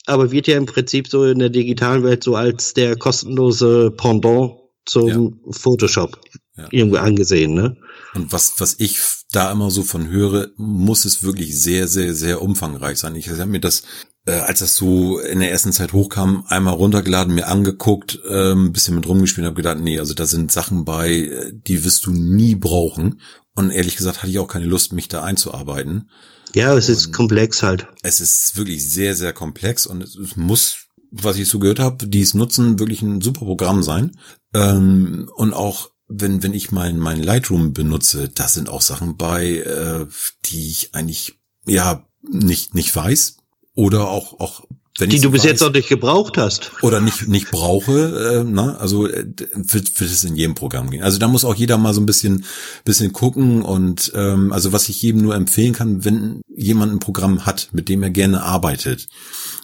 aber 0.06 0.30
wird 0.30 0.46
ja 0.46 0.56
im 0.56 0.66
Prinzip 0.66 1.08
so 1.08 1.24
in 1.24 1.40
der 1.40 1.50
digitalen 1.50 2.04
Welt 2.04 2.22
so 2.22 2.36
als 2.36 2.74
der 2.74 2.96
kostenlose 2.96 3.90
Pendant 3.90 4.65
zum 4.86 5.08
ja. 5.08 5.52
Photoshop 5.52 6.20
ja. 6.56 6.68
irgendwie 6.70 6.98
angesehen, 6.98 7.54
ne? 7.54 7.76
Und 8.14 8.32
was, 8.32 8.54
was 8.58 8.76
ich 8.78 8.98
da 9.30 9.52
immer 9.52 9.70
so 9.70 9.82
von 9.82 10.08
höre, 10.08 10.48
muss 10.56 11.04
es 11.04 11.22
wirklich 11.22 11.60
sehr, 11.60 11.88
sehr, 11.88 12.14
sehr 12.14 12.40
umfangreich 12.40 12.98
sein. 12.98 13.14
Ich 13.14 13.28
habe 13.28 13.46
mir 13.46 13.60
das, 13.60 13.82
äh, 14.26 14.32
als 14.32 14.60
das 14.60 14.76
so 14.76 15.18
in 15.18 15.40
der 15.40 15.50
ersten 15.50 15.72
Zeit 15.72 15.92
hochkam, 15.92 16.44
einmal 16.48 16.74
runtergeladen, 16.74 17.34
mir 17.34 17.48
angeguckt, 17.48 18.20
äh, 18.26 18.52
ein 18.52 18.72
bisschen 18.72 18.94
mit 18.94 19.06
rumgespielt 19.06 19.44
und 19.44 19.50
habe 19.50 19.62
gedacht, 19.62 19.80
nee, 19.80 19.98
also 19.98 20.14
da 20.14 20.26
sind 20.26 20.50
Sachen 20.52 20.84
bei, 20.84 21.10
äh, 21.10 21.52
die 21.52 21.84
wirst 21.84 22.06
du 22.06 22.12
nie 22.12 22.54
brauchen. 22.54 23.20
Und 23.54 23.70
ehrlich 23.70 23.96
gesagt 23.96 24.18
hatte 24.18 24.30
ich 24.30 24.38
auch 24.38 24.48
keine 24.48 24.66
Lust, 24.66 24.92
mich 24.92 25.08
da 25.08 25.22
einzuarbeiten. 25.22 26.10
Ja, 26.54 26.74
es 26.74 26.88
ist 26.88 27.12
komplex 27.12 27.62
halt. 27.62 27.88
Es 28.02 28.20
ist 28.20 28.56
wirklich 28.56 28.88
sehr, 28.88 29.14
sehr 29.14 29.32
komplex 29.32 29.86
und 29.86 30.02
es 30.02 30.36
muss 30.36 30.85
was 31.22 31.38
ich 31.38 31.48
so 31.48 31.58
gehört 31.58 31.78
habe, 31.78 32.06
die 32.06 32.20
es 32.20 32.34
nutzen, 32.34 32.78
wirklich 32.78 33.02
ein 33.02 33.20
super 33.20 33.44
Programm 33.44 33.82
sein. 33.82 34.16
Ähm, 34.54 35.30
und 35.36 35.52
auch 35.52 35.90
wenn, 36.08 36.42
wenn 36.42 36.54
ich 36.54 36.70
mein, 36.70 36.98
mein 36.98 37.22
Lightroom 37.22 37.72
benutze, 37.72 38.28
da 38.28 38.48
sind 38.48 38.68
auch 38.68 38.82
Sachen 38.82 39.16
bei, 39.16 39.58
äh, 39.58 40.06
die 40.44 40.68
ich 40.68 40.94
eigentlich, 40.94 41.38
ja, 41.66 42.04
nicht, 42.22 42.74
nicht 42.74 42.94
weiß. 42.94 43.38
Oder 43.74 44.08
auch, 44.08 44.40
auch 44.40 44.64
wenn 44.98 45.10
die 45.10 45.20
du 45.20 45.30
bis 45.30 45.42
weiß, 45.42 45.50
jetzt 45.50 45.62
auch 45.62 45.72
nicht 45.72 45.88
gebraucht 45.88 46.38
hast. 46.38 46.70
Oder 46.80 47.00
nicht, 47.00 47.28
nicht 47.28 47.50
brauche, 47.50 48.40
äh, 48.40 48.44
na, 48.48 48.76
also 48.76 49.06
äh, 49.06 49.26
wird, 49.54 50.00
wird 50.00 50.10
es 50.10 50.24
in 50.24 50.36
jedem 50.36 50.54
Programm 50.54 50.90
gehen. 50.90 51.02
Also 51.02 51.18
da 51.18 51.28
muss 51.28 51.44
auch 51.44 51.54
jeder 51.54 51.76
mal 51.76 51.92
so 51.92 52.00
ein 52.00 52.06
bisschen, 52.06 52.44
bisschen 52.84 53.12
gucken 53.12 53.62
und 53.62 54.12
ähm, 54.14 54.52
also 54.52 54.72
was 54.72 54.88
ich 54.88 55.02
jedem 55.02 55.20
nur 55.20 55.34
empfehlen 55.34 55.74
kann, 55.74 56.04
wenn 56.04 56.40
jemand 56.48 56.92
ein 56.92 56.98
Programm 56.98 57.44
hat, 57.44 57.68
mit 57.72 57.88
dem 57.88 58.02
er 58.02 58.10
gerne 58.10 58.42
arbeitet. 58.42 59.08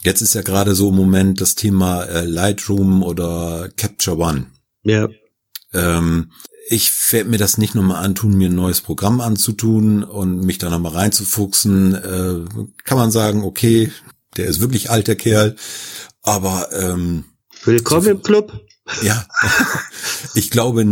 Jetzt 0.05 0.21
ist 0.21 0.35
ja 0.35 0.43
gerade 0.43 0.75
so 0.75 0.89
im 0.89 0.97
Moment 0.97 1.41
das 1.41 1.55
Thema 1.55 2.03
äh, 2.05 2.25
Lightroom 2.25 3.03
oder 3.03 3.69
Capture 3.77 4.19
One. 4.19 4.47
Ja. 4.83 5.09
Ähm, 5.73 6.33
ich 6.69 6.91
werde 7.13 7.31
mir 7.31 7.39
das 7.39 7.57
nicht 7.57 7.75
nochmal 7.75 8.05
antun, 8.05 8.37
mir 8.37 8.49
ein 8.49 8.55
neues 8.55 8.81
Programm 8.81 9.21
anzutun 9.21 10.03
und 10.03 10.41
mich 10.41 10.59
da 10.59 10.71
nochmal 10.71 10.93
reinzufuchsen. 10.93 11.95
Äh, 11.95 12.65
kann 12.85 12.99
man 12.99 13.11
sagen, 13.13 13.45
okay, 13.45 13.93
der 14.37 14.47
ist 14.47 14.61
wirklich 14.61 14.91
alt, 14.91 15.07
der 15.07 15.17
Kerl. 15.17 15.57
Aber 16.23 16.69
ähm, 16.73 17.25
willkommen 17.65 18.03
so, 18.03 18.11
im 18.11 18.23
Club. 18.23 18.61
Ja, 19.03 19.25
ich 20.35 20.51
glaube, 20.51 20.85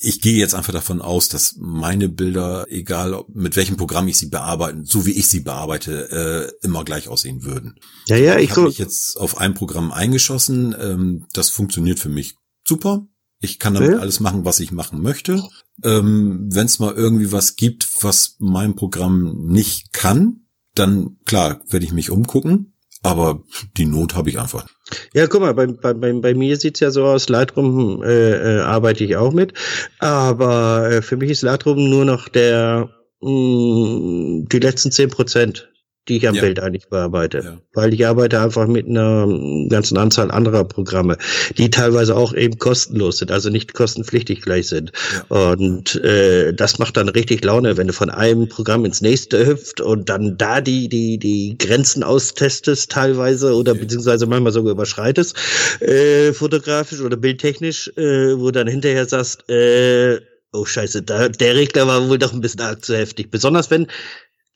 ich 0.00 0.20
gehe 0.20 0.36
jetzt 0.36 0.54
einfach 0.54 0.72
davon 0.72 1.00
aus, 1.00 1.28
dass 1.28 1.56
meine 1.58 2.08
Bilder, 2.08 2.66
egal 2.68 3.24
mit 3.32 3.56
welchem 3.56 3.76
Programm 3.76 4.08
ich 4.08 4.18
sie 4.18 4.26
bearbeite, 4.26 4.82
so 4.84 5.06
wie 5.06 5.12
ich 5.12 5.28
sie 5.28 5.40
bearbeite, 5.40 6.50
äh, 6.62 6.66
immer 6.66 6.84
gleich 6.84 7.08
aussehen 7.08 7.44
würden. 7.44 7.78
Ja, 8.06 8.16
ja, 8.16 8.36
ich, 8.36 8.44
ich 8.44 8.50
habe 8.52 8.62
mich 8.62 8.78
jetzt 8.78 9.16
auf 9.16 9.38
ein 9.38 9.54
Programm 9.54 9.92
eingeschossen. 9.92 10.74
Ähm, 10.78 11.26
das 11.32 11.50
funktioniert 11.50 11.98
für 11.98 12.08
mich 12.08 12.36
super. 12.64 13.06
Ich 13.40 13.58
kann 13.58 13.74
damit 13.74 13.92
ja. 13.92 13.98
alles 13.98 14.20
machen, 14.20 14.44
was 14.44 14.60
ich 14.60 14.72
machen 14.72 15.02
möchte. 15.02 15.42
Ähm, 15.82 16.48
Wenn 16.50 16.66
es 16.66 16.78
mal 16.78 16.94
irgendwie 16.94 17.32
was 17.32 17.56
gibt, 17.56 18.02
was 18.02 18.36
mein 18.38 18.76
Programm 18.76 19.46
nicht 19.46 19.92
kann, 19.92 20.46
dann 20.74 21.16
klar 21.24 21.60
werde 21.68 21.84
ich 21.84 21.92
mich 21.92 22.10
umgucken. 22.10 22.74
Aber 23.06 23.40
die 23.76 23.86
Not 23.86 24.16
habe 24.16 24.30
ich 24.30 24.38
einfach. 24.40 24.66
Ja, 25.14 25.28
guck 25.28 25.40
mal, 25.40 25.54
bei, 25.54 25.68
bei, 25.68 25.92
bei 25.94 26.34
mir 26.34 26.56
sieht's 26.56 26.80
ja 26.80 26.90
so 26.90 27.04
aus, 27.04 27.28
Lightroom 27.28 28.02
äh, 28.02 28.56
äh, 28.56 28.60
arbeite 28.62 29.04
ich 29.04 29.14
auch 29.16 29.32
mit. 29.32 29.54
Aber 30.00 30.90
äh, 30.90 31.02
für 31.02 31.16
mich 31.16 31.30
ist 31.30 31.42
Lightroom 31.42 31.88
nur 31.88 32.04
noch 32.04 32.28
der 32.28 32.90
mh, 33.20 33.30
mm, 33.30 34.48
die 34.48 34.58
letzten 34.58 34.90
zehn 34.90 35.08
Prozent 35.08 35.68
die 36.08 36.18
ich 36.18 36.28
am 36.28 36.34
ja. 36.34 36.42
Bild 36.42 36.60
eigentlich 36.60 36.88
bearbeite. 36.88 37.38
Ja. 37.38 37.58
Weil 37.74 37.92
ich 37.92 38.06
arbeite 38.06 38.40
einfach 38.40 38.66
mit 38.66 38.86
einer 38.86 39.26
ganzen 39.68 39.98
Anzahl 39.98 40.30
anderer 40.30 40.64
Programme, 40.64 41.18
die 41.58 41.70
teilweise 41.70 42.16
auch 42.16 42.34
eben 42.34 42.58
kostenlos 42.58 43.18
sind, 43.18 43.30
also 43.30 43.50
nicht 43.50 43.74
kostenpflichtig 43.74 44.42
gleich 44.42 44.68
sind. 44.68 44.92
Ja. 45.30 45.36
Und 45.52 45.96
äh, 45.96 46.52
das 46.52 46.78
macht 46.78 46.96
dann 46.96 47.08
richtig 47.08 47.44
Laune, 47.44 47.76
wenn 47.76 47.88
du 47.88 47.92
von 47.92 48.10
einem 48.10 48.48
Programm 48.48 48.84
ins 48.84 49.00
nächste 49.00 49.46
hüpft 49.46 49.80
und 49.80 50.08
dann 50.08 50.36
da 50.36 50.60
die, 50.60 50.88
die, 50.88 51.18
die 51.18 51.56
Grenzen 51.58 52.02
austestest 52.02 52.90
teilweise 52.90 53.54
oder 53.54 53.72
okay. 53.72 53.82
beziehungsweise 53.82 54.26
manchmal 54.26 54.52
sogar 54.52 54.72
überschreitest, 54.72 55.36
äh, 55.80 56.32
fotografisch 56.32 57.00
oder 57.00 57.16
bildtechnisch, 57.16 57.90
äh, 57.96 58.38
wo 58.38 58.50
dann 58.50 58.68
hinterher 58.68 59.06
sagst, 59.06 59.48
äh, 59.48 60.20
oh 60.52 60.64
scheiße, 60.64 61.02
da, 61.02 61.28
der 61.28 61.54
Regler 61.54 61.86
war 61.86 62.08
wohl 62.08 62.18
doch 62.18 62.32
ein 62.32 62.40
bisschen 62.40 62.60
arg 62.60 62.84
zu 62.84 62.96
heftig. 62.96 63.30
Besonders 63.30 63.70
wenn 63.70 63.86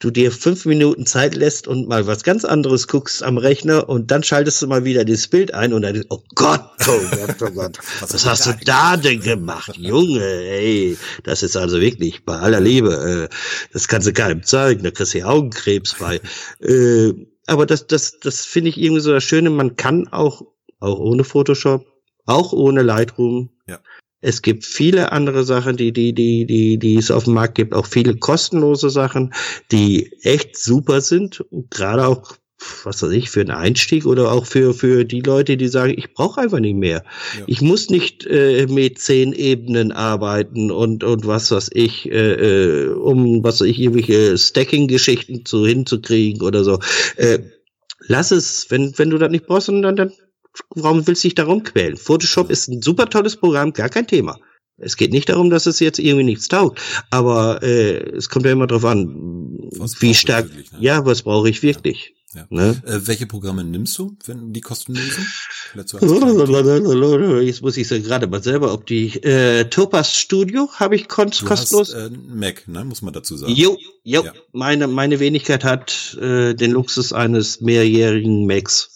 du 0.01 0.11
dir 0.11 0.33
fünf 0.33 0.65
Minuten 0.65 1.07
Zeit 1.07 1.35
lässt 1.35 1.69
und 1.69 1.87
mal 1.87 2.07
was 2.07 2.25
ganz 2.25 2.45
anderes 2.45 2.89
guckst 2.89 3.23
am 3.23 3.37
Rechner 3.37 3.89
und 3.89 4.11
dann 4.11 4.23
schaltest 4.23 4.61
du 4.63 4.67
mal 4.67 4.85
wieder 4.85 5.05
dieses 5.05 5.29
Bild 5.29 5.53
ein 5.55 5.75
und 5.75 5.83
dann, 5.83 6.05
oh 6.09 6.23
Gott, 6.35 6.65
oh 6.89 7.01
Gott, 7.11 7.37
oh 7.43 7.51
Gott, 7.51 7.79
was, 8.01 8.15
was 8.15 8.27
hast 8.27 8.47
du 8.47 8.55
da 8.65 8.97
denn 8.97 9.21
gemacht, 9.21 9.77
Junge, 9.77 10.25
ey, 10.25 10.97
das 11.23 11.43
ist 11.43 11.57
also 11.57 11.81
wirklich 11.81 12.25
bei 12.25 12.39
aller 12.39 12.61
Liebe, 12.61 13.29
äh, 13.31 13.35
das 13.73 13.89
kannst 13.89 14.09
du 14.09 14.13
keinem 14.15 14.43
zeigen, 14.43 14.83
da 14.83 14.91
kriegst 14.91 15.13
du 15.15 15.19
ja 15.19 15.27
Augenkrebs 15.27 15.95
bei. 15.99 16.21
Äh, 16.61 17.13
aber 17.47 17.67
das, 17.67 17.87
das, 17.87 18.19
das 18.21 18.45
finde 18.45 18.71
ich 18.71 18.79
irgendwie 18.79 19.01
so 19.01 19.13
das 19.13 19.25
Schöne, 19.25 19.51
man 19.51 19.77
kann 19.77 20.09
auch, 20.09 20.43
auch 20.79 20.99
ohne 20.99 21.25
Photoshop, 21.25 21.87
auch 22.27 22.53
ohne 22.53 22.83
Lightroom, 22.83 23.51
ja. 23.67 23.79
Es 24.23 24.43
gibt 24.43 24.65
viele 24.65 25.13
andere 25.13 25.45
Sachen, 25.45 25.77
die, 25.77 25.93
die, 25.93 26.13
die, 26.13 26.45
die, 26.45 26.79
die 26.79 26.97
es 26.97 27.11
auf 27.11 27.25
dem 27.25 27.35
Markt 27.35 27.55
gibt, 27.55 27.75
auch 27.75 27.87
viele 27.87 28.17
kostenlose 28.17 28.91
Sachen, 28.91 29.33
die 29.73 30.13
echt 30.23 30.59
super 30.59 31.01
sind. 31.01 31.43
Gerade 31.71 32.07
auch, 32.07 32.37
was 32.85 33.03
weiß 33.03 33.13
ich, 33.13 33.31
für 33.31 33.41
einen 33.41 33.51
Einstieg 33.51 34.05
oder 34.05 34.31
auch 34.31 34.45
für, 34.45 34.75
für 34.75 35.07
die 35.07 35.23
Leute, 35.23 35.57
die 35.57 35.69
sagen, 35.69 35.95
ich 35.97 36.13
brauche 36.13 36.43
einfach 36.43 36.61
nicht 36.61 36.77
mehr. 36.77 37.03
Ja. 37.39 37.45
Ich 37.47 37.63
muss 37.63 37.89
nicht 37.89 38.27
äh, 38.27 38.67
mit 38.67 38.99
zehn 38.99 39.33
Ebenen 39.33 39.91
arbeiten 39.91 40.71
und, 40.71 41.03
und 41.03 41.27
was 41.27 41.51
weiß 41.51 41.71
ich, 41.73 42.11
äh, 42.11 42.33
äh 42.33 42.89
um 42.89 43.43
was 43.43 43.63
weiß 43.63 43.69
ich, 43.69 43.79
irgendwelche 43.79 44.37
Stacking-Geschichten 44.37 45.47
zu 45.47 45.67
hinzukriegen 45.67 46.43
oder 46.43 46.63
so. 46.63 46.79
Äh, 47.17 47.39
lass 48.01 48.33
es, 48.33 48.67
wenn, 48.71 48.93
wenn 48.99 49.09
du 49.09 49.17
das 49.17 49.31
nicht 49.31 49.47
brauchst, 49.47 49.69
dann, 49.69 49.97
dann 49.97 50.13
warum 50.75 51.07
willst 51.07 51.25
du 51.25 51.29
dich 51.29 51.35
darum 51.35 51.63
quälen? 51.63 51.97
Photoshop 51.97 52.51
ist 52.51 52.69
ein 52.69 52.83
super 52.83 53.09
tolles 53.09 53.37
Programm, 53.37 53.73
gar 53.73 53.89
kein 53.89 54.07
Thema. 54.07 54.39
Es 54.79 54.97
geht 54.97 55.13
nicht 55.13 55.29
darum, 55.29 55.51
dass 55.51 55.67
es 55.67 55.79
jetzt 55.81 55.99
irgendwie 55.99 56.25
nichts 56.25 56.49
taugt, 56.49 56.81
aber 57.11 57.63
äh, 57.63 57.99
es 58.17 58.31
kommt 58.31 58.47
ja 58.47 58.53
immer 58.53 58.67
darauf 58.67 58.87
an, 58.87 59.69
was 59.77 60.01
wie 60.01 60.15
stark. 60.15 60.49
Wirklich, 60.49 60.73
ne? 60.73 60.79
Ja, 60.81 61.05
was 61.05 61.23
brauche 61.23 61.51
ich 61.51 61.63
wirklich? 61.63 62.15
Ja. 62.33 62.47
Ne? 62.49 62.81
Äh, 62.87 63.01
welche 63.09 63.27
Programme 63.27 63.65
nimmst 63.65 63.99
du, 63.99 64.17
wenn 64.25 64.53
die 64.53 64.61
kostenlosen? 64.61 65.27
Jetzt 65.75 65.93
muss 67.63 67.77
ich 67.77 67.89
so 67.89 68.01
gerade 68.01 68.29
mal 68.29 68.41
selber, 68.41 68.73
ob 68.73 68.87
die 68.87 69.21
äh, 69.25 69.65
Topaz 69.65 70.15
Studio 70.15 70.69
habe 70.75 70.95
ich 70.95 71.09
kon 71.09 71.31
du 71.31 71.45
kostenlos. 71.45 71.93
Hast, 71.93 72.13
äh, 72.13 72.17
Mac, 72.29 72.69
ne, 72.69 72.85
muss 72.85 73.03
man 73.03 73.13
dazu 73.13 73.37
sagen. 73.37 73.53
Jo, 73.53 73.77
jo. 74.05 74.23
Ja. 74.23 74.33
Meine 74.53 74.87
meine 74.87 75.19
Wenigkeit 75.19 75.65
hat 75.65 76.17
äh, 76.21 76.55
den 76.55 76.71
Luxus 76.71 77.13
eines 77.13 77.61
mehrjährigen 77.63 78.47
Macs. 78.47 78.95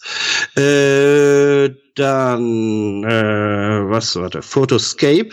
Äh, 0.55 1.71
dann 1.95 3.03
äh, 3.03 3.89
was 3.89 4.15
warte, 4.15 4.43
Photoscape, 4.43 5.31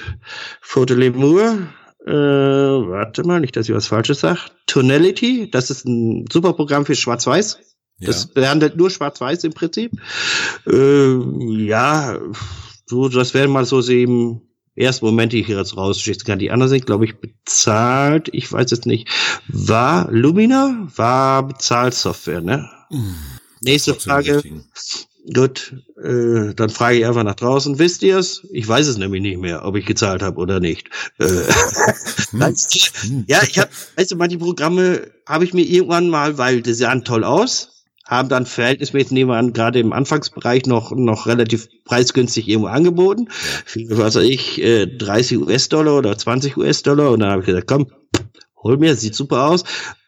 Photolemur. 0.60 1.68
Äh, 2.04 2.10
warte 2.10 3.22
mal, 3.22 3.38
nicht, 3.38 3.54
dass 3.54 3.68
ich 3.68 3.74
was 3.76 3.86
Falsches 3.86 4.18
sage. 4.20 4.40
Tonality, 4.66 5.48
das 5.48 5.70
ist 5.70 5.86
ein 5.86 6.24
super 6.32 6.52
Programm 6.52 6.84
für 6.84 6.96
Schwarz-Weiß. 6.96 7.58
Das 8.02 8.24
ja. 8.24 8.30
behandelt 8.34 8.76
nur 8.76 8.90
Schwarz-Weiß 8.90 9.44
im 9.44 9.52
Prinzip. 9.52 9.92
Äh, 10.66 11.16
ja, 11.66 12.18
so, 12.86 13.08
das 13.08 13.34
wären 13.34 13.50
mal 13.50 13.64
so 13.64 13.80
sieben 13.80 14.42
ersten 14.74 15.06
Momente, 15.06 15.36
die 15.36 15.42
ich 15.42 15.48
jetzt 15.48 15.76
rausschießen 15.76 16.24
kann. 16.24 16.38
Die 16.38 16.50
anderen 16.50 16.70
sind, 16.70 16.86
glaube 16.86 17.04
ich, 17.04 17.20
bezahlt. 17.20 18.28
Ich 18.32 18.50
weiß 18.50 18.70
jetzt 18.70 18.86
nicht. 18.86 19.08
War 19.48 20.10
Lumina? 20.10 20.88
War 20.96 21.46
Bezahlsoftware, 21.46 22.40
ne? 22.40 22.68
Nächste 23.60 23.94
Frage. 23.94 24.42
Gut, 25.32 25.76
äh, 26.02 26.52
dann 26.54 26.68
frage 26.68 26.98
ich 26.98 27.06
einfach 27.06 27.22
nach 27.22 27.36
draußen. 27.36 27.78
Wisst 27.78 28.02
ihr 28.02 28.18
es? 28.18 28.44
Ich 28.50 28.66
weiß 28.66 28.88
es 28.88 28.98
nämlich 28.98 29.22
nicht 29.22 29.38
mehr, 29.38 29.64
ob 29.64 29.76
ich 29.76 29.86
gezahlt 29.86 30.20
habe 30.20 30.40
oder 30.40 30.58
nicht. 30.58 30.88
Äh, 31.20 31.26
ja, 33.28 33.40
ich 33.44 33.58
habe, 33.58 33.70
weißt 33.96 34.10
du, 34.10 34.16
manche 34.16 34.38
Programme 34.38 35.12
habe 35.24 35.44
ich 35.44 35.54
mir 35.54 35.62
irgendwann 35.62 36.08
mal, 36.08 36.38
weil 36.38 36.60
die 36.60 36.74
sahen 36.74 37.04
toll 37.04 37.22
aus, 37.22 37.71
haben 38.12 38.28
dann 38.28 38.46
verhältnismäßig 38.46 39.12
nehmen 39.12 39.30
wir 39.30 39.36
an, 39.36 39.52
gerade 39.52 39.80
im 39.80 39.92
Anfangsbereich 39.92 40.66
noch 40.66 40.92
noch 40.92 41.26
relativ 41.26 41.68
preisgünstig 41.84 42.48
irgendwo 42.48 42.68
angeboten. 42.68 43.28
Für, 43.30 43.98
was 43.98 44.14
weiß 44.14 44.24
ich, 44.24 44.62
äh, 44.62 44.86
30 44.86 45.38
US-Dollar 45.38 45.98
oder 45.98 46.16
20 46.16 46.56
US-Dollar. 46.56 47.10
Und 47.10 47.20
dann 47.20 47.30
habe 47.30 47.40
ich 47.40 47.46
gesagt, 47.46 47.66
komm, 47.66 47.86
hol 48.62 48.76
mir, 48.76 48.94
sieht 48.96 49.14
super 49.14 49.46
aus. 49.46 49.64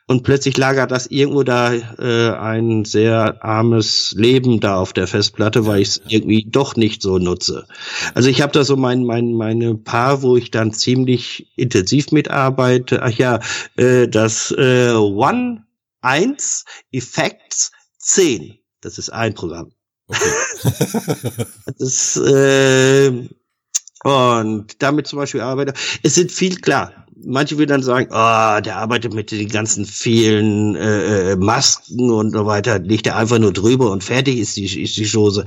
Und 0.07 0.23
plötzlich 0.23 0.59
lagert 0.59 0.91
das 0.91 1.07
irgendwo 1.07 1.45
da 1.45 1.73
äh, 1.73 2.31
ein 2.37 2.85
sehr 2.85 3.43
armes 3.43 4.15
Leben 4.19 4.61
da 4.61 4.77
auf 4.77 4.93
der 4.93 5.07
Festplatte, 5.07 5.67
weil 5.67 5.81
ich 5.81 5.89
es 5.89 6.03
irgendwie 6.07 6.45
doch 6.47 6.77
nicht 6.77 7.01
so 7.01 7.17
nutze. 7.17 7.67
Also 8.13 8.29
ich 8.29 8.43
habe 8.43 8.53
da 8.53 8.65
so 8.65 8.77
mein, 8.77 9.05
mein, 9.05 9.33
meine 9.33 9.77
Paar, 9.77 10.21
wo 10.21 10.37
ich 10.37 10.51
dann 10.51 10.73
ziemlich 10.73 11.51
intensiv 11.57 12.13
mitarbeite. 12.13 13.03
Ach 13.03 13.13
ja, 13.13 13.41
äh, 13.77 14.07
das 14.07 14.51
äh, 14.51 14.93
One 14.93 15.65
1 16.03 16.67
Effects 16.93 17.73
10. 18.05 18.59
Das 18.81 18.99
ist 18.99 19.11
ein 19.11 19.35
Programm. 19.35 19.73
Okay. 20.07 20.31
das 21.67 21.81
ist, 21.81 22.17
äh, 22.17 23.29
und 24.05 24.83
damit 24.83 25.07
zum 25.07 25.19
Beispiel 25.19 25.41
arbeite. 25.41 25.73
Es 26.03 26.15
sind 26.15 26.31
viel 26.31 26.57
klar. 26.57 26.93
Manche 27.25 27.57
will 27.57 27.65
dann 27.65 27.83
sagen, 27.83 28.09
oh, 28.11 28.61
der 28.61 28.77
arbeitet 28.77 29.15
mit 29.15 29.31
den 29.31 29.49
ganzen 29.49 29.87
vielen 29.87 30.77
äh, 30.77 31.33
äh, 31.33 31.37
Masken 31.37 32.11
und 32.11 32.33
so 32.33 32.45
weiter, 32.45 32.81
liegt 32.81 33.07
er 33.07 33.17
einfach 33.17 33.39
nur 33.39 33.53
drüber 33.53 33.93
und 33.93 34.05
fertig 34.05 34.39
ist 34.39 34.57
die, 34.57 34.83
ist 34.83 34.97
die 34.97 35.09
Chose. 35.11 35.45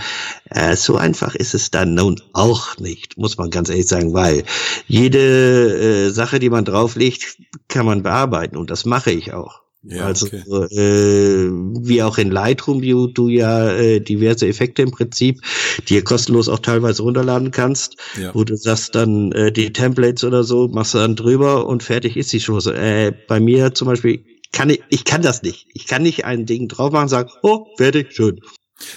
Äh, 0.50 0.76
so 0.76 0.96
einfach 0.96 1.36
ist 1.36 1.54
es 1.54 1.70
dann 1.70 1.94
nun 1.94 2.20
auch 2.34 2.78
nicht, 2.78 3.18
muss 3.18 3.38
man 3.38 3.52
ganz 3.52 3.70
ehrlich 3.70 3.88
sagen, 3.88 4.14
weil 4.14 4.44
jede 4.88 6.08
äh, 6.08 6.10
Sache, 6.10 6.40
die 6.40 6.50
man 6.50 6.66
drauflegt, 6.66 7.38
kann 7.68 7.86
man 7.86 8.02
bearbeiten 8.02 8.58
und 8.58 8.72
das 8.72 8.86
mache 8.86 9.12
ich 9.12 9.34
auch. 9.34 9.67
Ja, 9.90 10.06
also 10.06 10.28
okay. 10.28 10.44
äh, 10.76 11.50
wie 11.50 12.04
auch 12.04 12.18
in 12.18 12.30
Lightroom, 12.30 12.82
wie 12.82 13.14
du 13.14 13.30
ja 13.30 13.70
äh, 13.72 14.02
diverse 14.02 14.48
Effekte 14.48 14.82
im 14.82 14.92
Prinzip, 14.92 15.42
die 15.88 15.96
ihr 15.96 16.04
kostenlos 16.04 16.50
auch 16.50 16.60
teilweise 16.60 17.04
runterladen 17.04 17.52
kannst, 17.52 17.96
ja. 18.20 18.36
wo 18.36 18.44
du 18.44 18.58
sagst 18.58 18.96
dann 18.96 19.32
äh, 19.32 19.52
die 19.52 19.72
Templates 19.72 20.26
oder 20.26 20.44
so, 20.44 20.68
machst 20.68 20.94
du 20.94 20.98
dann 20.98 21.16
drüber 21.16 21.68
und 21.68 21.84
fertig 21.84 22.18
ist 22.18 22.34
die 22.34 22.42
Chose. 22.42 22.76
Äh, 22.76 23.14
bei 23.28 23.40
mir 23.40 23.74
zum 23.74 23.88
Beispiel 23.88 24.26
kann 24.52 24.70
ich, 24.70 24.82
ich 24.90 25.06
kann 25.06 25.22
das 25.22 25.42
nicht. 25.42 25.68
Ich 25.74 25.88
kann 25.88 26.04
nicht 26.04 26.26
ein 26.26 26.46
Ding 26.46 26.68
drauf 26.68 26.92
machen 26.92 27.04
und 27.04 27.10
sagen, 27.10 27.30
oh, 27.44 27.68
fertig, 27.78 28.14
schön. 28.14 28.42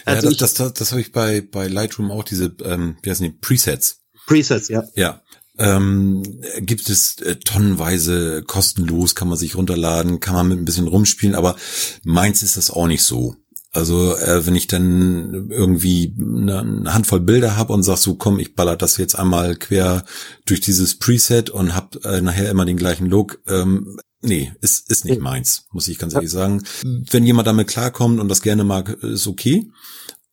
Also 0.04 0.26
ja, 0.26 0.30
das, 0.30 0.38
das, 0.38 0.54
das, 0.54 0.72
das 0.74 0.90
habe 0.90 1.00
ich 1.00 1.12
bei, 1.12 1.40
bei 1.40 1.68
Lightroom 1.68 2.10
auch, 2.10 2.24
diese, 2.24 2.54
ähm, 2.64 2.96
wie 3.02 3.10
heißen 3.10 3.24
die, 3.24 3.32
Presets. 3.32 4.00
Presets, 4.26 4.68
ja. 4.68 4.84
Ja, 4.94 5.22
ähm, 5.60 6.22
gibt 6.60 6.88
es 6.88 7.20
äh, 7.20 7.36
tonnenweise 7.36 8.42
kostenlos, 8.42 9.14
kann 9.14 9.28
man 9.28 9.36
sich 9.36 9.56
runterladen, 9.56 10.18
kann 10.18 10.34
man 10.34 10.48
mit 10.48 10.58
ein 10.58 10.64
bisschen 10.64 10.88
rumspielen, 10.88 11.36
aber 11.36 11.54
meins 12.02 12.42
ist 12.42 12.56
das 12.56 12.70
auch 12.70 12.86
nicht 12.86 13.04
so. 13.04 13.36
Also 13.72 14.16
äh, 14.16 14.46
wenn 14.46 14.56
ich 14.56 14.66
dann 14.66 15.50
irgendwie 15.50 16.16
eine, 16.18 16.60
eine 16.60 16.94
Handvoll 16.94 17.20
Bilder 17.20 17.56
habe 17.56 17.72
und 17.72 17.84
sag 17.84 17.98
so, 17.98 18.14
komm, 18.14 18.40
ich 18.40 18.56
baller 18.56 18.76
das 18.76 18.96
jetzt 18.96 19.14
einmal 19.16 19.54
quer 19.54 20.04
durch 20.46 20.60
dieses 20.60 20.98
Preset 20.98 21.50
und 21.50 21.74
hab 21.74 22.04
äh, 22.04 22.20
nachher 22.20 22.50
immer 22.50 22.64
den 22.64 22.78
gleichen 22.78 23.06
Look, 23.06 23.40
ähm, 23.46 24.00
nee, 24.22 24.52
ist, 24.60 24.90
ist 24.90 25.04
nicht 25.04 25.20
meins, 25.20 25.66
muss 25.72 25.88
ich 25.88 25.98
ganz 25.98 26.14
ehrlich 26.14 26.30
sagen. 26.30 26.64
Wenn 26.82 27.26
jemand 27.26 27.46
damit 27.46 27.68
klarkommt 27.68 28.18
und 28.18 28.28
das 28.28 28.42
gerne 28.42 28.64
mag, 28.64 28.88
ist 29.02 29.28
okay. 29.28 29.70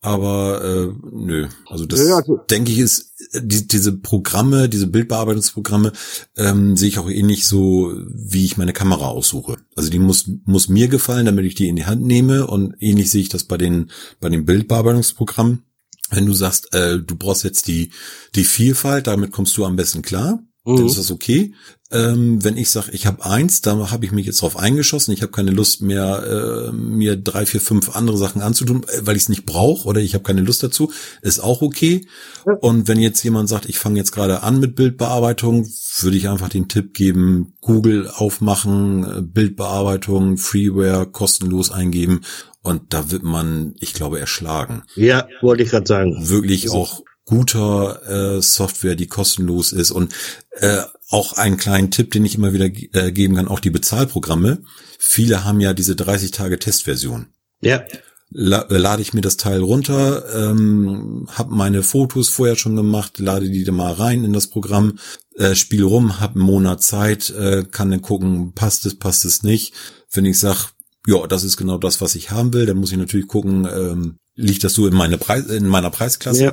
Aber 0.00 0.62
äh, 0.64 1.08
nö, 1.10 1.48
also 1.66 1.84
das 1.84 1.98
ja, 2.00 2.20
ja. 2.20 2.34
denke 2.48 2.70
ich 2.70 2.78
ist 2.78 3.14
die, 3.34 3.66
diese 3.66 3.96
Programme, 3.96 4.68
diese 4.68 4.86
Bildbearbeitungsprogramme 4.86 5.92
ähm, 6.36 6.76
sehe 6.76 6.88
ich 6.88 6.98
auch 7.00 7.10
ähnlich 7.10 7.46
so, 7.46 7.92
wie 8.06 8.44
ich 8.44 8.56
meine 8.56 8.72
Kamera 8.72 9.08
aussuche. 9.08 9.56
Also 9.74 9.90
die 9.90 9.98
muss 9.98 10.30
muss 10.44 10.68
mir 10.68 10.86
gefallen, 10.86 11.26
damit 11.26 11.44
ich 11.46 11.56
die 11.56 11.66
in 11.66 11.74
die 11.74 11.86
Hand 11.86 12.02
nehme 12.02 12.46
und 12.46 12.76
ähnlich 12.78 13.10
sehe 13.10 13.22
ich 13.22 13.28
das 13.28 13.44
bei 13.44 13.58
den 13.58 13.90
bei 14.20 14.28
den 14.28 14.44
Bildbearbeitungsprogrammen. 14.44 15.64
Wenn 16.10 16.26
du 16.26 16.32
sagst, 16.32 16.72
äh, 16.74 17.00
du 17.00 17.16
brauchst 17.16 17.42
jetzt 17.42 17.66
die 17.66 17.90
die 18.36 18.44
Vielfalt, 18.44 19.08
damit 19.08 19.32
kommst 19.32 19.56
du 19.56 19.64
am 19.64 19.74
besten 19.74 20.02
klar, 20.02 20.44
mhm. 20.64 20.76
dann 20.76 20.86
ist 20.86 20.98
das 20.98 21.10
okay. 21.10 21.54
Ähm, 21.90 22.44
wenn 22.44 22.58
ich 22.58 22.70
sage, 22.70 22.90
ich 22.92 23.06
habe 23.06 23.24
eins, 23.24 23.62
da 23.62 23.90
habe 23.90 24.04
ich 24.04 24.12
mich 24.12 24.26
jetzt 24.26 24.42
drauf 24.42 24.58
eingeschossen, 24.58 25.14
ich 25.14 25.22
habe 25.22 25.32
keine 25.32 25.52
Lust 25.52 25.80
mehr, 25.80 26.68
äh, 26.68 26.72
mir 26.72 27.16
drei, 27.16 27.46
vier, 27.46 27.62
fünf 27.62 27.96
andere 27.96 28.18
Sachen 28.18 28.42
anzutun, 28.42 28.84
äh, 28.84 29.00
weil 29.02 29.16
ich 29.16 29.22
es 29.22 29.28
nicht 29.30 29.46
brauche 29.46 29.88
oder 29.88 30.00
ich 30.00 30.12
habe 30.12 30.24
keine 30.24 30.42
Lust 30.42 30.62
dazu, 30.62 30.92
ist 31.22 31.40
auch 31.40 31.62
okay. 31.62 32.06
Und 32.60 32.88
wenn 32.88 33.00
jetzt 33.00 33.22
jemand 33.22 33.48
sagt, 33.48 33.66
ich 33.70 33.78
fange 33.78 33.96
jetzt 33.96 34.12
gerade 34.12 34.42
an 34.42 34.60
mit 34.60 34.76
Bildbearbeitung, 34.76 35.66
würde 36.00 36.16
ich 36.16 36.28
einfach 36.28 36.50
den 36.50 36.68
Tipp 36.68 36.92
geben, 36.92 37.54
Google 37.62 38.10
aufmachen, 38.10 39.04
äh, 39.04 39.22
Bildbearbeitung, 39.22 40.36
Freeware 40.36 41.06
kostenlos 41.06 41.70
eingeben 41.70 42.20
und 42.62 42.92
da 42.92 43.10
wird 43.10 43.22
man, 43.22 43.74
ich 43.80 43.94
glaube, 43.94 44.20
erschlagen. 44.20 44.82
Ja, 44.94 45.26
wollte 45.40 45.62
ich 45.62 45.70
gerade 45.70 45.86
sagen. 45.86 46.28
Wirklich 46.28 46.68
auch 46.70 47.02
guter 47.24 48.36
äh, 48.36 48.42
Software, 48.42 48.94
die 48.94 49.06
kostenlos 49.06 49.72
ist 49.72 49.90
und 49.90 50.14
äh, 50.52 50.82
auch 51.08 51.32
einen 51.34 51.56
kleinen 51.56 51.90
Tipp, 51.90 52.10
den 52.10 52.24
ich 52.24 52.34
immer 52.34 52.52
wieder 52.52 52.66
äh, 52.66 53.12
geben 53.12 53.36
kann, 53.36 53.48
auch 53.48 53.60
die 53.60 53.70
Bezahlprogramme. 53.70 54.62
Viele 54.98 55.44
haben 55.44 55.60
ja 55.60 55.72
diese 55.72 55.96
30 55.96 56.30
Tage 56.30 56.58
Testversion. 56.58 57.28
Ja. 57.60 57.82
La 58.30 58.66
lade 58.68 59.00
ich 59.00 59.14
mir 59.14 59.22
das 59.22 59.38
Teil 59.38 59.62
runter, 59.62 60.50
ähm, 60.50 61.26
habe 61.32 61.54
meine 61.54 61.82
Fotos 61.82 62.28
vorher 62.28 62.56
schon 62.56 62.76
gemacht, 62.76 63.18
lade 63.18 63.48
die 63.48 63.64
da 63.64 63.72
mal 63.72 63.94
rein 63.94 64.22
in 64.22 64.34
das 64.34 64.48
Programm, 64.48 64.98
äh, 65.36 65.54
spiel 65.54 65.82
rum, 65.82 66.20
habe 66.20 66.34
einen 66.34 66.44
Monat 66.44 66.82
Zeit, 66.82 67.30
äh, 67.30 67.64
kann 67.70 67.90
dann 67.90 68.02
gucken, 68.02 68.52
passt 68.52 68.84
es, 68.84 68.98
passt 68.98 69.24
es 69.24 69.44
nicht. 69.44 69.72
Wenn 70.12 70.26
ich 70.26 70.38
sag, 70.38 70.72
ja, 71.06 71.26
das 71.26 71.42
ist 71.42 71.56
genau 71.56 71.78
das, 71.78 72.02
was 72.02 72.14
ich 72.16 72.30
haben 72.30 72.52
will, 72.52 72.66
dann 72.66 72.76
muss 72.76 72.92
ich 72.92 72.98
natürlich 72.98 73.28
gucken, 73.28 73.64
ähm, 73.64 74.18
liegt 74.34 74.62
das 74.62 74.74
so 74.74 74.86
in, 74.86 74.94
meine 74.94 75.16
Preis, 75.16 75.46
in 75.46 75.66
meiner 75.66 75.90
Preisklasse? 75.90 76.44
Ja. 76.44 76.52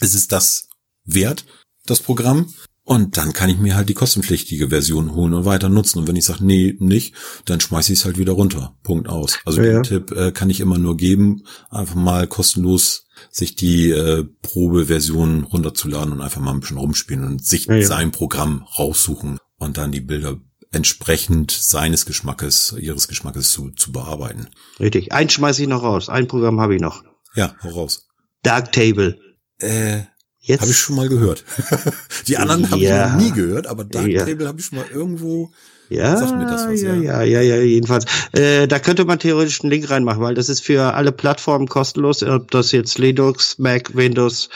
Ist 0.00 0.14
es 0.14 0.28
das 0.28 0.68
wert, 1.04 1.44
das 1.84 1.98
Programm? 1.98 2.54
Und 2.88 3.18
dann 3.18 3.34
kann 3.34 3.50
ich 3.50 3.58
mir 3.58 3.76
halt 3.76 3.90
die 3.90 3.94
kostenpflichtige 3.94 4.70
Version 4.70 5.14
holen 5.14 5.34
und 5.34 5.44
weiter 5.44 5.68
nutzen. 5.68 5.98
Und 5.98 6.08
wenn 6.08 6.16
ich 6.16 6.24
sage, 6.24 6.42
nee, 6.42 6.74
nicht, 6.78 7.14
dann 7.44 7.60
schmeiße 7.60 7.92
ich 7.92 7.98
es 7.98 8.06
halt 8.06 8.16
wieder 8.16 8.32
runter. 8.32 8.78
Punkt 8.82 9.10
aus. 9.10 9.40
Also 9.44 9.60
ja, 9.60 9.66
den 9.66 9.74
ja. 9.74 9.82
Tipp 9.82 10.10
äh, 10.12 10.32
kann 10.32 10.48
ich 10.48 10.60
immer 10.60 10.78
nur 10.78 10.96
geben, 10.96 11.42
einfach 11.68 11.96
mal 11.96 12.26
kostenlos 12.26 13.04
sich 13.30 13.56
die 13.56 13.90
äh, 13.90 14.24
Probeversion 14.40 15.44
runterzuladen 15.44 16.14
und 16.14 16.22
einfach 16.22 16.40
mal 16.40 16.52
ein 16.52 16.60
bisschen 16.60 16.78
rumspielen 16.78 17.24
und 17.24 17.44
sich 17.44 17.66
ja, 17.66 17.82
sein 17.82 18.10
Programm 18.10 18.62
raussuchen 18.78 19.38
und 19.58 19.76
dann 19.76 19.92
die 19.92 20.00
Bilder 20.00 20.40
entsprechend 20.72 21.50
seines 21.50 22.06
Geschmackes, 22.06 22.74
ihres 22.80 23.06
Geschmackes 23.06 23.50
zu, 23.50 23.70
zu 23.72 23.92
bearbeiten. 23.92 24.48
Richtig. 24.80 25.12
Eins 25.12 25.34
schmeiße 25.34 25.60
ich 25.60 25.68
noch 25.68 25.82
raus. 25.82 26.08
Ein 26.08 26.26
Programm 26.26 26.58
habe 26.58 26.76
ich 26.76 26.80
noch. 26.80 27.02
Ja, 27.34 27.54
hau 27.62 27.68
raus. 27.68 28.08
Darktable. 28.42 29.18
Äh, 29.58 30.04
Jetzt? 30.48 30.62
Habe 30.62 30.70
ich 30.70 30.78
schon 30.78 30.96
mal 30.96 31.10
gehört. 31.10 31.44
Die 32.26 32.38
anderen 32.38 32.62
ja. 32.62 32.70
habe 32.70 32.82
ich 32.82 33.12
noch 33.12 33.20
nie 33.20 33.32
gehört, 33.32 33.66
aber 33.66 33.84
Darktable 33.84 34.44
ja. 34.44 34.48
habe 34.48 34.58
ich 34.58 34.64
schon 34.64 34.78
mal 34.78 34.86
irgendwo. 34.90 35.50
Ja, 35.90 36.16
sagt 36.16 36.38
mir 36.38 36.46
das 36.46 36.66
was, 36.66 36.80
ja, 36.80 36.94
ja, 36.94 37.22
ja, 37.22 37.42
ja, 37.42 37.56
jedenfalls. 37.56 38.06
Äh, 38.32 38.66
da 38.66 38.78
könnte 38.78 39.04
man 39.04 39.18
theoretisch 39.18 39.60
einen 39.60 39.70
Link 39.70 39.90
reinmachen, 39.90 40.22
weil 40.22 40.34
das 40.34 40.48
ist 40.48 40.64
für 40.64 40.94
alle 40.94 41.12
Plattformen 41.12 41.68
kostenlos, 41.68 42.22
ob 42.22 42.50
das 42.50 42.72
jetzt 42.72 42.98
Linux, 42.98 43.58
Mac, 43.58 43.94
Windows, 43.94 44.48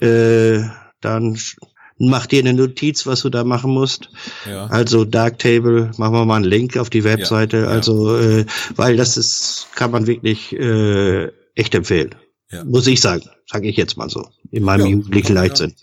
äh, 0.00 0.62
dann 1.00 1.38
mach 1.98 2.26
dir 2.26 2.40
eine 2.40 2.54
Notiz, 2.54 3.06
was 3.06 3.22
du 3.22 3.30
da 3.30 3.44
machen 3.44 3.72
musst. 3.72 4.08
Ja. 4.44 4.66
Also 4.66 5.04
Darktable, 5.04 5.92
machen 5.98 6.14
wir 6.14 6.24
mal 6.24 6.36
einen 6.36 6.44
Link 6.46 6.76
auf 6.76 6.90
die 6.90 7.04
Webseite. 7.04 7.58
Ja. 7.58 7.66
Also, 7.66 8.16
äh, 8.16 8.44
weil 8.74 8.96
das 8.96 9.16
ist, 9.16 9.68
kann 9.76 9.92
man 9.92 10.08
wirklich 10.08 10.52
äh, 10.52 11.28
echt 11.54 11.76
empfehlen. 11.76 12.14
Ja. 12.50 12.64
Muss 12.64 12.86
ich 12.86 13.00
sagen, 13.00 13.24
sage 13.46 13.68
ich 13.68 13.76
jetzt 13.76 13.96
mal 13.96 14.08
so, 14.08 14.28
in 14.50 14.62
meinem 14.62 14.86
ja, 14.86 14.92
jugendlichen 14.92 15.34
Leichtsinn. 15.34 15.74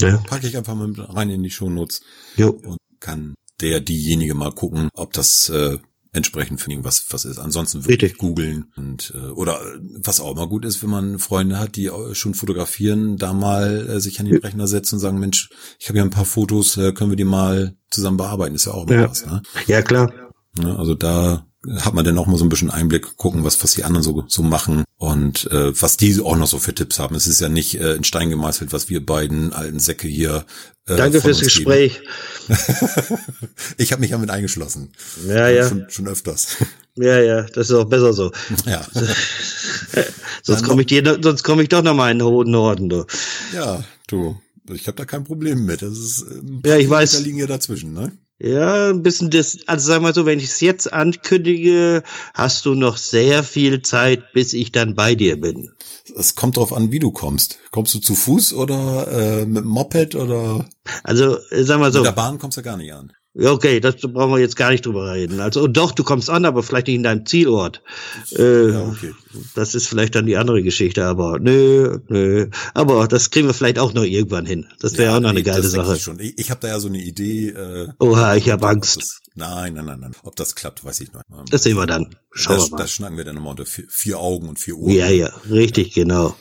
Ja. 0.00 0.08
ja. 0.08 0.16
Packe 0.18 0.46
ich 0.46 0.56
einfach 0.56 0.74
mal 0.74 0.88
mit 0.88 0.98
rein 0.98 1.30
in 1.30 1.42
die 1.42 1.50
Shownotes 1.50 2.02
jo. 2.36 2.50
und 2.50 2.78
kann 3.00 3.34
der 3.60 3.80
diejenige 3.80 4.34
mal 4.34 4.52
gucken, 4.52 4.90
ob 4.94 5.12
das 5.12 5.48
äh, 5.48 5.78
entsprechend 6.12 6.60
für 6.60 6.70
ihn 6.70 6.84
was 6.84 7.06
was 7.10 7.24
ist. 7.24 7.38
Ansonsten 7.38 7.86
wirklich 7.86 8.18
googeln 8.18 8.72
und 8.76 9.12
äh, 9.14 9.30
oder 9.30 9.60
was 10.02 10.20
auch 10.20 10.32
immer 10.32 10.46
gut 10.46 10.64
ist, 10.64 10.82
wenn 10.82 10.90
man 10.90 11.18
Freunde 11.18 11.58
hat, 11.58 11.76
die 11.76 11.90
schon 12.12 12.34
fotografieren, 12.34 13.16
da 13.16 13.32
mal 13.32 13.88
äh, 13.88 14.00
sich 14.00 14.20
an 14.20 14.26
den 14.26 14.38
Rechner 14.38 14.68
setzen 14.68 14.96
und 14.96 15.00
sagen, 15.00 15.18
Mensch, 15.18 15.50
ich 15.78 15.88
habe 15.88 15.98
ja 15.98 16.04
ein 16.04 16.10
paar 16.10 16.24
Fotos, 16.24 16.76
äh, 16.76 16.92
können 16.92 17.10
wir 17.10 17.16
die 17.16 17.24
mal 17.24 17.76
zusammen 17.90 18.16
bearbeiten? 18.16 18.54
Ist 18.54 18.66
ja 18.66 18.72
auch 18.72 18.86
mal 18.86 18.94
ja. 18.94 19.10
was. 19.10 19.26
Ne? 19.26 19.42
Ja 19.66 19.82
klar. 19.82 20.12
Ja, 20.58 20.76
also 20.76 20.94
da 20.94 21.46
hat 21.80 21.94
man 21.94 22.04
dann 22.04 22.18
auch 22.18 22.26
mal 22.26 22.36
so 22.36 22.44
ein 22.44 22.48
bisschen 22.48 22.70
Einblick, 22.70 23.16
gucken, 23.16 23.44
was, 23.44 23.62
was 23.62 23.72
die 23.72 23.84
anderen 23.84 24.02
so, 24.02 24.24
so 24.28 24.42
machen 24.42 24.84
und 24.96 25.50
äh, 25.50 25.80
was 25.80 25.96
die 25.96 26.20
auch 26.20 26.36
noch 26.36 26.46
so 26.46 26.58
für 26.58 26.74
Tipps 26.74 26.98
haben. 26.98 27.14
Es 27.14 27.26
ist 27.26 27.40
ja 27.40 27.48
nicht 27.48 27.80
äh, 27.80 27.94
in 27.94 28.04
Stein 28.04 28.30
gemeißelt, 28.30 28.72
was 28.72 28.88
wir 28.88 29.04
beiden 29.04 29.52
alten 29.52 29.80
Säcke 29.80 30.08
hier. 30.08 30.44
Äh, 30.86 30.96
Danke 30.96 31.20
fürs 31.20 31.40
Gespräch. 31.40 32.02
ich 33.78 33.92
habe 33.92 34.00
mich 34.00 34.10
damit 34.10 34.30
eingeschlossen. 34.30 34.92
Ja, 35.26 35.48
ja. 35.48 35.68
Schon, 35.68 35.86
schon 35.88 36.08
öfters. 36.08 36.56
Ja, 36.96 37.18
ja, 37.18 37.42
das 37.42 37.70
ist 37.70 37.74
auch 37.74 37.86
besser 37.86 38.12
so. 38.12 38.30
Ja. 38.66 38.86
sonst 40.44 40.62
komme 40.62 40.82
ich 40.82 40.86
dir, 40.86 41.18
sonst 41.20 41.42
komme 41.42 41.64
ich 41.64 41.68
doch 41.68 41.82
noch 41.82 41.92
mal 41.92 42.12
in 42.12 42.20
den 42.20 42.28
hohen 42.28 42.52
Norden, 42.52 42.88
du. 42.88 43.04
Ja, 43.52 43.82
du. 44.06 44.40
Ich 44.72 44.86
habe 44.86 44.96
da 44.96 45.04
kein 45.04 45.24
Problem 45.24 45.64
mit. 45.64 45.82
Das 45.82 45.98
ist, 45.98 46.24
ähm, 46.30 46.62
ja, 46.64 46.76
ich 46.76 46.88
weiß. 46.88 47.10
Da 47.10 47.18
liegen 47.18 47.38
ja 47.38 47.48
dazwischen, 47.48 47.94
ne? 47.94 48.12
Ja, 48.40 48.90
ein 48.90 49.02
bisschen 49.02 49.30
das, 49.30 49.58
also 49.66 49.86
sag 49.86 50.02
mal 50.02 50.12
so, 50.12 50.26
wenn 50.26 50.40
ich 50.40 50.46
es 50.46 50.60
jetzt 50.60 50.92
ankündige, 50.92 52.02
hast 52.34 52.66
du 52.66 52.74
noch 52.74 52.96
sehr 52.96 53.44
viel 53.44 53.82
Zeit, 53.82 54.32
bis 54.32 54.52
ich 54.52 54.72
dann 54.72 54.96
bei 54.96 55.14
dir 55.14 55.40
bin. 55.40 55.70
Es 56.16 56.34
kommt 56.34 56.56
drauf 56.56 56.72
an, 56.72 56.90
wie 56.90 56.98
du 56.98 57.12
kommst. 57.12 57.58
Kommst 57.70 57.94
du 57.94 58.00
zu 58.00 58.14
Fuß 58.14 58.54
oder 58.54 59.06
äh, 59.08 59.46
mit 59.46 59.64
dem 59.64 59.68
Moped 59.68 60.16
oder? 60.16 60.68
Also, 61.04 61.38
sag 61.50 61.78
mal 61.78 61.92
so. 61.92 62.00
Mit 62.00 62.08
der 62.08 62.12
Bahn 62.12 62.38
kommst 62.38 62.58
du 62.58 62.62
gar 62.62 62.76
nicht 62.76 62.92
an. 62.92 63.12
Ja, 63.36 63.50
okay, 63.50 63.80
das 63.80 63.96
brauchen 63.96 64.30
wir 64.30 64.38
jetzt 64.38 64.54
gar 64.54 64.70
nicht 64.70 64.86
drüber 64.86 65.12
reden. 65.12 65.40
Also 65.40 65.66
doch, 65.66 65.90
du 65.90 66.04
kommst 66.04 66.30
an, 66.30 66.44
aber 66.44 66.62
vielleicht 66.62 66.86
nicht 66.86 66.96
in 66.96 67.02
deinem 67.02 67.26
Zielort. 67.26 67.82
Äh, 68.30 68.70
ja, 68.70 68.82
okay. 68.86 69.12
Das 69.56 69.74
ist 69.74 69.88
vielleicht 69.88 70.14
dann 70.14 70.26
die 70.26 70.36
andere 70.36 70.62
Geschichte, 70.62 71.04
aber 71.04 71.40
nö, 71.40 71.98
nö. 72.08 72.48
Aber 72.74 73.08
das 73.08 73.30
kriegen 73.30 73.48
wir 73.48 73.54
vielleicht 73.54 73.80
auch 73.80 73.92
noch 73.92 74.04
irgendwann 74.04 74.46
hin. 74.46 74.68
Das 74.78 74.96
wäre 74.98 75.10
ja, 75.10 75.16
auch 75.16 75.20
noch 75.20 75.32
nee, 75.32 75.38
eine 75.38 75.42
geile 75.42 75.64
Sache. 75.64 75.96
Ich, 75.96 76.02
schon. 76.02 76.20
ich, 76.20 76.38
ich 76.38 76.50
habe 76.52 76.60
da 76.60 76.68
ja 76.68 76.78
so 76.78 76.86
eine 76.86 77.02
Idee. 77.02 77.48
Äh, 77.48 77.88
Oha, 77.98 78.36
ich 78.36 78.50
habe 78.50 78.68
Angst. 78.68 78.98
Das, 78.98 79.20
nein, 79.34 79.74
nein, 79.74 79.86
nein, 79.86 79.98
nein. 79.98 80.12
Ob 80.22 80.36
das 80.36 80.54
klappt, 80.54 80.84
weiß 80.84 81.00
ich 81.00 81.12
noch. 81.12 81.22
Das 81.50 81.64
sehen 81.64 81.76
wir 81.76 81.86
dann. 81.86 82.14
Schauen 82.30 82.56
das, 82.56 82.66
wir 82.66 82.70
mal. 82.70 82.76
Das 82.82 82.92
schnacken 82.92 83.16
wir 83.16 83.24
dann 83.24 83.34
nochmal 83.34 83.50
unter 83.50 83.66
vier, 83.66 83.86
vier 83.88 84.20
Augen 84.20 84.48
und 84.48 84.60
vier 84.60 84.78
Ohren. 84.78 84.94
Ja, 84.94 85.08
ja, 85.08 85.32
richtig, 85.50 85.92
genau. 85.92 86.36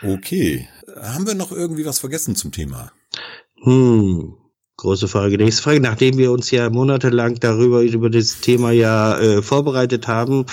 Okay. 0.00 0.68
Haben 0.94 1.26
wir 1.26 1.34
noch 1.34 1.50
irgendwie 1.50 1.86
was 1.86 1.98
vergessen 1.98 2.36
zum 2.36 2.52
Thema? 2.52 2.92
Hm. 3.64 4.34
Große 4.76 5.08
Frage. 5.08 5.38
Nächste 5.38 5.62
Frage. 5.62 5.80
Nachdem 5.80 6.18
wir 6.18 6.32
uns 6.32 6.50
ja 6.50 6.68
monatelang 6.68 7.36
darüber, 7.40 7.82
über 7.82 8.10
das 8.10 8.40
Thema 8.40 8.72
ja 8.72 9.18
äh, 9.18 9.42
vorbereitet 9.42 10.06
haben, 10.06 10.46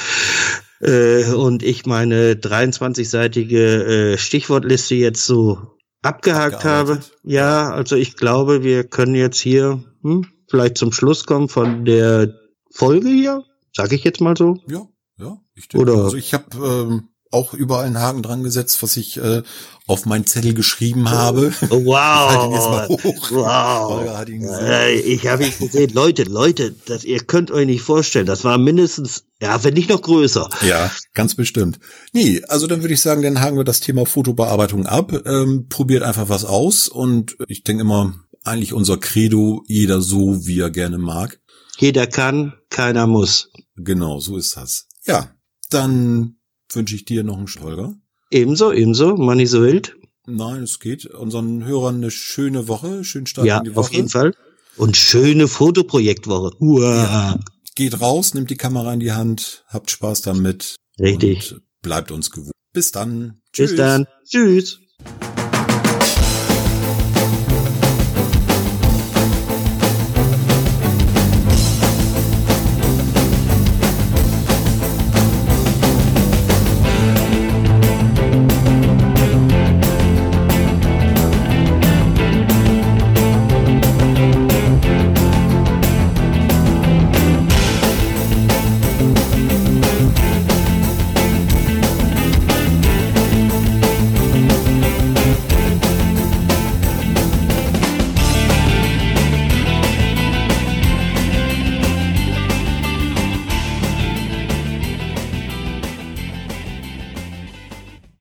äh, 0.84 1.32
und 1.34 1.64
ich 1.64 1.86
meine 1.86 2.34
23-seitige 2.34 4.14
äh, 4.14 4.18
Stichwortliste 4.18 4.96
jetzt 4.96 5.26
so 5.26 5.78
abgehakt 6.02 6.66
habe. 6.66 7.00
Ja, 7.24 7.72
also 7.72 7.96
ich 7.96 8.18
glaube, 8.18 8.64
wir 8.64 8.84
können 8.84 9.16
jetzt 9.16 9.40
hier 9.40 9.84
hm, 10.02 10.26
vielleicht 10.50 10.78
zum 10.78 10.92
Schluss 10.92 11.26
kommen 11.26 11.48
von 11.48 11.86
der 11.86 12.34
Folge 12.70 13.10
hier. 13.10 13.44
Sag 13.76 13.94
ich 13.94 14.04
jetzt 14.04 14.22
mal 14.22 14.36
so. 14.38 14.58
Ja, 14.68 14.88
ja. 15.18 15.38
Ich 15.56 15.70
denke, 15.70 15.92
Oder 15.92 16.04
also 16.04 16.18
ich 16.18 16.34
habe 16.34 16.46
ähm, 16.58 17.10
auch 17.34 17.54
überall 17.54 17.86
einen 17.86 18.00
Haken 18.00 18.22
dran 18.22 18.44
gesetzt, 18.44 18.82
was 18.84 18.98
ich 18.98 19.18
äh, 19.18 19.44
auf 19.88 20.06
meinen 20.06 20.26
Zettel 20.26 20.54
geschrieben 20.54 21.10
habe. 21.10 21.52
Oh, 21.70 21.86
wow. 21.86 22.88
wow. 23.32 24.28
Äh, 24.62 25.00
ich 25.00 25.28
habe 25.28 25.46
ihn 25.46 25.54
gesehen. 25.60 25.92
Leute, 25.94 26.24
Leute, 26.24 26.74
das, 26.86 27.04
ihr 27.04 27.20
könnt 27.20 27.52
euch 27.52 27.66
nicht 27.66 27.82
vorstellen. 27.82 28.26
Das 28.26 28.44
war 28.44 28.58
mindestens, 28.58 29.26
ja, 29.42 29.64
wenn 29.64 29.74
nicht 29.74 29.90
noch 29.90 30.02
größer. 30.02 30.50
Ja, 30.62 30.92
ganz 31.14 31.36
bestimmt. 31.36 31.80
Nee, 32.14 32.42
also 32.48 32.68
dann 32.68 32.82
würde 32.82 32.94
ich 32.94 33.02
sagen, 33.02 33.22
dann 33.22 33.42
haken 33.42 33.58
wir 33.58 33.64
das 33.64 33.82
Thema 33.82 34.06
Fotobearbeitung 34.06 34.86
ab. 34.86 35.12
Ähm, 35.26 35.68
probiert 35.68 36.04
einfach 36.04 36.30
was 36.30 36.46
aus 36.46 36.88
und 36.88 37.36
ich 37.48 37.64
denke 37.64 37.82
immer, 37.82 38.14
eigentlich 38.44 38.74
unser 38.74 38.98
Credo, 38.98 39.64
jeder 39.68 40.02
so, 40.02 40.46
wie 40.46 40.60
er 40.60 40.70
gerne 40.70 40.98
mag. 40.98 41.40
Jeder 41.78 42.08
kann, 42.08 42.54
keiner 42.70 43.08
muss. 43.08 43.50
Genau, 43.76 44.20
so 44.20 44.38
ist 44.38 44.58
das. 44.58 44.88
Ja, 45.06 45.32
dann 45.70 46.36
wünsche 46.76 46.96
ich 46.96 47.06
dir 47.06 47.24
noch 47.24 47.38
einen 47.38 47.48
Stolger. 47.48 47.96
Ebenso, 48.32 48.72
ebenso, 48.72 49.16
man 49.16 49.38
nicht 49.38 49.50
so 49.50 49.62
wild. 49.62 49.96
Nein, 50.26 50.64
es 50.64 50.80
geht. 50.80 51.06
Unseren 51.06 51.66
Hörern 51.66 51.96
eine 51.96 52.12
schöne 52.12 52.68
Woche, 52.68 53.04
schön 53.04 53.26
Start 53.26 53.46
ja, 53.46 53.58
in 53.58 53.66
die 53.66 53.72
Woche. 53.72 53.80
auf 53.80 53.94
jeden 53.94 54.10
Fall. 54.10 54.34
Und 54.78 54.98
schöne 54.98 55.48
Fotoprojektwoche. 55.48 56.56
Ja. 56.60 57.40
Geht 57.76 58.00
raus, 58.02 58.34
nimmt 58.34 58.50
die 58.50 58.58
Kamera 58.58 58.94
in 58.94 59.00
die 59.00 59.12
Hand, 59.12 59.66
habt 59.68 59.92
Spaß 59.92 60.22
damit. 60.22 60.76
Richtig. 61.00 61.54
Und 61.54 61.62
bleibt 61.82 62.12
uns 62.12 62.32
gewohnt. 62.32 62.54
Bis 62.72 62.92
dann. 62.92 63.42
Tschüss. 63.52 63.72
Bis 63.72 63.78
dann. 63.78 64.08
Tschüss. 64.26 64.80